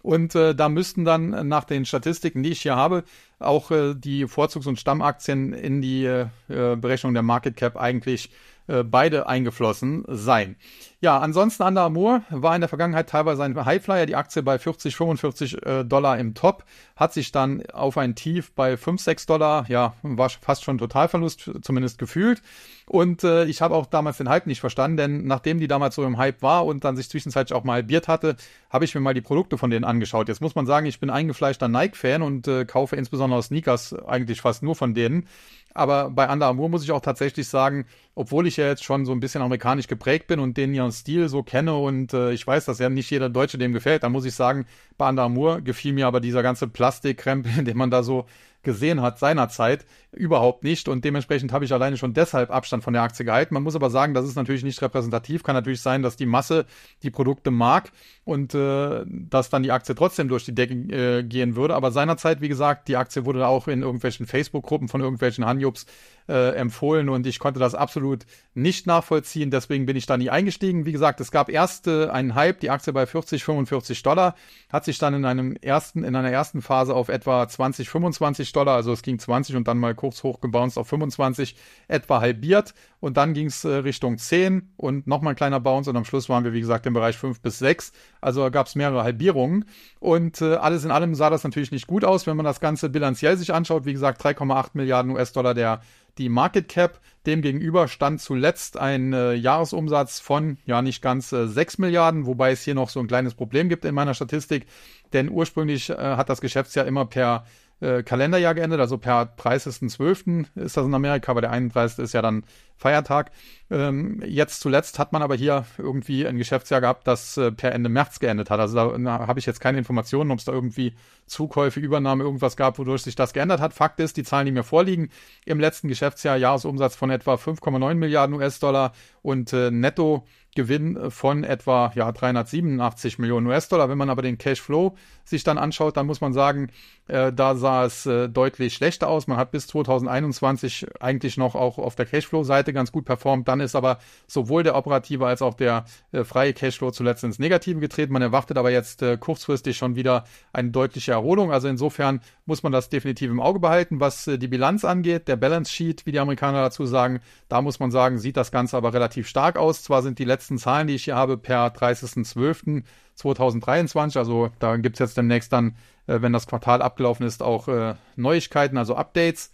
Und 0.02 0.34
äh, 0.34 0.54
da 0.54 0.68
müssten 0.68 1.06
dann 1.06 1.48
nach 1.48 1.64
den 1.64 1.86
Statistiken, 1.86 2.42
die 2.42 2.50
ich 2.50 2.60
hier 2.60 2.76
habe, 2.76 3.04
auch 3.38 3.70
äh, 3.70 3.94
die 3.94 4.26
Vorzugs- 4.26 4.66
und 4.66 4.78
Stammaktien 4.78 5.54
in 5.54 5.80
die 5.80 6.04
äh, 6.04 6.26
Berechnung 6.46 7.14
der 7.14 7.22
Market 7.22 7.56
Cap 7.56 7.76
eigentlich 7.76 8.30
äh, 8.66 8.82
beide 8.82 9.26
eingeflossen 9.28 10.04
sein. 10.08 10.56
Ja, 11.00 11.18
ansonsten 11.18 11.64
Under 11.64 11.82
Armour 11.82 12.22
war 12.30 12.54
in 12.54 12.62
der 12.62 12.68
Vergangenheit 12.68 13.10
teilweise 13.10 13.44
ein 13.44 13.62
Highflyer, 13.62 14.06
die 14.06 14.16
Aktie 14.16 14.42
bei 14.42 14.58
40, 14.58 14.96
45 14.96 15.66
äh, 15.66 15.84
Dollar 15.84 16.18
im 16.18 16.32
Top, 16.32 16.64
hat 16.96 17.12
sich 17.12 17.30
dann 17.30 17.62
auf 17.74 17.98
ein 17.98 18.14
Tief 18.14 18.52
bei 18.52 18.78
5, 18.78 19.02
6 19.02 19.26
Dollar, 19.26 19.66
ja, 19.68 19.92
war 20.02 20.30
fast 20.30 20.64
schon 20.64 20.78
Totalverlust, 20.78 21.50
zumindest 21.60 21.98
gefühlt. 21.98 22.40
Und 22.86 23.22
äh, 23.22 23.44
ich 23.44 23.60
habe 23.60 23.74
auch 23.74 23.84
damals 23.84 24.16
den 24.16 24.30
Hype 24.30 24.46
nicht 24.46 24.60
verstanden, 24.60 24.96
denn 24.96 25.26
nachdem 25.26 25.60
die 25.60 25.68
damals 25.68 25.94
so 25.94 26.04
im 26.04 26.16
Hype 26.16 26.40
war 26.40 26.64
und 26.64 26.84
dann 26.84 26.96
sich 26.96 27.10
zwischenzeitlich 27.10 27.54
auch 27.54 27.64
mal 27.64 27.74
halbiert 27.74 28.08
hatte, 28.08 28.36
habe 28.70 28.86
ich 28.86 28.94
mir 28.94 29.02
mal 29.02 29.14
die 29.14 29.20
Produkte 29.20 29.58
von 29.58 29.70
denen 29.70 29.84
angeschaut. 29.84 30.28
Jetzt 30.28 30.40
muss 30.40 30.54
man 30.54 30.64
sagen, 30.64 30.86
ich 30.86 31.00
bin 31.00 31.10
eingefleischter 31.10 31.68
Nike-Fan 31.68 32.22
und 32.22 32.48
äh, 32.48 32.64
kaufe 32.64 32.96
insbesondere 32.96 33.42
Sneakers 33.42 33.94
eigentlich 34.06 34.40
fast 34.40 34.62
nur 34.62 34.74
von 34.74 34.94
denen. 34.94 35.28
Aber 35.74 36.10
bei 36.10 36.32
Under 36.32 36.46
Armour 36.46 36.68
muss 36.68 36.84
ich 36.84 36.92
auch 36.92 37.00
tatsächlich 37.00 37.48
sagen, 37.48 37.86
obwohl 38.14 38.46
ich 38.46 38.56
ja 38.56 38.66
jetzt 38.66 38.84
schon 38.84 39.04
so 39.04 39.12
ein 39.12 39.18
bisschen 39.18 39.42
amerikanisch 39.42 39.88
geprägt 39.88 40.28
bin 40.28 40.38
und 40.38 40.56
den 40.56 40.72
ihren 40.72 40.92
Stil 40.92 41.28
so 41.28 41.42
kenne 41.42 41.74
und 41.76 42.14
äh, 42.14 42.32
ich 42.32 42.46
weiß, 42.46 42.64
dass 42.64 42.78
ja 42.78 42.88
nicht 42.88 43.10
jeder 43.10 43.28
Deutsche 43.28 43.58
dem 43.58 43.72
gefällt, 43.72 44.04
dann 44.04 44.12
muss 44.12 44.24
ich 44.24 44.34
sagen, 44.34 44.66
bei 44.96 45.08
Under 45.08 45.24
Armour 45.24 45.60
gefiel 45.62 45.92
mir 45.92 46.06
aber 46.06 46.20
dieser 46.20 46.44
ganze 46.44 46.68
Plastikkrempel, 46.68 47.64
den 47.64 47.76
man 47.76 47.90
da 47.90 48.04
so 48.04 48.26
gesehen 48.62 49.02
hat 49.02 49.18
seinerzeit, 49.18 49.84
überhaupt 50.16 50.64
nicht. 50.64 50.88
Und 50.88 51.04
dementsprechend 51.04 51.52
habe 51.52 51.64
ich 51.64 51.72
alleine 51.72 51.96
schon 51.96 52.14
deshalb 52.14 52.50
Abstand 52.50 52.84
von 52.84 52.92
der 52.92 53.02
Aktie 53.02 53.24
gehalten. 53.24 53.54
Man 53.54 53.62
muss 53.62 53.76
aber 53.76 53.90
sagen, 53.90 54.14
das 54.14 54.26
ist 54.26 54.36
natürlich 54.36 54.64
nicht 54.64 54.80
repräsentativ. 54.82 55.42
Kann 55.42 55.54
natürlich 55.54 55.80
sein, 55.80 56.02
dass 56.02 56.16
die 56.16 56.26
Masse 56.26 56.66
die 57.02 57.10
Produkte 57.10 57.50
mag 57.50 57.92
und 58.24 58.54
äh, 58.54 59.04
dass 59.06 59.50
dann 59.50 59.62
die 59.62 59.72
Aktie 59.72 59.94
trotzdem 59.94 60.28
durch 60.28 60.44
die 60.44 60.54
Decke 60.54 60.74
äh, 60.74 61.22
gehen 61.22 61.56
würde. 61.56 61.74
Aber 61.74 61.90
seinerzeit, 61.90 62.40
wie 62.40 62.48
gesagt, 62.48 62.88
die 62.88 62.96
Aktie 62.96 63.24
wurde 63.24 63.46
auch 63.46 63.68
in 63.68 63.82
irgendwelchen 63.82 64.26
Facebook-Gruppen 64.26 64.88
von 64.88 65.00
irgendwelchen 65.00 65.44
Hanjubs 65.44 65.86
äh, 66.28 66.54
empfohlen 66.54 67.08
und 67.08 67.26
ich 67.26 67.38
konnte 67.38 67.60
das 67.60 67.74
absolut 67.74 68.24
nicht 68.54 68.86
nachvollziehen. 68.86 69.50
Deswegen 69.50 69.84
bin 69.84 69.96
ich 69.96 70.06
da 70.06 70.16
nie 70.16 70.30
eingestiegen. 70.30 70.86
Wie 70.86 70.92
gesagt, 70.92 71.20
es 71.20 71.30
gab 71.30 71.50
erst 71.50 71.86
äh, 71.86 72.06
einen 72.06 72.34
Hype, 72.34 72.60
die 72.60 72.70
Aktie 72.70 72.92
bei 72.92 73.06
40, 73.06 73.44
45 73.44 74.02
Dollar, 74.02 74.34
hat 74.70 74.84
sich 74.84 74.98
dann 74.98 75.14
in 75.14 75.24
einem 75.24 75.56
ersten, 75.56 76.02
in 76.02 76.16
einer 76.16 76.30
ersten 76.30 76.62
Phase 76.62 76.94
auf 76.94 77.08
etwa 77.08 77.46
20, 77.46 77.88
25 77.88 78.52
Dollar, 78.52 78.76
also 78.76 78.92
es 78.92 79.02
ging 79.02 79.18
20 79.18 79.56
und 79.56 79.68
dann 79.68 79.78
mal 79.78 79.94
kurz 80.04 80.22
hochgebounced 80.22 80.76
auf 80.76 80.86
25, 80.88 81.56
etwa 81.88 82.20
halbiert 82.20 82.74
und 83.00 83.16
dann 83.16 83.32
ging 83.32 83.46
es 83.46 83.64
äh, 83.64 83.68
Richtung 83.68 84.18
10 84.18 84.74
und 84.76 85.06
nochmal 85.06 85.32
ein 85.32 85.36
kleiner 85.36 85.60
Bounce 85.60 85.88
und 85.88 85.96
am 85.96 86.04
Schluss 86.04 86.28
waren 86.28 86.44
wir, 86.44 86.52
wie 86.52 86.60
gesagt, 86.60 86.84
im 86.84 86.92
Bereich 86.92 87.16
5 87.16 87.40
bis 87.40 87.58
6. 87.58 87.92
Also 88.20 88.50
gab 88.50 88.66
es 88.66 88.74
mehrere 88.74 89.02
Halbierungen 89.02 89.64
und 89.98 90.42
äh, 90.42 90.56
alles 90.56 90.84
in 90.84 90.90
allem 90.90 91.14
sah 91.14 91.30
das 91.30 91.42
natürlich 91.42 91.72
nicht 91.72 91.86
gut 91.86 92.04
aus, 92.04 92.26
wenn 92.26 92.36
man 92.36 92.44
das 92.44 92.60
Ganze 92.60 92.90
bilanziell 92.90 93.38
sich 93.38 93.54
anschaut. 93.54 93.86
Wie 93.86 93.94
gesagt, 93.94 94.22
3,8 94.22 94.70
Milliarden 94.74 95.10
US-Dollar 95.12 95.54
der 95.54 95.80
die 96.18 96.28
Market 96.28 96.68
Cap. 96.68 97.00
Demgegenüber 97.26 97.88
stand 97.88 98.20
zuletzt 98.20 98.76
ein 98.76 99.14
äh, 99.14 99.32
Jahresumsatz 99.32 100.20
von 100.20 100.58
ja 100.66 100.82
nicht 100.82 101.00
ganz 101.00 101.32
äh, 101.32 101.48
6 101.48 101.78
Milliarden, 101.78 102.26
wobei 102.26 102.52
es 102.52 102.62
hier 102.62 102.74
noch 102.74 102.90
so 102.90 103.00
ein 103.00 103.06
kleines 103.06 103.34
Problem 103.34 103.70
gibt 103.70 103.86
in 103.86 103.94
meiner 103.94 104.12
Statistik, 104.12 104.66
denn 105.14 105.30
ursprünglich 105.30 105.88
äh, 105.88 105.96
hat 105.96 106.28
das 106.28 106.42
Geschäftsjahr 106.42 106.86
immer 106.86 107.06
per 107.06 107.46
äh, 107.84 108.02
Kalenderjahr 108.02 108.54
geendet, 108.54 108.80
also 108.80 108.98
per 108.98 109.34
30.12. 109.36 110.46
ist 110.56 110.76
das 110.76 110.86
in 110.86 110.94
Amerika, 110.94 111.30
aber 111.30 111.42
der 111.42 111.50
31. 111.50 111.98
ist 111.98 112.14
ja 112.14 112.22
dann 112.22 112.44
Feiertag. 112.76 113.30
Ähm, 113.70 114.22
jetzt 114.26 114.60
zuletzt 114.60 114.98
hat 114.98 115.12
man 115.12 115.22
aber 115.22 115.34
hier 115.34 115.64
irgendwie 115.78 116.26
ein 116.26 116.38
Geschäftsjahr 116.38 116.80
gehabt, 116.80 117.06
das 117.06 117.36
äh, 117.36 117.52
per 117.52 117.72
Ende 117.72 117.88
März 117.88 118.18
geendet 118.18 118.50
hat. 118.50 118.58
Also 118.58 118.74
da, 118.74 118.98
da 118.98 119.26
habe 119.26 119.38
ich 119.38 119.46
jetzt 119.46 119.60
keine 119.60 119.78
Informationen, 119.78 120.30
ob 120.30 120.38
es 120.38 120.44
da 120.44 120.52
irgendwie 120.52 120.94
Zukäufe, 121.26 121.80
Übernahme, 121.80 122.24
irgendwas 122.24 122.56
gab, 122.56 122.78
wodurch 122.78 123.02
sich 123.02 123.14
das 123.14 123.32
geändert 123.32 123.60
hat. 123.60 123.74
Fakt 123.74 124.00
ist, 124.00 124.16
die 124.16 124.24
Zahlen, 124.24 124.46
die 124.46 124.52
mir 124.52 124.64
vorliegen, 124.64 125.10
im 125.44 125.60
letzten 125.60 125.88
Geschäftsjahr 125.88 126.36
Jahresumsatz 126.36 126.96
von 126.96 127.10
etwa 127.10 127.34
5,9 127.34 127.94
Milliarden 127.94 128.34
US-Dollar 128.34 128.92
und 129.22 129.52
äh, 129.52 129.70
netto 129.70 130.26
Gewinn 130.54 131.10
von 131.10 131.44
etwa 131.44 131.92
ja, 131.94 132.10
387 132.10 133.18
Millionen 133.18 133.46
US-Dollar. 133.46 133.88
Wenn 133.88 133.98
man 133.98 134.10
aber 134.10 134.22
den 134.22 134.38
Cashflow 134.38 134.96
sich 135.24 135.44
dann 135.44 135.58
anschaut, 135.58 135.96
dann 135.96 136.06
muss 136.06 136.20
man 136.20 136.32
sagen, 136.32 136.70
äh, 137.08 137.32
da 137.32 137.54
sah 137.54 137.84
es 137.84 138.06
äh, 138.06 138.28
deutlich 138.28 138.74
schlechter 138.74 139.08
aus. 139.08 139.26
Man 139.26 139.36
hat 139.36 139.50
bis 139.50 139.66
2021 139.66 140.86
eigentlich 141.00 141.36
noch 141.36 141.54
auch 141.54 141.78
auf 141.78 141.94
der 141.94 142.06
Cashflow-Seite 142.06 142.72
ganz 142.72 142.92
gut 142.92 143.04
performt. 143.04 143.48
Dann 143.48 143.60
ist 143.60 143.74
aber 143.74 143.98
sowohl 144.26 144.62
der 144.62 144.76
operative 144.76 145.26
als 145.26 145.42
auch 145.42 145.54
der 145.54 145.84
äh, 146.12 146.24
freie 146.24 146.52
Cashflow 146.52 146.90
zuletzt 146.90 147.24
ins 147.24 147.38
Negative 147.38 147.80
getreten. 147.80 148.12
Man 148.12 148.22
erwartet 148.22 148.56
aber 148.56 148.70
jetzt 148.70 149.02
äh, 149.02 149.16
kurzfristig 149.16 149.76
schon 149.76 149.96
wieder 149.96 150.24
eine 150.52 150.70
deutliche 150.70 151.12
Erholung. 151.12 151.52
Also 151.52 151.68
insofern 151.68 152.20
muss 152.46 152.62
man 152.62 152.72
das 152.72 152.88
definitiv 152.88 153.30
im 153.30 153.40
Auge 153.40 153.60
behalten. 153.60 154.00
Was 154.00 154.26
äh, 154.26 154.38
die 154.38 154.48
Bilanz 154.48 154.84
angeht, 154.84 155.28
der 155.28 155.36
Balance 155.36 155.70
Sheet, 155.72 156.06
wie 156.06 156.12
die 156.12 156.20
Amerikaner 156.20 156.62
dazu 156.62 156.86
sagen, 156.86 157.20
da 157.48 157.60
muss 157.62 157.80
man 157.80 157.90
sagen, 157.90 158.18
sieht 158.18 158.36
das 158.36 158.52
Ganze 158.52 158.76
aber 158.76 158.92
relativ 158.92 159.26
stark 159.28 159.56
aus. 159.56 159.82
Zwar 159.82 160.02
sind 160.02 160.18
die 160.18 160.24
letzten 160.24 160.58
Zahlen, 160.58 160.86
die 160.86 160.94
ich 160.94 161.04
hier 161.04 161.16
habe, 161.16 161.38
per 161.38 161.68
30.12.2023, 161.68 164.18
also 164.18 164.50
da 164.58 164.76
gibt 164.76 164.96
es 164.96 165.00
jetzt 165.00 165.16
demnächst 165.16 165.52
dann, 165.52 165.76
äh, 166.06 166.20
wenn 166.20 166.32
das 166.32 166.46
Quartal 166.46 166.82
abgelaufen 166.82 167.26
ist, 167.26 167.42
auch 167.42 167.68
äh, 167.68 167.94
Neuigkeiten, 168.16 168.76
also 168.76 168.96
Updates. 168.96 169.52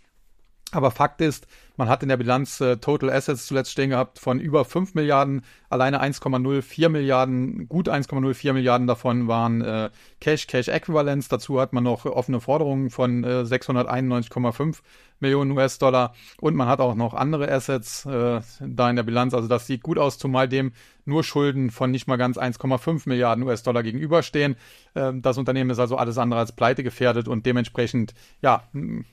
Aber 0.72 0.92
Fakt 0.92 1.20
ist, 1.20 1.48
man 1.76 1.88
hat 1.88 2.02
in 2.02 2.08
der 2.08 2.16
Bilanz 2.16 2.60
äh, 2.60 2.76
Total 2.76 3.10
Assets 3.10 3.46
zuletzt 3.46 3.72
stehen 3.72 3.90
gehabt 3.90 4.20
von 4.20 4.38
über 4.38 4.64
5 4.64 4.94
Milliarden, 4.94 5.42
alleine 5.70 6.02
1,04 6.02 6.88
Milliarden, 6.90 7.68
gut 7.68 7.88
1,04 7.88 8.52
Milliarden 8.52 8.86
davon 8.86 9.28
waren 9.28 9.62
äh, 9.62 9.90
Cash, 10.20 10.46
Cash 10.46 10.68
Equivalents. 10.68 11.28
Dazu 11.28 11.60
hat 11.60 11.72
man 11.72 11.84
noch 11.84 12.04
offene 12.04 12.40
Forderungen 12.40 12.90
von 12.90 13.24
äh, 13.24 13.44
691,5 13.44 14.80
Millionen 15.20 15.52
US-Dollar 15.52 16.14
und 16.40 16.56
man 16.56 16.66
hat 16.66 16.80
auch 16.80 16.94
noch 16.94 17.14
andere 17.14 17.50
Assets 17.50 18.06
äh, 18.06 18.40
da 18.60 18.90
in 18.90 18.96
der 18.96 19.02
Bilanz. 19.02 19.34
Also 19.34 19.48
das 19.48 19.66
sieht 19.66 19.82
gut 19.82 19.98
aus, 19.98 20.18
zumal 20.18 20.48
dem 20.48 20.72
nur 21.04 21.24
Schulden 21.24 21.70
von 21.70 21.90
nicht 21.90 22.08
mal 22.08 22.16
ganz 22.16 22.38
1,5 22.38 23.08
Milliarden 23.08 23.44
US-Dollar 23.44 23.82
gegenüberstehen. 23.82 24.56
Ähm, 24.94 25.22
das 25.22 25.38
Unternehmen 25.38 25.70
ist 25.70 25.78
also 25.78 25.96
alles 25.96 26.18
andere 26.18 26.40
als 26.40 26.52
pleite 26.52 26.82
gefährdet 26.82 27.28
und 27.28 27.46
dementsprechend, 27.46 28.14
ja, 28.40 28.64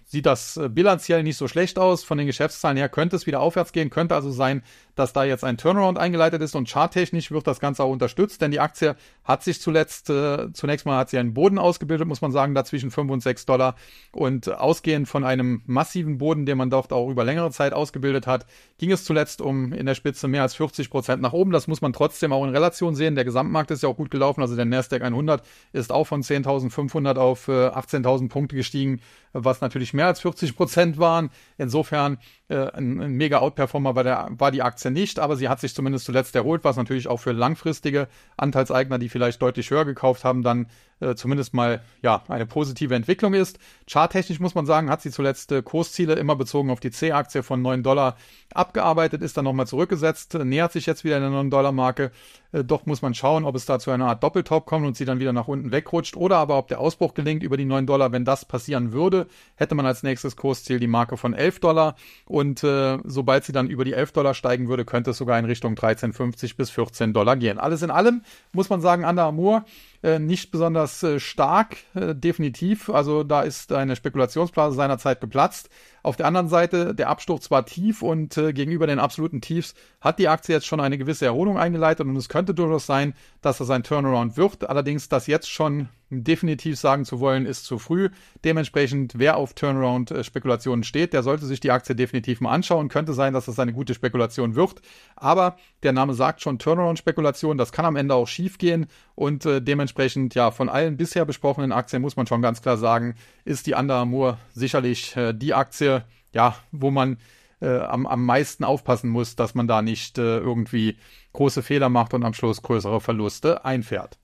sieht 0.05 0.25
das 0.25 0.57
äh, 0.57 0.69
bilanziell 0.69 1.23
nicht 1.23 1.37
so 1.37 1.47
schlecht 1.47 1.77
aus. 1.77 2.03
Von 2.03 2.17
den 2.17 2.27
Geschäftszahlen 2.27 2.77
her 2.77 2.89
könnte 2.89 3.15
es 3.15 3.27
wieder 3.27 3.41
aufwärts 3.41 3.73
gehen, 3.73 3.89
könnte 3.89 4.15
also 4.15 4.31
sein, 4.31 4.63
dass 4.99 5.13
da 5.13 5.23
jetzt 5.23 5.43
ein 5.43 5.57
Turnaround 5.57 5.97
eingeleitet 5.97 6.41
ist 6.41 6.55
und 6.55 6.69
charttechnisch 6.69 7.31
wird 7.31 7.47
das 7.47 7.59
Ganze 7.59 7.83
auch 7.83 7.91
unterstützt, 7.91 8.41
denn 8.41 8.51
die 8.51 8.59
Aktie 8.59 8.95
hat 9.23 9.43
sich 9.43 9.61
zuletzt, 9.61 10.09
äh, 10.09 10.51
zunächst 10.53 10.85
mal 10.85 10.97
hat 10.97 11.09
sie 11.09 11.17
einen 11.17 11.33
Boden 11.33 11.59
ausgebildet, 11.59 12.07
muss 12.07 12.21
man 12.21 12.31
sagen, 12.31 12.55
da 12.55 12.63
zwischen 12.63 12.91
5 12.91 13.11
und 13.11 13.21
6 13.21 13.45
Dollar. 13.45 13.75
Und 14.11 14.49
ausgehend 14.49 15.07
von 15.07 15.23
einem 15.23 15.61
massiven 15.65 16.17
Boden, 16.17 16.45
den 16.45 16.57
man 16.57 16.69
dort 16.69 16.91
auch 16.93 17.09
über 17.09 17.23
längere 17.23 17.51
Zeit 17.51 17.73
ausgebildet 17.73 18.27
hat, 18.27 18.45
ging 18.77 18.91
es 18.91 19.03
zuletzt 19.03 19.41
um 19.41 19.73
in 19.73 19.85
der 19.85 19.95
Spitze 19.95 20.27
mehr 20.27 20.43
als 20.43 20.53
40 20.55 20.89
Prozent 20.89 21.21
nach 21.21 21.33
oben. 21.33 21.51
Das 21.51 21.67
muss 21.67 21.81
man 21.81 21.93
trotzdem 21.93 22.31
auch 22.31 22.43
in 22.43 22.51
Relation 22.51 22.95
sehen. 22.95 23.15
Der 23.15 23.25
Gesamtmarkt 23.25 23.71
ist 23.71 23.83
ja 23.83 23.89
auch 23.89 23.97
gut 23.97 24.11
gelaufen, 24.11 24.41
also 24.41 24.55
der 24.55 24.65
Nasdaq 24.65 25.01
100 25.01 25.43
ist 25.73 25.91
auch 25.91 26.05
von 26.05 26.21
10.500 26.21 27.17
auf 27.17 27.47
äh, 27.47 27.51
18.000 27.51 28.29
Punkte 28.29 28.55
gestiegen, 28.55 29.01
was 29.33 29.61
natürlich 29.61 29.93
mehr 29.93 30.07
als 30.07 30.21
40 30.21 30.55
Prozent 30.55 30.97
waren. 30.99 31.31
Insofern 31.57 32.19
äh, 32.49 32.69
ein, 32.71 33.01
ein 33.01 33.13
mega 33.13 33.39
Outperformer 33.39 33.95
war, 33.95 34.03
der, 34.03 34.29
war 34.37 34.51
die 34.51 34.61
Aktie 34.61 34.91
nicht, 34.91 35.19
aber 35.19 35.35
sie 35.35 35.49
hat 35.49 35.59
sich 35.59 35.73
zumindest 35.73 36.05
zuletzt 36.05 36.35
erholt, 36.35 36.63
was 36.63 36.77
natürlich 36.77 37.07
auch 37.07 37.17
für 37.17 37.31
langfristige 37.31 38.07
Anteilseigner, 38.37 38.99
die 38.99 39.09
vielleicht 39.09 39.41
deutlich 39.41 39.71
höher 39.71 39.85
gekauft 39.85 40.23
haben, 40.23 40.43
dann 40.43 40.67
äh, 40.99 41.15
zumindest 41.15 41.53
mal 41.53 41.81
ja 42.01 42.23
eine 42.27 42.45
positive 42.45 42.95
Entwicklung 42.95 43.33
ist. 43.33 43.59
Charttechnisch 43.89 44.39
muss 44.39 44.55
man 44.55 44.65
sagen, 44.65 44.89
hat 44.89 45.01
sie 45.01 45.11
zuletzt 45.11 45.51
äh, 45.51 45.61
Kursziele 45.61 46.13
immer 46.15 46.35
bezogen 46.35 46.69
auf 46.71 46.79
die 46.79 46.91
C-Aktie 46.91 47.43
von 47.43 47.61
9 47.61 47.83
Dollar 47.83 48.17
abgearbeitet, 48.53 49.21
ist 49.21 49.37
dann 49.37 49.45
nochmal 49.45 49.67
zurückgesetzt, 49.67 50.35
äh, 50.35 50.45
nähert 50.45 50.71
sich 50.71 50.85
jetzt 50.85 51.03
wieder 51.03 51.17
in 51.17 51.23
der 51.23 51.31
9 51.31 51.49
Dollar 51.49 51.71
Marke. 51.71 52.11
Äh, 52.51 52.63
doch 52.63 52.85
muss 52.85 53.01
man 53.01 53.13
schauen, 53.13 53.45
ob 53.45 53.55
es 53.55 53.65
da 53.65 53.79
zu 53.79 53.91
einer 53.91 54.07
Art 54.07 54.23
Doppeltop 54.23 54.65
kommt 54.65 54.85
und 54.85 54.95
sie 54.95 55.05
dann 55.05 55.19
wieder 55.19 55.33
nach 55.33 55.47
unten 55.47 55.71
wegrutscht 55.71 56.15
oder 56.15 56.37
aber 56.37 56.57
ob 56.57 56.67
der 56.67 56.79
Ausbruch 56.79 57.13
gelingt 57.13 57.43
über 57.43 57.57
die 57.57 57.65
9 57.65 57.85
Dollar. 57.85 58.11
Wenn 58.11 58.25
das 58.25 58.45
passieren 58.45 58.91
würde, 58.91 59.27
hätte 59.55 59.75
man 59.75 59.85
als 59.85 60.03
nächstes 60.03 60.35
Kursziel 60.35 60.79
die 60.79 60.87
Marke 60.87 61.17
von 61.17 61.33
11 61.33 61.59
Dollar 61.59 61.95
und 62.25 62.63
äh, 62.63 62.97
sobald 63.03 63.43
sie 63.43 63.51
dann 63.51 63.67
über 63.67 63.85
die 63.85 63.93
11 63.93 64.13
Dollar 64.13 64.33
steigen 64.33 64.67
würde, 64.67 64.85
könnte 64.85 65.11
es 65.11 65.17
sogar 65.17 65.37
in 65.39 65.45
Richtung 65.45 65.75
13,50 65.75 66.55
bis 66.55 66.69
14 66.69 67.13
Dollar 67.13 67.35
gehen. 67.35 67.59
Alles 67.59 67.81
in 67.81 67.91
allem 67.91 68.21
muss 68.51 68.69
man 68.69 68.81
sagen, 68.81 69.05
Under 69.05 69.23
Armour 69.23 69.65
äh, 70.03 70.19
nicht 70.19 70.51
besonders 70.51 71.01
äh, 71.03 71.19
stark, 71.19 71.77
äh, 71.95 72.13
definitiv. 72.13 72.89
Also 72.89 73.23
da 73.23 73.41
ist 73.41 73.71
eine 73.71 73.95
Spekulationsblase 73.95 74.75
seinerzeit 74.75 75.21
geplatzt. 75.21 75.69
Auf 76.07 76.15
der 76.15 76.25
anderen 76.25 76.47
Seite, 76.47 76.95
der 76.95 77.09
Absturz 77.09 77.51
war 77.51 77.65
tief 77.65 78.01
und 78.01 78.37
äh, 78.37 78.53
gegenüber 78.53 78.87
den 78.87 78.97
absoluten 78.97 79.41
Tiefs 79.41 79.73
hat 79.99 80.19
die 80.19 80.29
Aktie 80.29 80.55
jetzt 80.55 80.65
schon 80.65 80.79
eine 80.79 80.97
gewisse 80.97 81.25
Erholung 81.25 81.57
eingeleitet 81.57 82.07
und 82.07 82.15
es 82.15 82.29
könnte 82.29 82.53
durchaus 82.53 82.85
sein, 82.85 83.13
dass 83.41 83.57
das 83.57 83.69
ein 83.69 83.83
Turnaround 83.83 84.37
wird. 84.37 84.69
Allerdings 84.69 85.09
das 85.09 85.27
jetzt 85.27 85.51
schon 85.51 85.89
definitiv 86.09 86.79
sagen 86.79 87.05
zu 87.05 87.19
wollen, 87.19 87.45
ist 87.45 87.65
zu 87.65 87.79
früh. 87.79 88.09
Dementsprechend, 88.45 89.13
wer 89.17 89.37
auf 89.37 89.53
Turnaround-Spekulationen 89.53 90.83
steht, 90.83 91.13
der 91.13 91.23
sollte 91.23 91.45
sich 91.45 91.59
die 91.59 91.71
Aktie 91.71 91.95
definitiv 91.95 92.39
mal 92.39 92.51
anschauen. 92.51 92.87
Könnte 92.87 93.13
sein, 93.13 93.33
dass 93.33 93.45
das 93.45 93.59
eine 93.59 93.73
gute 93.73 93.93
Spekulation 93.93 94.55
wird. 94.55 94.81
Aber 95.15 95.57
der 95.83 95.91
Name 95.91 96.13
sagt 96.13 96.41
schon 96.41 96.59
Turnaround-Spekulation. 96.59 97.57
Das 97.57 97.71
kann 97.71 97.85
am 97.85 97.97
Ende 97.97 98.15
auch 98.15 98.27
schief 98.27 98.57
gehen. 98.57 98.87
Und 99.15 99.45
äh, 99.45 99.61
dementsprechend, 99.61 100.35
ja, 100.35 100.51
von 100.51 100.69
allen 100.69 100.95
bisher 100.95 101.25
besprochenen 101.25 101.71
Aktien 101.71 102.01
muss 102.01 102.15
man 102.15 102.27
schon 102.27 102.41
ganz 102.41 102.61
klar 102.61 102.77
sagen, 102.77 103.15
ist 103.43 103.67
die 103.67 103.73
Under 103.73 103.95
Armour 103.95 104.37
sicherlich 104.53 105.15
äh, 105.17 105.33
die 105.33 105.53
Aktie, 105.53 105.96
ja, 106.33 106.55
wo 106.71 106.91
man 106.91 107.17
äh, 107.61 107.79
am, 107.79 108.05
am 108.05 108.25
meisten 108.25 108.63
aufpassen 108.63 109.09
muss, 109.09 109.35
dass 109.35 109.55
man 109.55 109.67
da 109.67 109.81
nicht 109.81 110.17
äh, 110.17 110.37
irgendwie 110.37 110.97
große 111.33 111.63
Fehler 111.63 111.89
macht 111.89 112.13
und 112.13 112.23
am 112.23 112.33
Schluss 112.33 112.61
größere 112.61 113.01
Verluste 113.01 113.65
einfährt. 113.65 114.17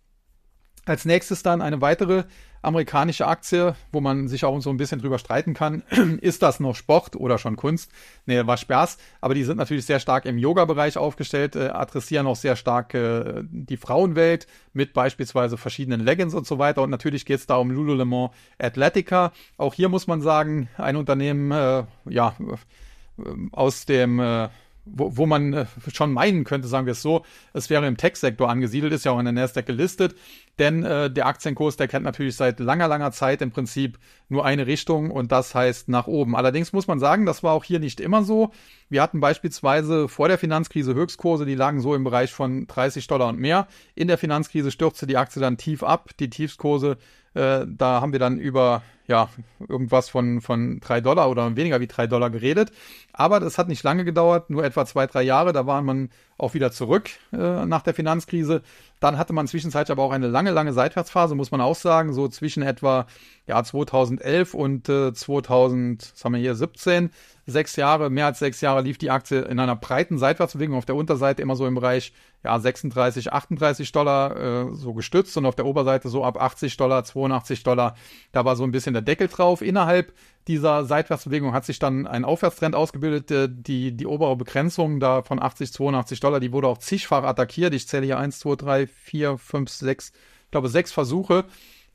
Als 0.85 1.05
nächstes 1.05 1.43
dann 1.43 1.61
eine 1.61 1.81
weitere 1.81 2.25
amerikanische 2.63 3.27
Aktie, 3.27 3.75
wo 3.91 3.99
man 3.99 4.27
sich 4.27 4.45
auch 4.45 4.59
so 4.61 4.69
ein 4.69 4.77
bisschen 4.77 5.01
drüber 5.01 5.19
streiten 5.19 5.53
kann. 5.53 5.83
Ist 6.21 6.41
das 6.41 6.59
noch 6.59 6.75
Sport 6.75 7.15
oder 7.15 7.37
schon 7.37 7.57
Kunst? 7.57 7.91
Nee, 8.25 8.45
war 8.47 8.57
Spaß. 8.57 8.97
Aber 9.21 9.33
die 9.33 9.43
sind 9.43 9.57
natürlich 9.57 9.85
sehr 9.85 9.99
stark 9.99 10.25
im 10.25 10.37
Yoga-Bereich 10.37 10.97
aufgestellt, 10.97 11.55
äh, 11.55 11.67
adressieren 11.67 12.25
auch 12.25 12.37
sehr 12.37 12.55
stark 12.55 12.93
äh, 12.93 13.43
die 13.43 13.77
Frauenwelt 13.77 14.47
mit 14.71 14.93
beispielsweise 14.93 15.57
verschiedenen 15.57 15.99
Leggings 16.01 16.33
und 16.33 16.47
so 16.47 16.57
weiter. 16.57 16.81
Und 16.81 16.89
natürlich 16.89 17.25
geht 17.25 17.39
es 17.39 17.45
da 17.45 17.57
um 17.57 17.69
Lululemon 17.69 18.29
Athletica. 18.57 19.33
Auch 19.57 19.73
hier 19.73 19.89
muss 19.89 20.07
man 20.07 20.21
sagen, 20.21 20.69
ein 20.77 20.95
Unternehmen, 20.95 21.51
äh, 21.51 21.83
ja, 22.09 22.35
äh, 22.39 23.23
aus 23.51 23.85
dem 23.85 24.19
äh, 24.19 24.47
wo, 24.85 25.15
wo 25.17 25.25
man 25.25 25.53
äh, 25.53 25.65
schon 25.93 26.11
meinen 26.11 26.43
könnte, 26.43 26.67
sagen 26.67 26.85
wir 26.85 26.91
es 26.91 27.01
so, 27.01 27.23
es 27.53 27.69
wäre 27.69 27.87
im 27.87 27.97
Tech-Sektor 27.97 28.49
angesiedelt, 28.49 28.93
ist 28.93 29.05
ja 29.05 29.11
auch 29.11 29.19
in 29.19 29.25
der 29.25 29.33
Nasdaq 29.33 29.65
gelistet, 29.65 30.15
denn 30.59 30.83
äh, 30.83 31.09
der 31.09 31.25
Aktienkurs, 31.25 31.77
der 31.77 31.87
kennt 31.87 32.05
natürlich 32.05 32.35
seit 32.35 32.59
langer, 32.59 32.87
langer 32.87 33.11
Zeit 33.11 33.41
im 33.41 33.51
Prinzip 33.51 33.97
nur 34.29 34.45
eine 34.45 34.67
Richtung 34.67 35.09
und 35.09 35.31
das 35.31 35.55
heißt 35.55 35.89
nach 35.89 36.07
oben. 36.07 36.35
Allerdings 36.35 36.73
muss 36.73 36.87
man 36.87 36.99
sagen, 36.99 37.25
das 37.25 37.43
war 37.43 37.53
auch 37.53 37.63
hier 37.63 37.79
nicht 37.79 37.99
immer 37.99 38.23
so. 38.23 38.51
Wir 38.89 39.01
hatten 39.01 39.19
beispielsweise 39.19 40.07
vor 40.07 40.27
der 40.27 40.37
Finanzkrise 40.37 40.93
Höchstkurse, 40.93 41.45
die 41.45 41.55
lagen 41.55 41.81
so 41.81 41.95
im 41.95 42.03
Bereich 42.03 42.31
von 42.31 42.67
30 42.67 43.07
Dollar 43.07 43.29
und 43.29 43.39
mehr. 43.39 43.67
In 43.95 44.07
der 44.07 44.17
Finanzkrise 44.17 44.71
stürzte 44.71 45.07
die 45.07 45.17
Aktie 45.17 45.41
dann 45.41 45.57
tief 45.57 45.81
ab, 45.81 46.11
die 46.19 46.29
Tiefskurse 46.29 46.97
äh, 47.33 47.65
da 47.67 48.01
haben 48.01 48.11
wir 48.11 48.19
dann 48.19 48.39
über 48.39 48.83
ja, 49.07 49.29
irgendwas 49.59 50.09
von, 50.09 50.41
von 50.41 50.79
drei 50.79 51.01
Dollar 51.01 51.29
oder 51.29 51.55
weniger 51.55 51.81
wie 51.81 51.87
drei 51.87 52.07
Dollar 52.07 52.29
geredet. 52.29 52.71
Aber 53.11 53.39
das 53.39 53.57
hat 53.57 53.67
nicht 53.67 53.83
lange 53.83 54.05
gedauert, 54.05 54.49
nur 54.49 54.63
etwa 54.63 54.85
zwei, 54.85 55.07
drei 55.07 55.23
Jahre. 55.23 55.51
Da 55.51 55.65
war 55.65 55.81
man 55.81 56.09
auch 56.37 56.53
wieder 56.53 56.71
zurück 56.71 57.09
äh, 57.33 57.65
nach 57.65 57.81
der 57.81 57.93
Finanzkrise. 57.93 58.61
Dann 59.03 59.17
hatte 59.17 59.33
man 59.33 59.47
zwischenzeitlich 59.47 59.91
aber 59.91 60.03
auch 60.03 60.13
eine 60.13 60.27
lange, 60.27 60.51
lange 60.51 60.71
Seitwärtsphase, 60.71 61.35
muss 61.35 61.51
man 61.51 61.59
auch 61.59 61.75
sagen, 61.75 62.13
so 62.13 62.29
zwischen 62.29 62.63
etwa 62.63 63.05
ja, 63.45 63.61
2011 63.61 64.53
und 64.53 64.87
äh, 64.87 65.11
2000, 65.11 66.13
was 66.13 66.23
haben 66.23 66.31
wir 66.31 66.39
hier, 66.39 66.55
17 66.55 67.09
sechs 67.45 67.75
Jahre, 67.75 68.09
mehr 68.09 68.27
als 68.27 68.39
sechs 68.39 68.61
Jahre 68.61 68.81
lief 68.81 68.97
die 68.97 69.11
Aktie 69.11 69.41
in 69.41 69.59
einer 69.59 69.75
breiten 69.75 70.17
Seitwärtsbewegung 70.17 70.77
auf 70.77 70.85
der 70.85 70.95
Unterseite 70.95 71.41
immer 71.41 71.57
so 71.57 71.67
im 71.67 71.75
Bereich 71.75 72.13
ja, 72.45 72.57
36, 72.57 73.33
38 73.33 73.91
Dollar 73.91 74.37
äh, 74.37 74.73
so 74.73 74.93
gestützt 74.93 75.35
und 75.35 75.45
auf 75.45 75.55
der 75.55 75.65
Oberseite 75.65 76.07
so 76.07 76.23
ab 76.23 76.41
80 76.41 76.77
Dollar, 76.77 77.03
82 77.03 77.63
Dollar. 77.63 77.95
Da 78.31 78.45
war 78.45 78.55
so 78.55 78.63
ein 78.63 78.71
bisschen 78.71 78.93
der 78.93 79.01
Deckel 79.01 79.27
drauf. 79.27 79.61
Innerhalb 79.61 80.13
dieser 80.47 80.85
Seitwärtsbewegung 80.85 81.53
hat 81.53 81.65
sich 81.65 81.79
dann 81.79 82.07
ein 82.07 82.25
Aufwärtstrend 82.25 82.75
ausgebildet. 82.75 83.67
Die, 83.67 83.95
die 83.95 84.05
obere 84.05 84.35
Begrenzung 84.35 84.99
da 84.99 85.21
von 85.21 85.41
80, 85.41 85.71
82 85.73 86.19
Dollar, 86.19 86.39
die 86.39 86.51
wurde 86.51 86.67
auch 86.67 86.77
zigfach 86.77 87.23
attackiert. 87.23 87.73
Ich 87.73 87.87
zähle 87.87 88.05
hier 88.05 88.17
1, 88.17 88.39
2, 88.39 88.55
3, 88.55 88.87
4, 88.87 89.37
5, 89.37 89.69
6, 89.69 90.11
ich 90.45 90.51
glaube 90.51 90.69
sechs 90.69 90.91
Versuche. 90.91 91.45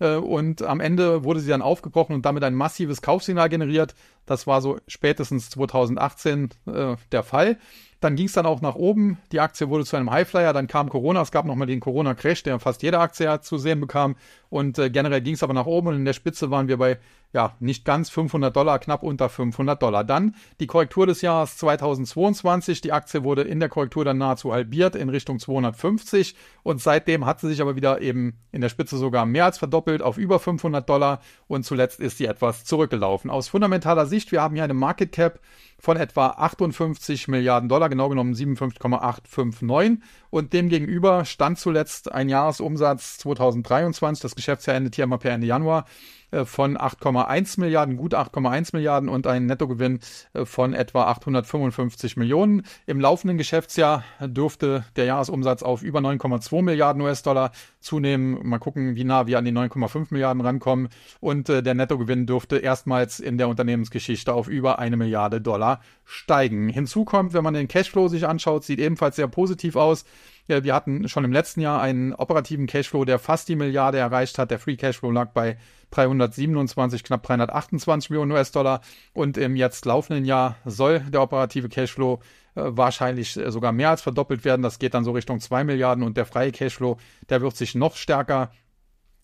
Äh, 0.01 0.17
und 0.17 0.63
am 0.63 0.81
Ende 0.81 1.25
wurde 1.25 1.41
sie 1.41 1.51
dann 1.51 1.63
aufgebrochen 1.63 2.15
und 2.15 2.25
damit 2.25 2.45
ein 2.45 2.55
massives 2.55 3.03
Kaufsignal 3.03 3.49
generiert. 3.49 3.95
Das 4.27 4.47
war 4.47 4.61
so 4.61 4.79
spätestens 4.87 5.51
2018 5.51 6.51
äh, 6.67 6.97
der 7.13 7.23
Fall. 7.23 7.59
Dann 8.01 8.15
ging 8.15 8.27
es 8.27 8.33
dann 8.33 8.47
auch 8.47 8.61
nach 8.61 8.77
oben. 8.77 9.19
Die 9.33 9.41
Aktie 9.41 9.69
wurde 9.69 9.85
zu 9.85 9.97
einem 9.97 10.11
Highflyer. 10.11 10.53
Dann 10.53 10.69
kam 10.69 10.89
Corona. 10.89 11.21
Es 11.21 11.33
gab 11.33 11.47
nochmal 11.47 11.67
den 11.67 11.81
Corona-Crash, 11.81 12.45
der 12.45 12.61
fast 12.61 12.83
jede 12.83 13.01
Aktie 13.01 13.41
zu 13.41 13.59
sehen 13.59 13.81
bekam. 13.81 14.15
Und 14.51 14.79
äh, 14.79 14.89
generell 14.89 15.21
ging 15.21 15.35
es 15.35 15.43
aber 15.43 15.55
nach 15.55 15.67
oben. 15.67 15.89
Und 15.89 15.97
in 15.97 16.05
der 16.05 16.13
Spitze 16.13 16.51
waren 16.51 16.69
wir 16.69 16.77
bei, 16.77 16.99
ja, 17.33 17.55
nicht 17.61 17.85
ganz 17.85 18.09
500 18.09 18.57
Dollar, 18.57 18.79
knapp 18.79 19.03
unter 19.03 19.29
500 19.29 19.83
Dollar. 19.83 20.03
Dann 20.03 20.35
die 20.61 20.67
Korrektur 20.67 21.07
des 21.07 21.21
Jahres 21.21 21.59
2022. 21.59 22.81
Die 22.81 22.93
Aktie 22.93 23.23
wurde 23.23 23.43
in 23.43 23.61
der 23.61 23.69
Korrektur 23.69 24.05
dann 24.05 24.17
nahezu 24.17 24.53
halbiert 24.53 24.97
in 24.97 25.11
Richtung 25.11 25.39
250. 25.39 26.35
Und 26.63 26.81
seitdem 26.81 27.27
hat 27.27 27.41
sie 27.41 27.49
sich 27.49 27.61
aber 27.61 27.77
wieder 27.77 28.01
eben 28.01 28.39
in 28.51 28.63
der 28.63 28.71
Spitze 28.71 28.97
sogar 28.97 29.27
mehr 29.27 29.45
als 29.45 29.59
verdoppelt 29.59 30.01
auf 30.01 30.17
über 30.17 30.39
500 30.39 30.89
Dollar. 30.89 31.21
Und 31.49 31.65
zuletzt 31.65 32.01
ist 32.01 32.17
sie 32.17 32.27
etwas 32.27 32.65
zurückgelaufen. 32.65 33.31
Aus 33.31 33.49
fundamentaler 33.49 34.07
Sicht, 34.07 34.33
wir 34.33 34.41
haben 34.41 34.55
hier 34.55 34.65
eine 34.65 34.75
Market 34.75 35.13
Cap 35.13 35.41
von 35.79 35.97
etwa 35.97 36.29
58 36.29 37.29
Milliarden 37.29 37.69
Dollar, 37.69 37.89
genau 37.89 38.09
genommen 38.09 38.35
57,859. 38.35 40.03
Und 40.31 40.53
demgegenüber 40.53 41.25
stand 41.25 41.59
zuletzt 41.59 42.11
ein 42.11 42.29
Jahresumsatz 42.29 43.19
2023, 43.19 44.23
das 44.23 44.35
Geschäftsjahr 44.35 44.77
endet 44.77 44.97
hier 44.97 45.05
immer 45.05 45.19
per 45.19 45.33
Ende 45.33 45.47
Januar, 45.47 45.85
von 46.45 46.77
8,1 46.77 47.59
Milliarden, 47.61 47.97
gut 47.97 48.15
8,1 48.15 48.71
Milliarden 48.75 49.09
und 49.09 49.27
ein 49.27 49.47
Nettogewinn 49.47 50.01
äh, 50.35 50.45
von 50.45 50.75
etwa 50.75 51.05
855 51.05 52.17
Millionen. 52.17 52.65
Im 52.87 53.01
laufenden 53.01 53.39
Geschäftsjahr 53.39 54.05
dürfte 54.21 54.85
der 54.97 55.07
Jahresumsatz 55.07 55.63
auf 55.63 55.83
über 55.83 56.01
9,2 56.01 56.63
Milliarden 56.63 57.03
US-Dollar 57.03 57.53
zunehmen. 57.81 58.47
Mal 58.47 58.59
gucken, 58.59 58.97
wie 58.97 59.05
nah 59.05 59.27
wir 59.27 59.39
an 59.39 59.45
die 59.45 59.53
9,5 59.53 60.09
Milliarden 60.11 60.43
rankommen. 60.43 60.89
Und 61.21 61.49
äh, 61.49 61.63
der 61.63 61.75
Nettogewinn 61.75 62.27
dürfte 62.27 62.59
erstmals 62.59 63.21
in 63.21 63.39
der 63.39 63.49
Unternehmensgeschichte 63.49 64.33
auf 64.33 64.49
über 64.49 64.79
eine 64.79 64.97
Milliarde 64.97 65.41
Dollar 65.41 65.81
steigen. 66.05 66.69
Hinzu 66.69 67.05
kommt, 67.05 67.33
wenn 67.33 67.45
man 67.45 67.55
den 67.55 67.69
Cashflow 67.69 68.09
sich 68.09 68.27
anschaut, 68.27 68.65
sieht 68.65 68.81
ebenfalls 68.81 69.17
sehr 69.17 69.29
positiv 69.29 69.77
aus. 69.77 70.05
Wir 70.49 70.75
hatten 70.75 71.09
schon 71.09 71.25
im 71.25 71.33
letzten 71.33 71.61
Jahr 71.61 71.81
einen 71.81 72.15
operativen 72.15 72.67
Cashflow, 72.67 73.05
der 73.05 73.19
fast 73.19 73.49
die 73.49 73.57
Milliarde 73.57 73.99
erreicht 73.99 74.39
hat. 74.39 74.51
Der 74.51 74.59
Free 74.59 74.77
Cashflow 74.77 75.11
lag 75.11 75.33
bei 75.33 75.59
327, 75.91 77.05
knapp 77.05 77.23
328 77.23 78.09
Millionen 78.09 78.33
US-Dollar. 78.33 78.81
Und 79.13 79.37
im 79.37 79.57
jetzt 79.57 79.85
laufenden 79.85 80.25
Jahr 80.25 80.57
soll 80.65 81.01
der 81.01 81.21
operative 81.21 81.69
Cashflow 81.69 82.21
äh, 82.55 82.63
wahrscheinlich 82.65 83.37
äh, 83.37 83.51
sogar 83.51 83.73
mehr 83.73 83.91
als 83.91 84.03
verdoppelt 84.03 84.45
werden. 84.45 84.63
Das 84.63 84.79
geht 84.79 84.95
dann 84.95 85.05
so 85.05 85.13
Richtung 85.13 85.39
2 85.39 85.65
Milliarden 85.65 86.03
und 86.03 86.17
der 86.17 86.27
freie 86.27 86.51
Cashflow, 86.51 86.97
der 87.29 87.43
wird 87.43 87.57
sich 87.57 87.75
noch 87.75 87.97
stärker 87.97 88.51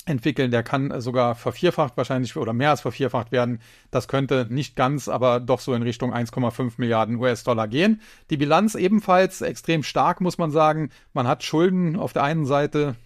entwickeln. 0.06 0.50
Der 0.50 0.62
kann 0.62 1.00
sogar 1.00 1.34
vervierfacht 1.34 1.96
wahrscheinlich 1.96 2.36
oder 2.36 2.52
mehr 2.52 2.70
als 2.70 2.82
vervierfacht 2.82 3.32
werden. 3.32 3.60
Das 3.90 4.08
könnte 4.08 4.46
nicht 4.50 4.76
ganz, 4.76 5.08
aber 5.08 5.40
doch 5.40 5.60
so 5.60 5.74
in 5.74 5.82
Richtung 5.82 6.12
1,5 6.14 6.74
Milliarden 6.76 7.16
US-Dollar 7.16 7.68
gehen. 7.68 8.00
Die 8.30 8.36
Bilanz 8.36 8.74
ebenfalls 8.74 9.40
extrem 9.40 9.82
stark, 9.82 10.20
muss 10.20 10.38
man 10.38 10.50
sagen. 10.50 10.90
Man 11.12 11.26
hat 11.26 11.42
Schulden 11.42 11.96
auf 11.96 12.12
der 12.12 12.22
einen 12.22 12.46
Seite 12.46 12.96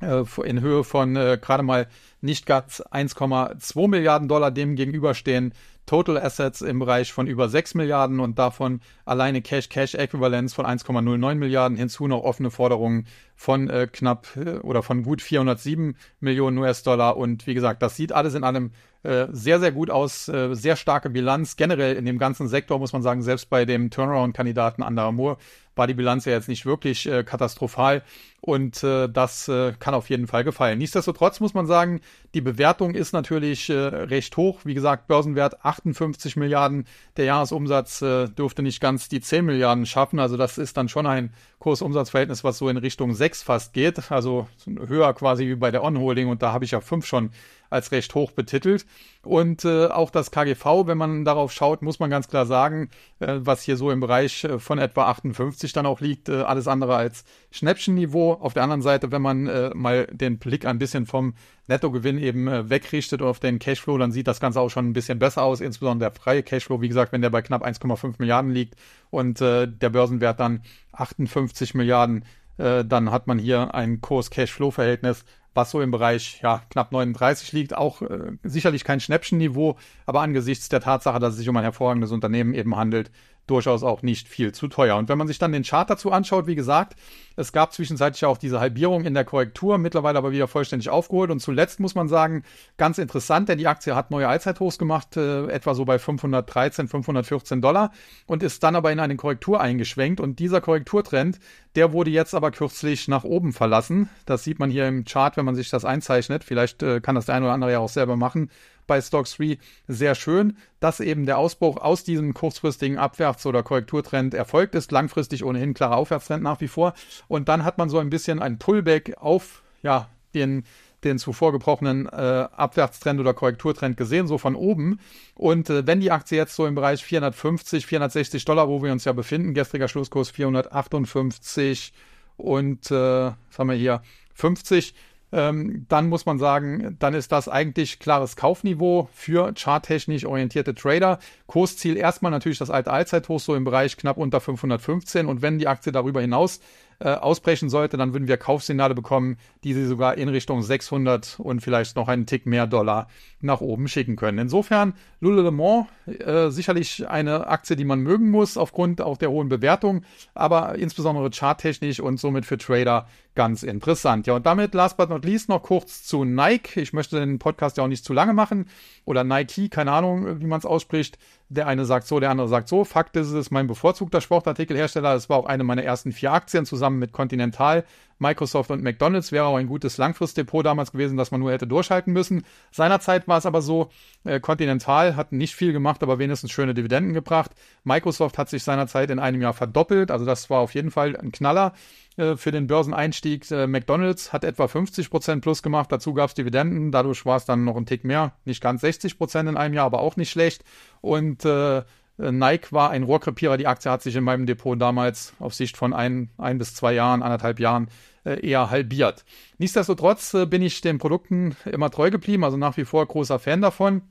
äh, 0.00 0.24
in 0.44 0.60
Höhe 0.60 0.84
von 0.84 1.16
äh, 1.16 1.38
gerade 1.40 1.62
mal 1.62 1.88
nicht 2.20 2.46
ganz 2.46 2.80
1,2 2.80 3.88
Milliarden 3.88 4.28
Dollar 4.28 4.50
dem 4.50 4.76
gegenüberstehen 4.76 5.52
Total 5.88 6.18
Assets 6.18 6.60
im 6.60 6.78
Bereich 6.78 7.14
von 7.14 7.26
über 7.26 7.48
6 7.48 7.74
Milliarden 7.74 8.20
und 8.20 8.38
davon 8.38 8.80
alleine 9.06 9.40
Cash-Cash-Äquivalenz 9.40 10.52
von 10.52 10.66
1,09 10.66 11.34
Milliarden, 11.34 11.78
hinzu 11.78 12.06
noch 12.06 12.24
offene 12.24 12.50
Forderungen 12.50 13.06
von 13.34 13.70
äh, 13.70 13.88
knapp 13.90 14.28
äh, 14.36 14.58
oder 14.58 14.82
von 14.82 15.02
gut 15.02 15.22
407 15.22 15.96
Millionen 16.20 16.58
US-Dollar. 16.58 17.16
Und 17.16 17.46
wie 17.46 17.54
gesagt, 17.54 17.82
das 17.82 17.96
sieht 17.96 18.12
alles 18.12 18.34
in 18.34 18.44
einem 18.44 18.72
äh, 19.02 19.28
sehr, 19.30 19.60
sehr 19.60 19.72
gut 19.72 19.90
aus, 19.90 20.28
äh, 20.28 20.54
sehr 20.54 20.76
starke 20.76 21.08
Bilanz. 21.08 21.56
Generell 21.56 21.96
in 21.96 22.04
dem 22.04 22.18
ganzen 22.18 22.48
Sektor 22.48 22.78
muss 22.78 22.92
man 22.92 23.02
sagen, 23.02 23.22
selbst 23.22 23.48
bei 23.48 23.64
dem 23.64 23.90
Turnaround-Kandidaten 23.90 24.82
Under 24.82 25.10
Moore 25.10 25.38
war 25.78 25.86
die 25.86 25.94
Bilanz 25.94 26.24
ja 26.24 26.32
jetzt 26.32 26.48
nicht 26.48 26.66
wirklich 26.66 27.06
äh, 27.06 27.24
katastrophal 27.24 28.02
und 28.40 28.84
äh, 28.84 29.08
das 29.08 29.48
äh, 29.48 29.72
kann 29.78 29.94
auf 29.94 30.10
jeden 30.10 30.26
Fall 30.26 30.44
gefallen. 30.44 30.78
Nichtsdestotrotz 30.78 31.40
muss 31.40 31.54
man 31.54 31.66
sagen, 31.66 32.00
die 32.34 32.40
Bewertung 32.40 32.94
ist 32.94 33.12
natürlich 33.12 33.68
äh, 33.68 33.74
recht 33.74 34.36
hoch. 34.36 34.60
Wie 34.64 34.74
gesagt, 34.74 35.08
Börsenwert 35.08 35.64
58 35.64 36.36
Milliarden. 36.36 36.86
Der 37.16 37.24
Jahresumsatz 37.24 38.00
äh, 38.02 38.28
dürfte 38.28 38.62
nicht 38.62 38.80
ganz 38.80 39.08
die 39.08 39.20
10 39.20 39.44
Milliarden 39.44 39.86
schaffen. 39.86 40.20
Also 40.20 40.36
das 40.36 40.58
ist 40.58 40.76
dann 40.76 40.88
schon 40.88 41.06
ein 41.06 41.32
Kursumsatzverhältnis, 41.58 42.44
was 42.44 42.58
so 42.58 42.68
in 42.68 42.76
Richtung 42.76 43.14
6 43.14 43.42
fast 43.42 43.72
geht. 43.72 44.12
Also 44.12 44.46
höher 44.86 45.12
quasi 45.14 45.46
wie 45.46 45.56
bei 45.56 45.70
der 45.70 45.82
On-Holding 45.82 46.28
und 46.28 46.42
da 46.42 46.52
habe 46.52 46.64
ich 46.64 46.70
ja 46.70 46.80
5 46.80 47.04
schon 47.06 47.30
als 47.70 47.92
recht 47.92 48.14
hoch 48.14 48.32
betitelt. 48.32 48.86
Und 49.22 49.64
äh, 49.64 49.86
auch 49.86 50.10
das 50.10 50.30
KGV, 50.30 50.86
wenn 50.86 50.96
man 50.96 51.24
darauf 51.24 51.52
schaut, 51.52 51.82
muss 51.82 51.98
man 51.98 52.08
ganz 52.08 52.28
klar 52.28 52.46
sagen, 52.46 52.88
äh, 53.18 53.34
was 53.40 53.62
hier 53.62 53.76
so 53.76 53.90
im 53.90 54.00
Bereich 54.00 54.44
äh, 54.44 54.58
von 54.58 54.78
etwa 54.78 55.06
58 55.06 55.72
dann 55.72 55.86
auch 55.86 56.00
liegt, 56.00 56.28
äh, 56.28 56.42
alles 56.42 56.68
andere 56.68 56.96
als 56.96 57.24
Schnäppchenniveau. 57.50 58.34
Auf 58.34 58.54
der 58.54 58.62
anderen 58.62 58.82
Seite, 58.82 59.10
wenn 59.10 59.22
man 59.22 59.46
äh, 59.46 59.70
mal 59.74 60.06
den 60.10 60.38
Blick 60.38 60.64
ein 60.64 60.78
bisschen 60.78 61.06
vom 61.06 61.34
Nettogewinn 61.66 62.18
eben 62.18 62.48
äh, 62.48 62.70
wegrichtet 62.70 63.20
auf 63.20 63.40
den 63.40 63.58
Cashflow, 63.58 63.98
dann 63.98 64.12
sieht 64.12 64.28
das 64.28 64.40
Ganze 64.40 64.60
auch 64.60 64.70
schon 64.70 64.88
ein 64.88 64.94
bisschen 64.94 65.18
besser 65.18 65.42
aus, 65.42 65.60
insbesondere 65.60 66.10
der 66.10 66.20
freie 66.20 66.42
Cashflow, 66.42 66.80
wie 66.80 66.88
gesagt, 66.88 67.12
wenn 67.12 67.22
der 67.22 67.30
bei 67.30 67.42
knapp 67.42 67.66
1,5 67.66 68.14
Milliarden 68.18 68.52
liegt 68.52 68.76
und 69.10 69.40
der 69.40 69.66
Börsenwert 69.66 70.40
dann 70.40 70.62
58 70.92 71.74
Milliarden, 71.74 72.24
dann 72.56 73.10
hat 73.10 73.26
man 73.26 73.38
hier 73.38 73.74
ein 73.74 74.00
Kurs-Cashflow-Verhältnis, 74.00 75.24
was 75.58 75.72
so 75.72 75.82
im 75.82 75.90
Bereich 75.90 76.40
ja, 76.42 76.62
knapp 76.70 76.92
39 76.92 77.52
liegt. 77.52 77.76
Auch 77.76 78.00
äh, 78.00 78.32
sicherlich 78.44 78.84
kein 78.84 79.00
Schnäppchenniveau, 79.00 79.76
aber 80.06 80.22
angesichts 80.22 80.68
der 80.70 80.80
Tatsache, 80.80 81.18
dass 81.18 81.32
es 81.32 81.38
sich 81.38 81.48
um 81.48 81.56
ein 81.56 81.64
hervorragendes 81.64 82.12
Unternehmen 82.12 82.54
eben 82.54 82.76
handelt, 82.76 83.10
durchaus 83.50 83.82
auch 83.82 84.02
nicht 84.02 84.28
viel 84.28 84.52
zu 84.52 84.68
teuer. 84.68 84.96
Und 84.96 85.08
wenn 85.08 85.18
man 85.18 85.26
sich 85.26 85.38
dann 85.38 85.52
den 85.52 85.62
Chart 85.62 85.88
dazu 85.88 86.12
anschaut, 86.12 86.46
wie 86.46 86.54
gesagt, 86.54 86.96
es 87.36 87.52
gab 87.52 87.72
zwischenzeitlich 87.72 88.24
auch 88.24 88.36
diese 88.36 88.58
Halbierung 88.60 89.04
in 89.04 89.14
der 89.14 89.24
Korrektur, 89.24 89.78
mittlerweile 89.78 90.18
aber 90.18 90.32
wieder 90.32 90.48
vollständig 90.48 90.90
aufgeholt. 90.90 91.30
Und 91.30 91.40
zuletzt 91.40 91.78
muss 91.78 91.94
man 91.94 92.08
sagen, 92.08 92.42
ganz 92.76 92.98
interessant, 92.98 93.48
denn 93.48 93.58
die 93.58 93.68
Aktie 93.68 93.94
hat 93.94 94.10
neue 94.10 94.28
Allzeithochs 94.28 94.78
gemacht, 94.78 95.16
äh, 95.16 95.46
etwa 95.46 95.74
so 95.74 95.84
bei 95.84 95.98
513, 95.98 96.88
514 96.88 97.60
Dollar 97.62 97.92
und 98.26 98.42
ist 98.42 98.62
dann 98.62 98.76
aber 98.76 98.90
in 98.90 99.00
eine 99.00 99.16
Korrektur 99.16 99.60
eingeschwenkt. 99.60 100.20
Und 100.20 100.38
dieser 100.40 100.60
Korrekturtrend, 100.60 101.38
der 101.76 101.92
wurde 101.92 102.10
jetzt 102.10 102.34
aber 102.34 102.50
kürzlich 102.50 103.08
nach 103.08 103.24
oben 103.24 103.52
verlassen. 103.52 104.08
Das 104.26 104.44
sieht 104.44 104.58
man 104.58 104.70
hier 104.70 104.88
im 104.88 105.04
Chart, 105.04 105.36
wenn 105.36 105.44
man 105.44 105.54
sich 105.54 105.70
das 105.70 105.84
einzeichnet. 105.84 106.42
Vielleicht 106.42 106.82
äh, 106.82 107.00
kann 107.00 107.14
das 107.14 107.26
der 107.26 107.36
eine 107.36 107.46
oder 107.46 107.54
andere 107.54 107.72
ja 107.72 107.78
auch 107.78 107.88
selber 107.88 108.16
machen 108.16 108.50
bei 108.88 109.00
Stocks 109.00 109.36
3 109.36 109.58
sehr 109.86 110.16
schön, 110.16 110.56
dass 110.80 110.98
eben 110.98 111.26
der 111.26 111.38
Ausbruch 111.38 111.76
aus 111.76 112.02
diesem 112.02 112.34
kurzfristigen 112.34 112.98
Abwärts- 112.98 113.46
oder 113.46 113.62
Korrekturtrend 113.62 114.34
erfolgt 114.34 114.74
ist. 114.74 114.90
Langfristig 114.90 115.44
ohnehin 115.44 115.74
klarer 115.74 115.96
Aufwärtstrend 115.96 116.42
nach 116.42 116.60
wie 116.60 116.66
vor. 116.66 116.94
Und 117.28 117.48
dann 117.48 117.64
hat 117.64 117.78
man 117.78 117.88
so 117.88 117.98
ein 117.98 118.10
bisschen 118.10 118.42
ein 118.42 118.58
Pullback 118.58 119.16
auf 119.18 119.62
ja, 119.82 120.08
den 120.34 120.64
den 121.04 121.18
zuvor 121.18 121.52
gebrochenen 121.52 122.06
äh, 122.06 122.10
Abwärtstrend 122.10 123.20
oder 123.20 123.34
Korrekturtrend 123.34 123.96
gesehen, 123.96 124.26
so 124.26 124.38
von 124.38 124.54
oben. 124.56 124.98
Und 125.34 125.70
äh, 125.70 125.86
wenn 125.86 126.00
die 126.00 126.10
Aktie 126.10 126.36
jetzt 126.36 126.56
so 126.56 126.66
im 126.66 126.74
Bereich 126.74 127.04
450, 127.04 127.86
460 127.86 128.44
Dollar, 128.44 128.68
wo 128.68 128.82
wir 128.82 128.92
uns 128.92 129.04
ja 129.04 129.12
befinden, 129.12 129.54
gestriger 129.54 129.88
Schlusskurs 129.88 130.30
458 130.30 131.92
und 132.36 132.90
äh, 132.90 132.94
was 132.94 133.58
haben 133.58 133.68
wir 133.68 133.76
hier, 133.76 134.02
50, 134.34 134.94
ähm, 135.32 135.86
dann 135.88 136.08
muss 136.08 136.26
man 136.26 136.38
sagen, 136.38 136.96
dann 136.98 137.14
ist 137.14 137.32
das 137.32 137.48
eigentlich 137.48 137.98
klares 137.98 138.36
Kaufniveau 138.36 139.08
für 139.12 139.52
charttechnisch 139.54 140.24
orientierte 140.24 140.74
Trader. 140.74 141.18
Kursziel 141.46 141.96
erstmal 141.96 142.32
natürlich 142.32 142.58
das 142.58 142.70
alte 142.70 142.90
Allzeithoch 142.90 143.40
so 143.40 143.54
im 143.54 143.64
Bereich 143.64 143.96
knapp 143.96 144.16
unter 144.16 144.40
515 144.40 145.26
und 145.26 145.42
wenn 145.42 145.58
die 145.58 145.68
Aktie 145.68 145.92
darüber 145.92 146.20
hinaus 146.20 146.60
äh, 147.00 147.10
ausbrechen 147.10 147.68
sollte, 147.68 147.96
dann 147.96 148.12
würden 148.12 148.26
wir 148.26 148.36
Kaufsignale 148.36 148.94
bekommen, 148.94 149.36
die 149.62 149.72
sie 149.72 149.86
sogar 149.86 150.18
in 150.18 150.28
Richtung 150.28 150.62
600 150.62 151.38
und 151.38 151.60
vielleicht 151.60 151.94
noch 151.96 152.08
einen 152.08 152.26
Tick 152.26 152.44
mehr 152.44 152.66
Dollar 152.66 153.08
nach 153.40 153.60
oben 153.60 153.86
schicken 153.86 154.16
können. 154.16 154.38
Insofern 154.38 154.94
Lululemon 155.20 155.86
äh, 156.06 156.50
sicherlich 156.50 157.08
eine 157.08 157.46
Aktie, 157.46 157.76
die 157.76 157.84
man 157.84 158.00
mögen 158.00 158.30
muss 158.30 158.56
aufgrund 158.56 159.00
auch 159.00 159.16
der 159.16 159.30
hohen 159.30 159.48
Bewertung, 159.48 160.02
aber 160.34 160.74
insbesondere 160.74 161.30
charttechnisch 161.30 162.00
und 162.00 162.18
somit 162.18 162.46
für 162.46 162.58
Trader 162.58 163.06
ganz 163.34 163.62
interessant. 163.62 164.26
Ja, 164.26 164.34
und 164.34 164.46
damit 164.46 164.74
last 164.74 164.96
but 164.96 165.08
not 165.08 165.24
least 165.24 165.48
noch 165.48 165.62
kurz 165.62 166.02
zu 166.02 166.24
Nike. 166.24 166.80
Ich 166.80 166.92
möchte 166.92 167.20
den 167.20 167.38
Podcast 167.38 167.76
ja 167.76 167.84
auch 167.84 167.88
nicht 167.88 168.04
zu 168.04 168.12
lange 168.12 168.32
machen 168.32 168.66
oder 169.04 169.22
Nike, 169.22 169.68
keine 169.68 169.92
Ahnung, 169.92 170.40
wie 170.40 170.46
man 170.46 170.58
es 170.58 170.66
ausspricht. 170.66 171.18
Der 171.50 171.66
eine 171.66 171.86
sagt 171.86 172.06
so, 172.06 172.20
der 172.20 172.28
andere 172.28 172.46
sagt 172.46 172.68
so. 172.68 172.84
Fakt 172.84 173.16
ist, 173.16 173.28
es 173.28 173.32
ist 173.32 173.50
mein 173.50 173.66
bevorzugter 173.66 174.20
Sportartikelhersteller. 174.20 175.14
Es 175.14 175.30
war 175.30 175.38
auch 175.38 175.46
eine 175.46 175.64
meiner 175.64 175.82
ersten 175.82 176.12
vier 176.12 176.32
Aktien 176.32 176.66
zusammen 176.66 176.98
mit 176.98 177.12
Continental, 177.12 177.84
Microsoft 178.18 178.70
und 178.70 178.82
McDonalds. 178.82 179.32
Wäre 179.32 179.46
auch 179.46 179.56
ein 179.56 179.66
gutes 179.66 179.96
Langfristdepot 179.96 180.66
damals 180.66 180.92
gewesen, 180.92 181.16
dass 181.16 181.30
man 181.30 181.40
nur 181.40 181.50
hätte 181.50 181.66
durchhalten 181.66 182.12
müssen. 182.12 182.44
Seinerzeit 182.70 183.28
war 183.28 183.38
es 183.38 183.46
aber 183.46 183.62
so, 183.62 183.88
äh, 184.24 184.40
Continental 184.40 185.16
hat 185.16 185.32
nicht 185.32 185.54
viel 185.54 185.72
gemacht, 185.72 186.02
aber 186.02 186.18
wenigstens 186.18 186.50
schöne 186.50 186.74
Dividenden 186.74 187.14
gebracht. 187.14 187.52
Microsoft 187.82 188.36
hat 188.36 188.50
sich 188.50 188.62
seinerzeit 188.62 189.08
in 189.08 189.18
einem 189.18 189.40
Jahr 189.40 189.54
verdoppelt. 189.54 190.10
Also 190.10 190.26
das 190.26 190.50
war 190.50 190.60
auf 190.60 190.74
jeden 190.74 190.90
Fall 190.90 191.16
ein 191.16 191.32
Knaller 191.32 191.72
äh, 192.18 192.36
für 192.36 192.50
den 192.50 192.66
Börseneinstieg. 192.66 193.48
Äh, 193.50 193.68
McDonalds 193.68 194.32
hat 194.32 194.42
etwa 194.42 194.64
50% 194.64 195.40
plus 195.40 195.62
gemacht, 195.62 195.92
dazu 195.92 196.14
gab 196.14 196.28
es 196.28 196.34
Dividenden, 196.34 196.90
dadurch 196.90 197.24
war 197.24 197.36
es 197.36 197.44
dann 197.44 197.64
noch 197.64 197.76
ein 197.76 197.86
Tick 197.86 198.04
mehr, 198.04 198.32
nicht 198.44 198.60
ganz 198.60 198.82
60% 198.82 199.48
in 199.48 199.56
einem 199.56 199.74
Jahr, 199.74 199.86
aber 199.86 200.00
auch 200.00 200.16
nicht 200.16 200.30
schlecht. 200.30 200.64
Und 201.00 201.44
äh, 201.44 201.82
Nike 202.18 202.72
war 202.72 202.90
ein 202.90 203.04
Rohrkrepierer, 203.04 203.56
die 203.56 203.68
Aktie 203.68 203.90
hat 203.90 204.02
sich 204.02 204.16
in 204.16 204.24
meinem 204.24 204.46
Depot 204.46 204.80
damals 204.80 205.32
auf 205.38 205.54
Sicht 205.54 205.76
von 205.76 205.92
ein, 205.92 206.30
ein 206.36 206.58
bis 206.58 206.74
zwei 206.74 206.92
Jahren, 206.92 207.22
anderthalb 207.22 207.60
Jahren 207.60 207.88
äh, 208.24 208.44
eher 208.44 208.70
halbiert. 208.70 209.24
Nichtsdestotrotz 209.58 210.36
bin 210.48 210.62
ich 210.62 210.80
den 210.80 210.98
Produkten 210.98 211.56
immer 211.64 211.90
treu 211.90 212.10
geblieben, 212.10 212.42
also 212.42 212.56
nach 212.56 212.76
wie 212.76 212.84
vor 212.84 213.06
großer 213.06 213.38
Fan 213.38 213.60
davon. 213.60 214.02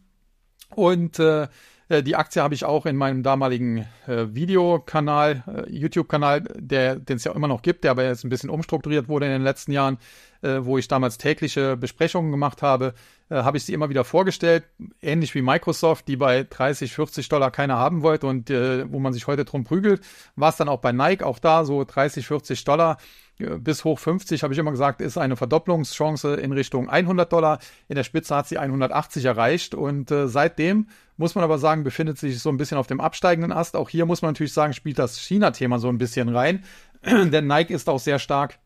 Und 0.73 1.19
äh, 1.19 1.49
die 1.89 2.15
Aktie 2.15 2.41
habe 2.41 2.53
ich 2.53 2.65
auch 2.65 2.85
in 2.85 2.95
meinem 2.95 3.23
damaligen 3.23 3.87
äh, 4.07 4.25
Videokanal, 4.31 5.43
äh, 5.47 5.71
YouTube-Kanal, 5.71 6.41
den 6.55 7.03
es 7.07 7.23
ja 7.23 7.31
immer 7.31 7.47
noch 7.47 7.61
gibt, 7.61 7.83
der 7.83 7.91
aber 7.91 8.03
jetzt 8.03 8.25
ein 8.25 8.29
bisschen 8.29 8.49
umstrukturiert 8.49 9.07
wurde 9.07 9.27
in 9.27 9.31
den 9.31 9.43
letzten 9.43 9.71
Jahren, 9.71 9.97
äh, 10.41 10.59
wo 10.61 10.77
ich 10.77 10.87
damals 10.87 11.17
tägliche 11.17 11.77
Besprechungen 11.77 12.31
gemacht 12.31 12.61
habe, 12.61 12.93
äh, 13.29 13.35
habe 13.35 13.57
ich 13.57 13.65
sie 13.65 13.73
immer 13.73 13.89
wieder 13.89 14.03
vorgestellt, 14.03 14.63
ähnlich 15.01 15.33
wie 15.35 15.41
Microsoft, 15.41 16.07
die 16.07 16.17
bei 16.17 16.43
30, 16.43 16.93
40 16.93 17.29
Dollar 17.29 17.51
keiner 17.51 17.77
haben 17.77 18.01
wollte 18.01 18.27
und 18.27 18.49
äh, 18.49 18.91
wo 18.91 18.99
man 18.99 19.13
sich 19.13 19.27
heute 19.27 19.45
drum 19.45 19.63
prügelt, 19.63 20.01
war 20.35 20.49
es 20.49 20.57
dann 20.57 20.69
auch 20.69 20.79
bei 20.79 20.91
Nike, 20.91 21.23
auch 21.23 21.39
da 21.39 21.65
so 21.65 21.83
30, 21.83 22.27
40 22.27 22.63
Dollar 22.63 22.97
bis 23.37 23.83
hoch 23.83 23.99
50, 23.99 24.41
habe 24.43 24.53
ich 24.53 24.59
immer 24.59 24.71
gesagt, 24.71 24.99
ist 24.99 25.17
eine 25.17 25.35
Verdopplungschance 25.35 26.35
in 26.35 26.51
Richtung 26.51 26.89
100 26.89 27.31
Dollar. 27.31 27.59
In 27.87 27.95
der 27.95 28.03
Spitze 28.03 28.35
hat 28.35 28.47
sie 28.47 28.57
180 28.57 29.25
erreicht 29.25 29.75
und 29.75 30.09
äh, 30.09 30.27
seitdem 30.27 30.87
muss 31.17 31.35
man 31.35 31.43
aber 31.43 31.59
sagen, 31.59 31.83
befindet 31.83 32.17
sich 32.17 32.39
so 32.39 32.49
ein 32.49 32.57
bisschen 32.57 32.77
auf 32.77 32.87
dem 32.87 32.99
absteigenden 32.99 33.51
Ast. 33.51 33.75
Auch 33.75 33.89
hier 33.89 34.05
muss 34.05 34.21
man 34.21 34.29
natürlich 34.29 34.53
sagen, 34.53 34.73
spielt 34.73 34.97
das 34.97 35.19
China-Thema 35.19 35.77
so 35.77 35.89
ein 35.89 35.99
bisschen 35.99 36.29
rein, 36.29 36.63
denn 37.05 37.47
Nike 37.47 37.73
ist 37.73 37.89
auch 37.89 37.99
sehr 37.99 38.19
stark 38.19 38.57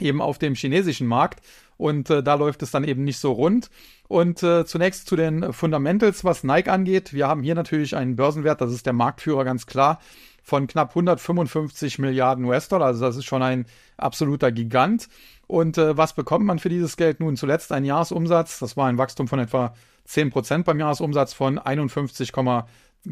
eben 0.00 0.22
auf 0.22 0.38
dem 0.38 0.54
chinesischen 0.54 1.06
Markt 1.06 1.42
und 1.76 2.10
äh, 2.10 2.22
da 2.22 2.34
läuft 2.34 2.62
es 2.62 2.70
dann 2.70 2.84
eben 2.84 3.04
nicht 3.04 3.18
so 3.18 3.32
rund. 3.32 3.70
Und 4.08 4.42
äh, 4.42 4.64
zunächst 4.64 5.06
zu 5.06 5.16
den 5.16 5.52
Fundamentals, 5.52 6.24
was 6.24 6.44
Nike 6.44 6.68
angeht. 6.68 7.12
Wir 7.12 7.28
haben 7.28 7.42
hier 7.42 7.54
natürlich 7.54 7.96
einen 7.96 8.16
Börsenwert, 8.16 8.60
das 8.60 8.72
ist 8.72 8.86
der 8.86 8.92
Marktführer 8.92 9.44
ganz 9.44 9.66
klar 9.66 9.98
von 10.42 10.66
knapp 10.66 10.90
155 10.90 11.98
Milliarden 11.98 12.44
US-Dollar. 12.44 12.86
Also 12.86 13.06
das 13.06 13.16
ist 13.16 13.24
schon 13.24 13.42
ein 13.42 13.66
absoluter 13.96 14.50
Gigant. 14.52 15.08
Und 15.46 15.78
äh, 15.78 15.96
was 15.96 16.14
bekommt 16.14 16.44
man 16.44 16.58
für 16.58 16.68
dieses 16.68 16.96
Geld? 16.96 17.20
Nun 17.20 17.36
zuletzt 17.36 17.72
ein 17.72 17.84
Jahresumsatz. 17.84 18.58
Das 18.58 18.76
war 18.76 18.88
ein 18.88 18.98
Wachstum 18.98 19.28
von 19.28 19.38
etwa 19.38 19.74
10 20.04 20.30
Prozent 20.30 20.64
beim 20.64 20.80
Jahresumsatz 20.80 21.32
von 21.32 21.58
51,2 21.58 22.64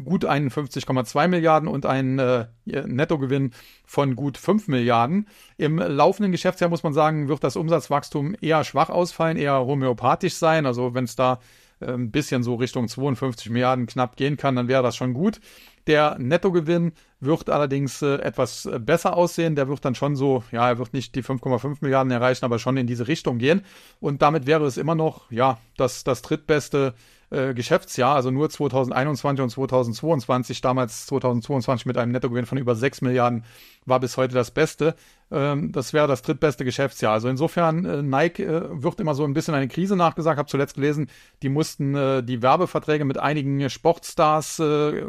gut 0.03 0.25
51,2 0.25 1.27
Milliarden 1.27 1.67
und 1.67 1.85
einen 1.85 2.19
äh, 2.19 2.45
Nettogewinn 2.65 3.51
von 3.85 4.15
gut 4.15 4.37
5 4.37 4.67
Milliarden. 4.67 5.27
Im 5.57 5.77
laufenden 5.77 6.31
Geschäftsjahr 6.31 6.69
muss 6.69 6.83
man 6.83 6.93
sagen, 6.93 7.27
wird 7.27 7.43
das 7.43 7.55
Umsatzwachstum 7.55 8.35
eher 8.39 8.63
schwach 8.63 8.89
ausfallen, 8.89 9.37
eher 9.37 9.65
homöopathisch 9.65 10.35
sein. 10.35 10.65
Also 10.65 10.93
wenn 10.93 11.03
es 11.03 11.15
da 11.15 11.39
äh, 11.79 11.91
ein 11.91 12.11
bisschen 12.11 12.43
so 12.43 12.55
Richtung 12.55 12.87
52 12.87 13.49
Milliarden 13.49 13.85
knapp 13.85 14.15
gehen 14.15 14.37
kann, 14.37 14.55
dann 14.55 14.67
wäre 14.67 14.83
das 14.83 14.95
schon 14.95 15.13
gut. 15.13 15.41
Der 15.87 16.17
Nettogewinn 16.19 16.93
wird 17.21 17.49
allerdings 17.49 18.01
äh, 18.01 18.15
etwas 18.15 18.65
äh, 18.65 18.79
besser 18.79 19.15
aussehen. 19.15 19.55
Der 19.55 19.67
wird 19.69 19.85
dann 19.85 19.95
schon 19.95 20.15
so, 20.15 20.43
ja, 20.51 20.67
er 20.67 20.77
wird 20.77 20.93
nicht 20.93 21.15
die 21.15 21.23
5,5 21.23 21.77
Milliarden 21.81 22.11
erreichen, 22.11 22.43
aber 22.43 22.59
schon 22.59 22.77
in 22.77 22.87
diese 22.87 23.07
Richtung 23.07 23.37
gehen. 23.37 23.61
Und 23.99 24.21
damit 24.21 24.47
wäre 24.47 24.65
es 24.65 24.77
immer 24.77 24.95
noch, 24.95 25.31
ja, 25.31 25.59
das, 25.77 26.03
das 26.03 26.21
drittbeste 26.21 26.93
äh, 27.31 27.53
Geschäftsjahr, 27.53 28.15
also 28.15 28.29
nur 28.29 28.49
2021 28.49 29.41
und 29.41 29.49
2022, 29.49 30.59
damals 30.59 31.05
2022 31.05 31.85
mit 31.85 31.97
einem 31.97 32.11
Nettogewinn 32.11 32.45
von 32.45 32.57
über 32.57 32.75
6 32.75 33.01
Milliarden, 33.01 33.45
war 33.85 34.01
bis 34.01 34.17
heute 34.17 34.33
das 34.33 34.51
Beste. 34.51 34.95
Ähm, 35.31 35.71
das 35.71 35.93
wäre 35.93 36.09
das 36.09 36.23
drittbeste 36.23 36.65
Geschäftsjahr. 36.65 37.13
Also 37.13 37.29
insofern, 37.29 37.85
äh, 37.85 38.01
Nike 38.01 38.43
äh, 38.43 38.83
wird 38.83 38.99
immer 38.99 39.15
so 39.15 39.23
ein 39.23 39.33
bisschen 39.33 39.53
eine 39.53 39.69
Krise 39.69 39.95
nachgesagt. 39.95 40.37
Habe 40.37 40.49
zuletzt 40.49 40.75
gelesen, 40.75 41.09
die 41.41 41.47
mussten 41.47 41.95
äh, 41.95 42.21
die 42.21 42.41
Werbeverträge 42.41 43.05
mit 43.05 43.17
einigen 43.17 43.69
Sportstars 43.69 44.61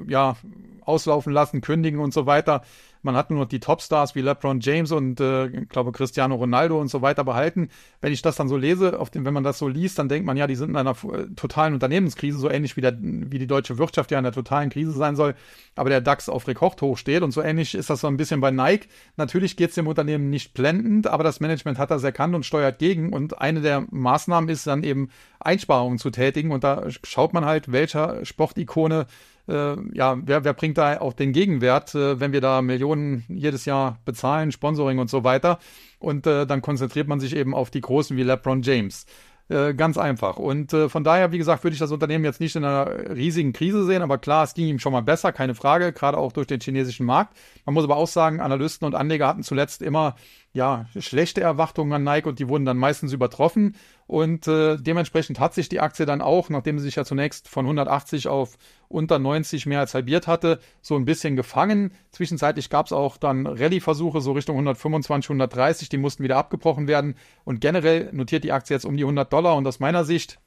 ja 0.07 0.36
auslaufen 0.84 1.32
lassen, 1.32 1.61
kündigen 1.61 1.99
und 2.03 2.12
so 2.12 2.26
weiter. 2.26 2.62
Man 3.03 3.16
hat 3.16 3.30
nur 3.30 3.46
die 3.46 3.59
Topstars 3.59 4.14
wie 4.14 4.20
LeBron 4.20 4.61
James 4.61 4.92
und 4.92 5.20
äh, 5.20 5.46
ich 5.46 5.68
glaube 5.68 5.90
Cristiano 5.90 6.36
Ronaldo 6.36 6.80
und 6.80 6.88
so 6.88 7.03
weiter 7.03 7.24
behalten. 7.24 7.68
Wenn 8.00 8.12
ich 8.12 8.22
das 8.22 8.36
dann 8.36 8.48
so 8.48 8.57
lese, 8.57 8.98
auf 9.00 9.11
dem, 9.11 9.24
wenn 9.24 9.34
man 9.34 9.42
das 9.42 9.59
so 9.59 9.66
liest, 9.66 9.98
dann 9.98 10.09
denkt 10.09 10.24
man 10.24 10.36
ja, 10.36 10.46
die 10.46 10.55
sind 10.55 10.70
in 10.70 10.76
einer 10.76 10.92
äh, 10.92 11.26
totalen 11.34 11.74
Unternehmenskrise, 11.74 12.38
so 12.38 12.48
ähnlich 12.48 12.76
wie, 12.76 12.80
der, 12.80 12.96
wie 13.00 13.40
die 13.40 13.48
deutsche 13.48 13.76
Wirtschaft 13.78 14.12
ja 14.12 14.18
in 14.18 14.24
einer 14.24 14.32
totalen 14.32 14.70
Krise 14.70 14.92
sein 14.92 15.16
soll, 15.16 15.34
aber 15.74 15.90
der 15.90 16.00
DAX 16.00 16.28
auf 16.28 16.46
Rekordhoch 16.46 16.96
steht 16.96 17.22
und 17.22 17.32
so 17.32 17.42
ähnlich 17.42 17.74
ist 17.74 17.90
das 17.90 18.00
so 18.00 18.07
ein 18.07 18.16
bisschen 18.16 18.40
bei 18.40 18.53
Nike. 18.53 18.88
Natürlich 19.16 19.57
geht 19.57 19.70
es 19.70 19.74
dem 19.74 19.88
Unternehmen 19.88 20.30
nicht 20.30 20.55
blendend, 20.55 21.09
aber 21.09 21.24
das 21.24 21.40
Management 21.40 21.78
hat 21.78 21.90
das 21.90 22.05
erkannt 22.05 22.36
und 22.36 22.46
steuert 22.46 22.78
gegen 22.78 23.12
und 23.12 23.40
eine 23.40 23.62
der 23.62 23.84
Maßnahmen 23.90 24.48
ist 24.48 24.68
dann 24.68 24.84
eben 24.84 25.09
Einsparungen 25.40 25.98
zu 25.98 26.11
tätigen 26.11 26.53
und 26.53 26.62
da 26.62 26.84
schaut 27.03 27.34
man 27.34 27.44
halt, 27.44 27.72
welcher 27.72 28.24
Sportikone 28.24 29.00
äh, 29.00 29.32
ja, 29.47 30.18
wer, 30.22 30.45
wer 30.45 30.55
bringt 30.55 30.78
da 30.78 31.01
auch 31.01 31.12
den 31.12 31.32
Gegenwert, 31.32 31.95
äh, 31.95 32.20
wenn 32.20 32.32
wir 32.32 32.40
da 32.40 32.62
Millionen 32.62 33.24
jedes 33.28 33.64
Jahr 33.64 33.99
bezahlen, 34.05 34.53
Sponsoring 34.53 34.99
und 34.99 35.11
so 35.11 35.24
weiter. 35.24 35.59
Und 35.99 36.26
äh, 36.26 36.47
dann 36.47 36.62
konzentriert 36.62 37.09
man 37.09 37.20
sich 37.20 37.34
eben 37.34 37.55
auf 37.55 37.70
die 37.70 37.80
Großen 37.80 38.16
wie 38.16 38.22
LeBron 38.22 38.62
James. 38.62 39.07
Äh, 39.49 39.74
ganz 39.74 39.99
einfach. 39.99 40.36
Und 40.38 40.72
äh, 40.72 40.88
von 40.88 41.05
daher, 41.05 41.32
wie 41.32 41.38
gesagt, 41.38 41.62
würde 41.64 41.74
ich 41.74 41.80
das 41.80 41.90
Unternehmen 41.90 42.24
jetzt 42.24 42.40
nicht 42.40 42.57
in 42.57 42.64
einer 42.64 43.14
riesigen 43.14 43.53
Krise 43.53 43.84
sehen, 43.84 44.01
aber 44.01 44.16
klar, 44.16 44.45
es 44.45 44.55
ging 44.55 44.66
ihm 44.66 44.78
schon 44.78 44.93
mal 44.93 45.03
besser, 45.03 45.32
keine 45.32 45.55
Frage, 45.55 45.93
gerade 45.93 46.16
auch 46.16 46.32
durch 46.32 46.47
den 46.47 46.61
chinesischen 46.61 47.05
Markt. 47.05 47.36
Man 47.66 47.74
muss 47.74 47.84
aber 47.84 47.97
auch 47.97 48.07
sagen, 48.07 48.40
Analysten 48.40 48.86
und 48.86 48.95
Anleger 48.95 49.26
hatten 49.26 49.43
zuletzt 49.43 49.82
immer 49.82 50.14
ja, 50.55 50.86
schlechte 50.99 51.40
Erwartungen 51.40 51.93
an 51.93 52.05
Nike 52.05 52.28
und 52.28 52.38
die 52.38 52.49
wurden 52.49 52.64
dann 52.64 52.78
meistens 52.78 53.12
übertroffen. 53.12 53.74
Und 54.12 54.46
äh, 54.46 54.76
dementsprechend 54.76 55.40
hat 55.40 55.54
sich 55.54 55.70
die 55.70 55.80
Aktie 55.80 56.04
dann 56.04 56.20
auch, 56.20 56.50
nachdem 56.50 56.78
sie 56.78 56.84
sich 56.84 56.96
ja 56.96 57.04
zunächst 57.06 57.48
von 57.48 57.64
180 57.64 58.28
auf 58.28 58.58
unter 58.88 59.18
90 59.18 59.64
mehr 59.64 59.80
als 59.80 59.94
halbiert 59.94 60.26
hatte, 60.26 60.58
so 60.82 60.96
ein 60.96 61.06
bisschen 61.06 61.34
gefangen. 61.34 61.94
Zwischenzeitlich 62.10 62.68
gab 62.68 62.84
es 62.84 62.92
auch 62.92 63.16
dann 63.16 63.46
Rallye-Versuche 63.46 64.20
so 64.20 64.32
Richtung 64.32 64.56
125, 64.56 65.30
130, 65.30 65.88
die 65.88 65.96
mussten 65.96 66.22
wieder 66.22 66.36
abgebrochen 66.36 66.88
werden. 66.88 67.14
Und 67.44 67.62
generell 67.62 68.10
notiert 68.12 68.44
die 68.44 68.52
Aktie 68.52 68.76
jetzt 68.76 68.84
um 68.84 68.98
die 68.98 69.04
100 69.04 69.32
Dollar 69.32 69.56
und 69.56 69.66
aus 69.66 69.80
meiner 69.80 70.04
Sicht 70.04 70.38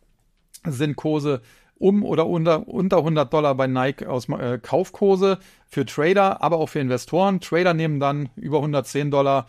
sind 0.64 0.96
Kurse 0.96 1.42
um 1.80 2.04
oder 2.04 2.28
unter, 2.28 2.68
unter 2.68 2.98
100 2.98 3.34
Dollar 3.34 3.56
bei 3.56 3.66
Nike 3.66 4.06
aus 4.06 4.30
äh, 4.30 4.60
Kaufkurse 4.62 5.40
für 5.68 5.88
Trader, 5.88 6.44
aber 6.44 6.60
auch 6.60 6.70
für 6.70 6.82
Investoren. 6.82 7.42
Trader 7.42 7.74
nehmen 7.74 8.00
dann 8.00 8.30
über 8.36 8.58
110 8.58 9.10
Dollar 9.10 9.48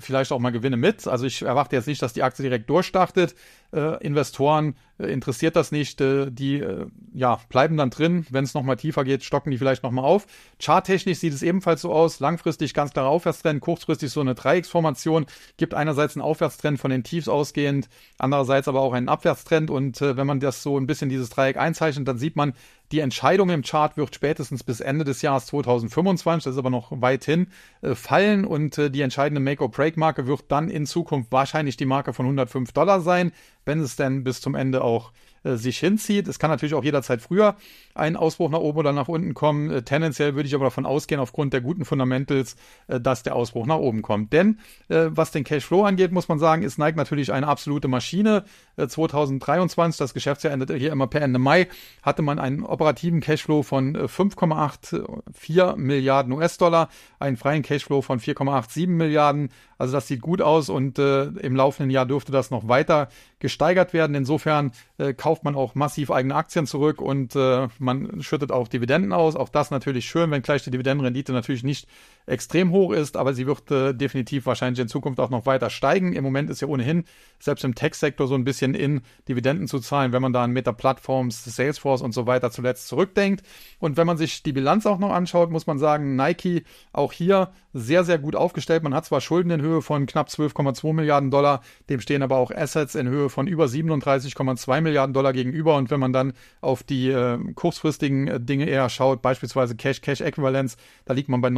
vielleicht 0.00 0.32
auch 0.32 0.38
mal 0.38 0.50
Gewinne 0.50 0.76
mit. 0.76 1.06
Also 1.06 1.26
ich 1.26 1.42
erwarte 1.42 1.76
jetzt 1.76 1.86
nicht, 1.86 2.02
dass 2.02 2.12
die 2.12 2.22
Aktie 2.22 2.42
direkt 2.42 2.68
durchstartet. 2.68 3.34
Äh, 3.72 4.02
Investoren 4.04 4.76
äh, 4.98 5.12
interessiert 5.12 5.56
das 5.56 5.72
nicht. 5.72 6.00
Äh, 6.00 6.30
die 6.30 6.60
äh, 6.60 6.86
ja, 7.12 7.38
bleiben 7.48 7.76
dann 7.76 7.90
drin. 7.90 8.26
Wenn 8.30 8.44
es 8.44 8.54
nochmal 8.54 8.76
tiefer 8.76 9.04
geht, 9.04 9.24
stocken 9.24 9.50
die 9.50 9.58
vielleicht 9.58 9.82
nochmal 9.82 10.04
auf. 10.04 10.26
Charttechnisch 10.60 11.18
sieht 11.18 11.34
es 11.34 11.42
ebenfalls 11.42 11.82
so 11.82 11.92
aus. 11.92 12.20
Langfristig 12.20 12.74
ganz 12.74 12.92
klarer 12.92 13.08
Aufwärtstrend, 13.08 13.60
kurzfristig 13.60 14.10
so 14.10 14.20
eine 14.20 14.34
Dreiecksformation. 14.34 15.26
Gibt 15.56 15.74
einerseits 15.74 16.16
einen 16.16 16.22
Aufwärtstrend 16.22 16.80
von 16.80 16.90
den 16.90 17.04
Tiefs 17.04 17.28
ausgehend, 17.28 17.88
andererseits 18.18 18.68
aber 18.68 18.80
auch 18.80 18.92
einen 18.92 19.08
Abwärtstrend. 19.08 19.70
Und 19.70 20.00
äh, 20.00 20.16
wenn 20.16 20.26
man 20.26 20.40
das 20.40 20.62
so 20.62 20.78
ein 20.78 20.86
bisschen 20.86 21.08
dieses 21.08 21.30
Dreieck 21.30 21.56
einzeichnet, 21.56 22.08
dann 22.08 22.18
sieht 22.18 22.36
man, 22.36 22.54
die 22.90 23.00
Entscheidung 23.00 23.50
im 23.50 23.62
Chart 23.62 23.98
wird 23.98 24.14
spätestens 24.14 24.64
bis 24.64 24.80
Ende 24.80 25.04
des 25.04 25.20
Jahres 25.20 25.44
2025, 25.46 26.44
das 26.44 26.54
ist 26.54 26.58
aber 26.58 26.70
noch 26.70 26.90
weit 27.02 27.22
hin, 27.22 27.48
äh, 27.82 27.94
fallen 27.94 28.46
und 28.46 28.78
die 28.78 29.02
entscheidende 29.02 29.42
Make-or-Break-Marke 29.42 30.26
wird 30.26 30.44
dann 30.48 30.70
in 30.70 30.86
Zukunft 30.86 31.30
wahrscheinlich 31.30 31.76
die 31.76 31.84
Marke 31.84 32.14
von 32.14 32.24
105 32.24 32.72
Dollar 32.72 33.02
sein, 33.02 33.32
wenn 33.64 33.80
es 33.80 33.96
denn 33.96 34.24
bis 34.24 34.40
zum 34.40 34.54
Ende 34.54 34.82
auch 34.82 35.12
äh, 35.44 35.56
sich 35.56 35.78
hinzieht. 35.78 36.28
Es 36.28 36.38
kann 36.38 36.50
natürlich 36.50 36.74
auch 36.74 36.84
jederzeit 36.84 37.22
früher 37.22 37.56
ein 37.94 38.16
Ausbruch 38.16 38.50
nach 38.50 38.60
oben 38.60 38.78
oder 38.78 38.92
nach 38.92 39.08
unten 39.08 39.34
kommen. 39.34 39.70
Äh, 39.70 39.82
tendenziell 39.82 40.34
würde 40.34 40.46
ich 40.48 40.54
aber 40.54 40.64
davon 40.64 40.86
ausgehen, 40.86 41.20
aufgrund 41.20 41.52
der 41.52 41.60
guten 41.60 41.84
Fundamentals, 41.84 42.56
äh, 42.86 43.00
dass 43.00 43.22
der 43.22 43.36
Ausbruch 43.36 43.66
nach 43.66 43.78
oben 43.78 44.02
kommt. 44.02 44.32
Denn 44.32 44.58
was 44.88 45.30
den 45.30 45.44
Cashflow 45.44 45.84
angeht, 45.84 46.12
muss 46.12 46.28
man 46.28 46.38
sagen, 46.38 46.62
ist 46.62 46.78
Nike 46.78 46.96
natürlich 46.96 47.32
eine 47.32 47.46
absolute 47.46 47.88
Maschine. 47.88 48.44
2023, 48.76 49.98
äh, 49.98 50.02
das 50.02 50.14
Geschäftsjahr 50.14 50.52
endete 50.52 50.76
hier 50.76 50.92
immer 50.92 51.06
per 51.06 51.20
Ende 51.20 51.38
Mai, 51.38 51.68
hatte 52.02 52.22
man 52.22 52.38
einen 52.38 52.62
operativen 52.62 53.20
Cashflow 53.20 53.62
von 53.62 53.96
5,84 53.96 55.76
Milliarden 55.76 56.32
US-Dollar, 56.32 56.88
einen 57.18 57.36
freien 57.36 57.62
Cashflow 57.62 58.02
von 58.02 58.20
4,87 58.20 58.86
Milliarden. 58.88 59.50
Also 59.76 59.92
das 59.92 60.08
sieht 60.08 60.22
gut 60.22 60.42
aus 60.42 60.68
und 60.68 60.98
im 60.98 61.54
laufenden 61.54 61.90
Jahr 61.90 62.06
dürfte 62.06 62.32
das 62.32 62.50
noch 62.50 62.68
weiter 62.68 63.08
gesteigert 63.38 63.92
werden. 63.92 64.14
Insofern 64.14 64.72
äh, 64.98 65.14
kauft 65.28 65.44
man 65.44 65.56
auch 65.56 65.74
massiv 65.74 66.10
eigene 66.10 66.34
Aktien 66.34 66.66
zurück 66.66 67.02
und 67.02 67.36
äh, 67.36 67.68
man 67.78 68.22
schüttet 68.22 68.50
auch 68.50 68.66
Dividenden 68.66 69.12
aus. 69.12 69.36
Auch 69.36 69.50
das 69.50 69.70
natürlich 69.70 70.06
schön, 70.06 70.30
wenn 70.30 70.40
gleich 70.40 70.64
die 70.64 70.70
Dividendenrendite 70.70 71.32
natürlich 71.32 71.62
nicht 71.62 71.86
extrem 72.28 72.70
hoch 72.70 72.92
ist, 72.92 73.16
aber 73.16 73.34
sie 73.34 73.46
wird 73.46 73.70
äh, 73.70 73.94
definitiv 73.94 74.46
wahrscheinlich 74.46 74.80
in 74.80 74.88
Zukunft 74.88 75.20
auch 75.20 75.30
noch 75.30 75.46
weiter 75.46 75.70
steigen. 75.70 76.12
Im 76.12 76.24
Moment 76.24 76.50
ist 76.50 76.60
ja 76.60 76.68
ohnehin 76.68 77.04
selbst 77.40 77.64
im 77.64 77.74
Tech-Sektor 77.74 78.26
so 78.26 78.34
ein 78.34 78.44
bisschen 78.44 78.74
in 78.74 79.02
Dividenden 79.28 79.66
zu 79.68 79.78
zahlen, 79.78 80.12
wenn 80.12 80.22
man 80.22 80.32
da 80.32 80.44
an 80.44 80.52
Meta-Plattforms, 80.52 81.44
Salesforce 81.44 82.02
und 82.02 82.12
so 82.12 82.26
weiter 82.26 82.50
zuletzt 82.50 82.88
zurückdenkt. 82.88 83.44
Und 83.78 83.96
wenn 83.96 84.06
man 84.06 84.18
sich 84.18 84.42
die 84.42 84.52
Bilanz 84.52 84.86
auch 84.86 84.98
noch 84.98 85.12
anschaut, 85.12 85.50
muss 85.50 85.66
man 85.66 85.78
sagen, 85.78 86.16
Nike 86.16 86.64
auch 86.92 87.12
hier 87.12 87.50
sehr, 87.72 88.04
sehr 88.04 88.18
gut 88.18 88.34
aufgestellt. 88.34 88.82
Man 88.82 88.94
hat 88.94 89.04
zwar 89.04 89.20
Schulden 89.20 89.50
in 89.50 89.62
Höhe 89.62 89.82
von 89.82 90.06
knapp 90.06 90.28
12,2 90.28 90.92
Milliarden 90.92 91.30
Dollar, 91.30 91.62
dem 91.88 92.00
stehen 92.00 92.22
aber 92.22 92.36
auch 92.36 92.50
Assets 92.50 92.94
in 92.94 93.08
Höhe 93.08 93.28
von 93.28 93.46
über 93.46 93.66
37,2 93.66 94.80
Milliarden 94.80 95.12
Dollar 95.12 95.32
gegenüber. 95.32 95.76
Und 95.76 95.90
wenn 95.90 96.00
man 96.00 96.12
dann 96.12 96.32
auf 96.60 96.82
die 96.82 97.10
äh, 97.10 97.38
kurzfristigen 97.54 98.28
äh, 98.28 98.40
Dinge 98.40 98.66
eher 98.66 98.88
schaut, 98.88 99.22
beispielsweise 99.22 99.76
Cash, 99.76 100.00
Cash 100.00 100.20
Equivalents, 100.20 100.76
da 101.04 101.14
liegt 101.14 101.28
man 101.28 101.40
bei 101.40 101.50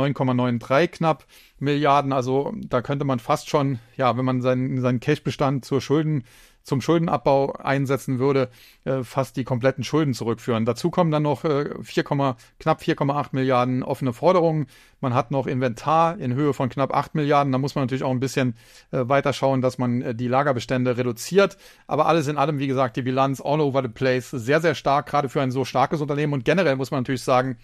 9,93 0.61 0.89
knapp 0.89 1.27
Milliarden. 1.59 2.13
Also 2.13 2.53
da 2.57 2.83
könnte 2.83 3.05
man 3.05 3.19
fast 3.19 3.49
schon, 3.49 3.79
ja, 3.97 4.17
wenn 4.17 4.25
man 4.25 4.43
seinen, 4.43 4.81
seinen 4.81 5.01
Cash-Bestand 5.01 5.65
zur 5.65 5.81
Schulden 5.81 6.25
zum 6.63 6.81
Schuldenabbau 6.81 7.53
einsetzen 7.55 8.19
würde, 8.19 8.51
äh, 8.85 9.03
fast 9.03 9.37
die 9.37 9.45
kompletten 9.45 9.85
Schulden 9.85 10.15
zurückführen. 10.15 10.65
Dazu 10.65 10.91
kommen 10.91 11.11
dann 11.11 11.23
noch 11.23 11.45
äh, 11.45 11.71
4, 11.83 12.05
knapp 12.05 12.39
4,8 12.81 13.29
Milliarden 13.33 13.83
offene 13.83 14.13
Forderungen. 14.13 14.67
Man 15.01 15.15
hat 15.15 15.31
noch 15.31 15.47
Inventar 15.47 16.19
in 16.19 16.35
Höhe 16.35 16.53
von 16.53 16.69
knapp 16.69 16.95
8 16.95 17.15
Milliarden. 17.15 17.53
Da 17.53 17.59
muss 17.59 17.75
man 17.75 17.85
natürlich 17.85 18.05
auch 18.05 18.11
ein 18.11 18.21
bisschen 18.21 18.55
äh, 18.93 19.09
weiter 19.09 19.33
schauen, 19.33 19.63
dass 19.63 19.79
man 19.79 20.03
äh, 20.03 20.15
die 20.15 20.29
Lagerbestände 20.29 20.97
reduziert. 20.97 21.57
Aber 21.87 22.07
alles 22.07 22.29
in 22.29 22.37
allem, 22.37 22.59
wie 22.59 22.67
gesagt, 22.67 22.97
die 22.97 23.03
Bilanz 23.03 23.41
all 23.41 23.61
over 23.61 23.83
the 23.83 23.89
place 23.89 24.31
sehr, 24.31 24.61
sehr 24.61 24.75
stark, 24.75 25.07
gerade 25.07 25.29
für 25.29 25.41
ein 25.41 25.51
so 25.51 25.65
starkes 25.65 26.01
Unternehmen. 26.01 26.35
Und 26.35 26.45
generell 26.45 26.77
muss 26.77 26.91
man 26.91 27.01
natürlich 27.01 27.25
sagen, 27.25 27.57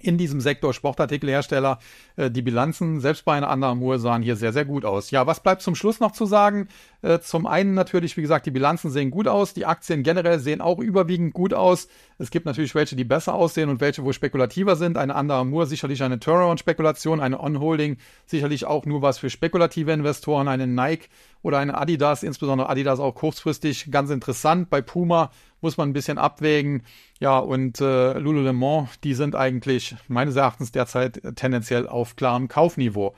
in 0.00 0.18
diesem 0.18 0.40
Sektor 0.40 0.72
Sportartikelhersteller. 0.72 1.78
Äh, 2.16 2.30
die 2.30 2.42
Bilanzen, 2.42 3.00
selbst 3.00 3.24
bei 3.24 3.34
einer 3.34 3.50
anderen 3.50 3.80
Uhr, 3.80 3.98
sahen 3.98 4.22
hier 4.22 4.36
sehr, 4.36 4.52
sehr 4.52 4.64
gut 4.64 4.84
aus. 4.84 5.10
Ja, 5.10 5.26
was 5.26 5.40
bleibt 5.42 5.62
zum 5.62 5.74
Schluss 5.74 6.00
noch 6.00 6.12
zu 6.12 6.26
sagen? 6.26 6.68
Äh, 7.00 7.20
zum 7.20 7.46
einen 7.46 7.74
natürlich, 7.74 8.16
wie 8.16 8.22
gesagt, 8.22 8.46
die 8.46 8.50
Bilanzen 8.50 8.90
sehen 8.90 9.10
gut 9.10 9.28
aus. 9.28 9.54
Die 9.54 9.66
Aktien 9.66 10.02
generell 10.02 10.40
sehen 10.40 10.60
auch 10.60 10.78
überwiegend 10.80 11.32
gut 11.32 11.54
aus. 11.54 11.88
Es 12.18 12.30
gibt 12.30 12.44
natürlich 12.44 12.74
welche, 12.74 12.96
die 12.96 13.04
besser 13.04 13.34
aussehen 13.34 13.68
und 13.68 13.80
welche, 13.80 14.04
wo 14.04 14.12
spekulativer 14.12 14.74
sind. 14.74 14.96
Eine 14.96 15.14
andere 15.14 15.38
Amour 15.38 15.66
sicherlich 15.66 16.02
eine 16.02 16.18
Turnaround-Spekulation, 16.18 17.20
eine 17.20 17.40
On-Holding 17.40 17.98
sicherlich 18.26 18.64
auch 18.64 18.84
nur 18.84 19.00
was 19.00 19.18
für 19.18 19.30
spekulative 19.30 19.92
Investoren, 19.92 20.48
eine 20.48 20.66
Nike 20.66 21.08
oder 21.42 21.58
eine 21.58 21.78
Adidas, 21.78 22.24
insbesondere 22.24 22.68
Adidas 22.68 22.98
auch 22.98 23.14
kurzfristig 23.14 23.92
ganz 23.92 24.10
interessant. 24.10 24.68
Bei 24.68 24.82
Puma 24.82 25.30
muss 25.60 25.76
man 25.76 25.90
ein 25.90 25.92
bisschen 25.92 26.18
abwägen. 26.18 26.82
Ja, 27.20 27.38
und 27.38 27.80
äh, 27.80 28.18
Lululemon, 28.18 28.88
die 29.04 29.14
sind 29.14 29.36
eigentlich 29.36 29.94
meines 30.08 30.34
Erachtens 30.34 30.72
derzeit 30.72 31.20
tendenziell 31.36 31.86
auf 31.86 32.16
klarem 32.16 32.48
Kaufniveau. 32.48 33.14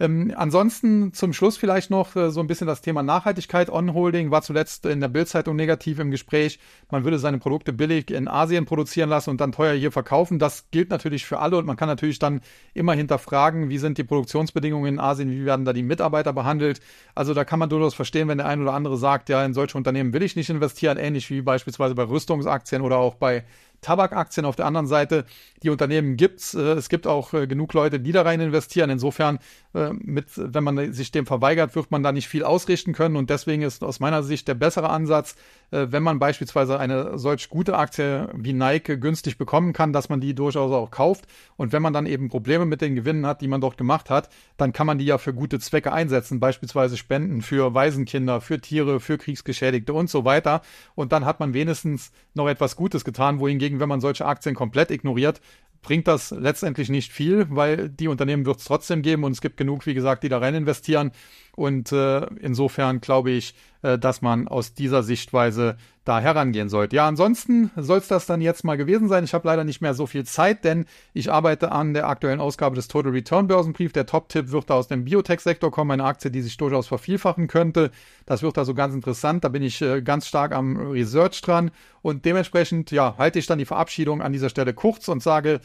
Ähm, 0.00 0.32
ansonsten 0.36 1.12
zum 1.12 1.32
Schluss 1.32 1.56
vielleicht 1.56 1.90
noch 1.90 2.14
äh, 2.14 2.30
so 2.30 2.40
ein 2.40 2.46
bisschen 2.46 2.66
das 2.66 2.80
Thema 2.80 3.02
Nachhaltigkeit. 3.02 3.68
On-Holding 3.68 4.30
war 4.30 4.42
zuletzt 4.42 4.86
in 4.86 5.00
der 5.00 5.08
Bildzeitung 5.08 5.56
negativ 5.56 5.98
im 5.98 6.10
Gespräch. 6.10 6.60
Man 6.90 7.04
würde 7.04 7.18
seine 7.18 7.38
Produkte 7.38 7.72
billig 7.72 8.10
in 8.10 8.28
Asien 8.28 8.64
produzieren 8.64 9.08
lassen 9.08 9.30
und 9.30 9.40
dann 9.40 9.52
teuer 9.52 9.74
hier 9.74 9.90
verkaufen. 9.90 10.38
Das 10.38 10.70
gilt 10.70 10.90
natürlich 10.90 11.26
für 11.26 11.40
alle 11.40 11.56
und 11.56 11.66
man 11.66 11.76
kann 11.76 11.88
natürlich 11.88 12.20
dann 12.20 12.42
immer 12.74 12.92
hinterfragen, 12.92 13.70
wie 13.70 13.78
sind 13.78 13.98
die 13.98 14.04
Produktionsbedingungen 14.04 14.94
in 14.94 15.00
Asien, 15.00 15.30
wie 15.30 15.44
werden 15.44 15.64
da 15.64 15.72
die 15.72 15.82
Mitarbeiter 15.82 16.32
behandelt. 16.32 16.80
Also 17.14 17.34
da 17.34 17.44
kann 17.44 17.58
man 17.58 17.68
durchaus 17.68 17.94
verstehen, 17.94 18.28
wenn 18.28 18.38
der 18.38 18.46
ein 18.46 18.62
oder 18.62 18.74
andere 18.74 18.96
sagt, 18.96 19.28
ja, 19.28 19.44
in 19.44 19.52
solche 19.52 19.76
Unternehmen 19.76 20.12
will 20.12 20.22
ich 20.22 20.36
nicht 20.36 20.50
investieren, 20.50 20.96
ähnlich 20.96 21.28
wie 21.30 21.42
beispielsweise 21.42 21.96
bei 21.96 22.04
Rüstungsaktien 22.04 22.82
oder 22.82 22.98
auch 22.98 23.16
bei 23.16 23.44
Tabakaktien 23.80 24.44
auf 24.46 24.56
der 24.56 24.66
anderen 24.66 24.86
Seite. 24.86 25.24
Die 25.62 25.70
Unternehmen 25.70 26.16
gibt's. 26.16 26.54
Äh, 26.54 26.72
es 26.72 26.88
gibt 26.88 27.06
auch 27.06 27.32
äh, 27.32 27.46
genug 27.46 27.72
Leute, 27.74 28.00
die 28.00 28.12
da 28.12 28.22
rein 28.22 28.40
investieren. 28.40 28.90
Insofern, 28.90 29.38
äh, 29.74 29.90
mit, 29.92 30.26
wenn 30.36 30.64
man 30.64 30.92
sich 30.92 31.10
dem 31.10 31.26
verweigert, 31.26 31.74
wird 31.74 31.90
man 31.90 32.02
da 32.02 32.12
nicht 32.12 32.28
viel 32.28 32.44
ausrichten 32.44 32.92
können. 32.92 33.16
Und 33.16 33.30
deswegen 33.30 33.62
ist 33.62 33.82
aus 33.82 34.00
meiner 34.00 34.22
Sicht 34.22 34.48
der 34.48 34.54
bessere 34.54 34.90
Ansatz, 34.90 35.36
wenn 35.70 36.02
man 36.02 36.18
beispielsweise 36.18 36.78
eine 36.80 37.18
solch 37.18 37.50
gute 37.50 37.76
Aktie 37.76 38.30
wie 38.34 38.54
Nike 38.54 38.98
günstig 38.98 39.36
bekommen 39.36 39.74
kann, 39.74 39.92
dass 39.92 40.08
man 40.08 40.18
die 40.18 40.34
durchaus 40.34 40.72
auch 40.72 40.90
kauft. 40.90 41.26
Und 41.56 41.74
wenn 41.74 41.82
man 41.82 41.92
dann 41.92 42.06
eben 42.06 42.30
Probleme 42.30 42.64
mit 42.64 42.80
den 42.80 42.94
Gewinnen 42.94 43.26
hat, 43.26 43.42
die 43.42 43.48
man 43.48 43.60
dort 43.60 43.76
gemacht 43.76 44.08
hat, 44.08 44.30
dann 44.56 44.72
kann 44.72 44.86
man 44.86 44.96
die 44.96 45.04
ja 45.04 45.18
für 45.18 45.34
gute 45.34 45.58
Zwecke 45.58 45.92
einsetzen. 45.92 46.40
Beispielsweise 46.40 46.96
Spenden 46.96 47.42
für 47.42 47.74
Waisenkinder, 47.74 48.40
für 48.40 48.58
Tiere, 48.60 48.98
für 48.98 49.18
Kriegsgeschädigte 49.18 49.92
und 49.92 50.08
so 50.08 50.24
weiter. 50.24 50.62
Und 50.94 51.12
dann 51.12 51.26
hat 51.26 51.38
man 51.38 51.52
wenigstens 51.52 52.12
noch 52.32 52.48
etwas 52.48 52.74
Gutes 52.74 53.04
getan, 53.04 53.38
wohingegen 53.38 53.67
Hingegen, 53.68 53.80
wenn 53.80 53.88
man 53.88 54.00
solche 54.00 54.24
Aktien 54.24 54.54
komplett 54.54 54.90
ignoriert, 54.90 55.42
bringt 55.82 56.08
das 56.08 56.30
letztendlich 56.30 56.88
nicht 56.88 57.12
viel, 57.12 57.46
weil 57.50 57.90
die 57.90 58.08
Unternehmen 58.08 58.46
wird 58.46 58.58
es 58.58 58.64
trotzdem 58.64 59.02
geben 59.02 59.24
und 59.24 59.32
es 59.32 59.42
gibt 59.42 59.58
genug, 59.58 59.84
wie 59.84 59.92
gesagt, 59.92 60.22
die 60.22 60.30
da 60.30 60.38
rein 60.38 60.54
investieren. 60.54 61.12
Und 61.54 61.92
äh, 61.92 62.26
insofern 62.40 63.02
glaube 63.02 63.30
ich, 63.30 63.54
äh, 63.82 63.98
dass 63.98 64.22
man 64.22 64.48
aus 64.48 64.72
dieser 64.72 65.02
Sichtweise 65.02 65.76
da 66.08 66.20
herangehen 66.20 66.70
sollte. 66.70 66.96
Ja, 66.96 67.06
ansonsten 67.06 67.70
soll 67.76 67.98
es 67.98 68.08
das 68.08 68.24
dann 68.24 68.40
jetzt 68.40 68.64
mal 68.64 68.78
gewesen 68.78 69.08
sein. 69.08 69.24
Ich 69.24 69.34
habe 69.34 69.46
leider 69.46 69.64
nicht 69.64 69.82
mehr 69.82 69.92
so 69.92 70.06
viel 70.06 70.24
Zeit, 70.24 70.64
denn 70.64 70.86
ich 71.12 71.30
arbeite 71.30 71.70
an 71.70 71.92
der 71.92 72.08
aktuellen 72.08 72.40
Ausgabe 72.40 72.76
des 72.76 72.88
Total 72.88 73.12
Return 73.12 73.46
Börsenbrief. 73.46 73.92
Der 73.92 74.06
Top-Tipp 74.06 74.50
wird 74.50 74.70
da 74.70 74.74
aus 74.74 74.88
dem 74.88 75.04
Biotech-Sektor 75.04 75.70
kommen, 75.70 75.90
eine 75.90 76.04
Aktie, 76.04 76.30
die 76.30 76.40
sich 76.40 76.56
durchaus 76.56 76.86
vervielfachen 76.86 77.46
könnte. 77.46 77.90
Das 78.24 78.42
wird 78.42 78.56
also 78.56 78.72
ganz 78.72 78.94
interessant. 78.94 79.44
Da 79.44 79.48
bin 79.48 79.62
ich 79.62 79.82
äh, 79.82 80.00
ganz 80.00 80.26
stark 80.26 80.52
am 80.52 80.78
Research 80.78 81.42
dran 81.42 81.70
und 82.00 82.24
dementsprechend 82.24 82.90
ja 82.90 83.14
halte 83.18 83.38
ich 83.38 83.46
dann 83.46 83.58
die 83.58 83.66
Verabschiedung 83.66 84.22
an 84.22 84.32
dieser 84.32 84.48
Stelle 84.48 84.72
kurz 84.72 85.08
und 85.08 85.22
sage 85.22 85.60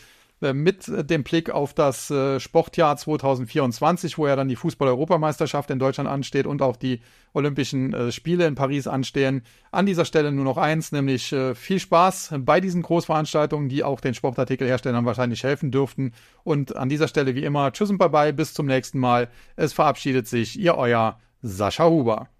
mit 0.51 0.91
dem 1.09 1.23
Blick 1.23 1.49
auf 1.49 1.73
das 1.73 2.11
äh, 2.11 2.39
Sportjahr 2.41 2.97
2024, 2.97 4.17
wo 4.17 4.27
ja 4.27 4.35
dann 4.35 4.49
die 4.49 4.57
Fußball-Europameisterschaft 4.57 5.69
in 5.69 5.79
Deutschland 5.79 6.09
ansteht 6.09 6.45
und 6.45 6.61
auch 6.61 6.75
die 6.75 6.99
Olympischen 7.33 7.93
äh, 7.93 8.11
Spiele 8.11 8.45
in 8.45 8.55
Paris 8.55 8.87
anstehen. 8.87 9.43
An 9.71 9.85
dieser 9.85 10.03
Stelle 10.03 10.31
nur 10.31 10.43
noch 10.43 10.57
eins, 10.57 10.91
nämlich 10.91 11.33
viel 11.55 11.79
Spaß 11.79 12.35
bei 12.39 12.61
diesen 12.61 12.81
Großveranstaltungen, 12.81 13.69
die 13.69 13.83
auch 13.83 14.01
den 14.01 14.13
Sportartikelherstellern 14.13 15.05
wahrscheinlich 15.05 15.43
helfen 15.43 15.71
dürften. 15.71 16.13
Und 16.43 16.75
an 16.75 16.89
dieser 16.89 17.07
Stelle 17.07 17.33
wie 17.33 17.43
immer, 17.43 17.71
tschüss 17.71 17.89
und 17.89 17.97
bye 17.97 18.09
bye, 18.09 18.33
bis 18.33 18.53
zum 18.53 18.65
nächsten 18.65 18.99
Mal. 18.99 19.29
Es 19.55 19.73
verabschiedet 19.73 20.27
sich 20.27 20.59
Ihr 20.59 20.75
euer 20.75 21.17
Sascha 21.41 21.85
Huber. 21.85 22.32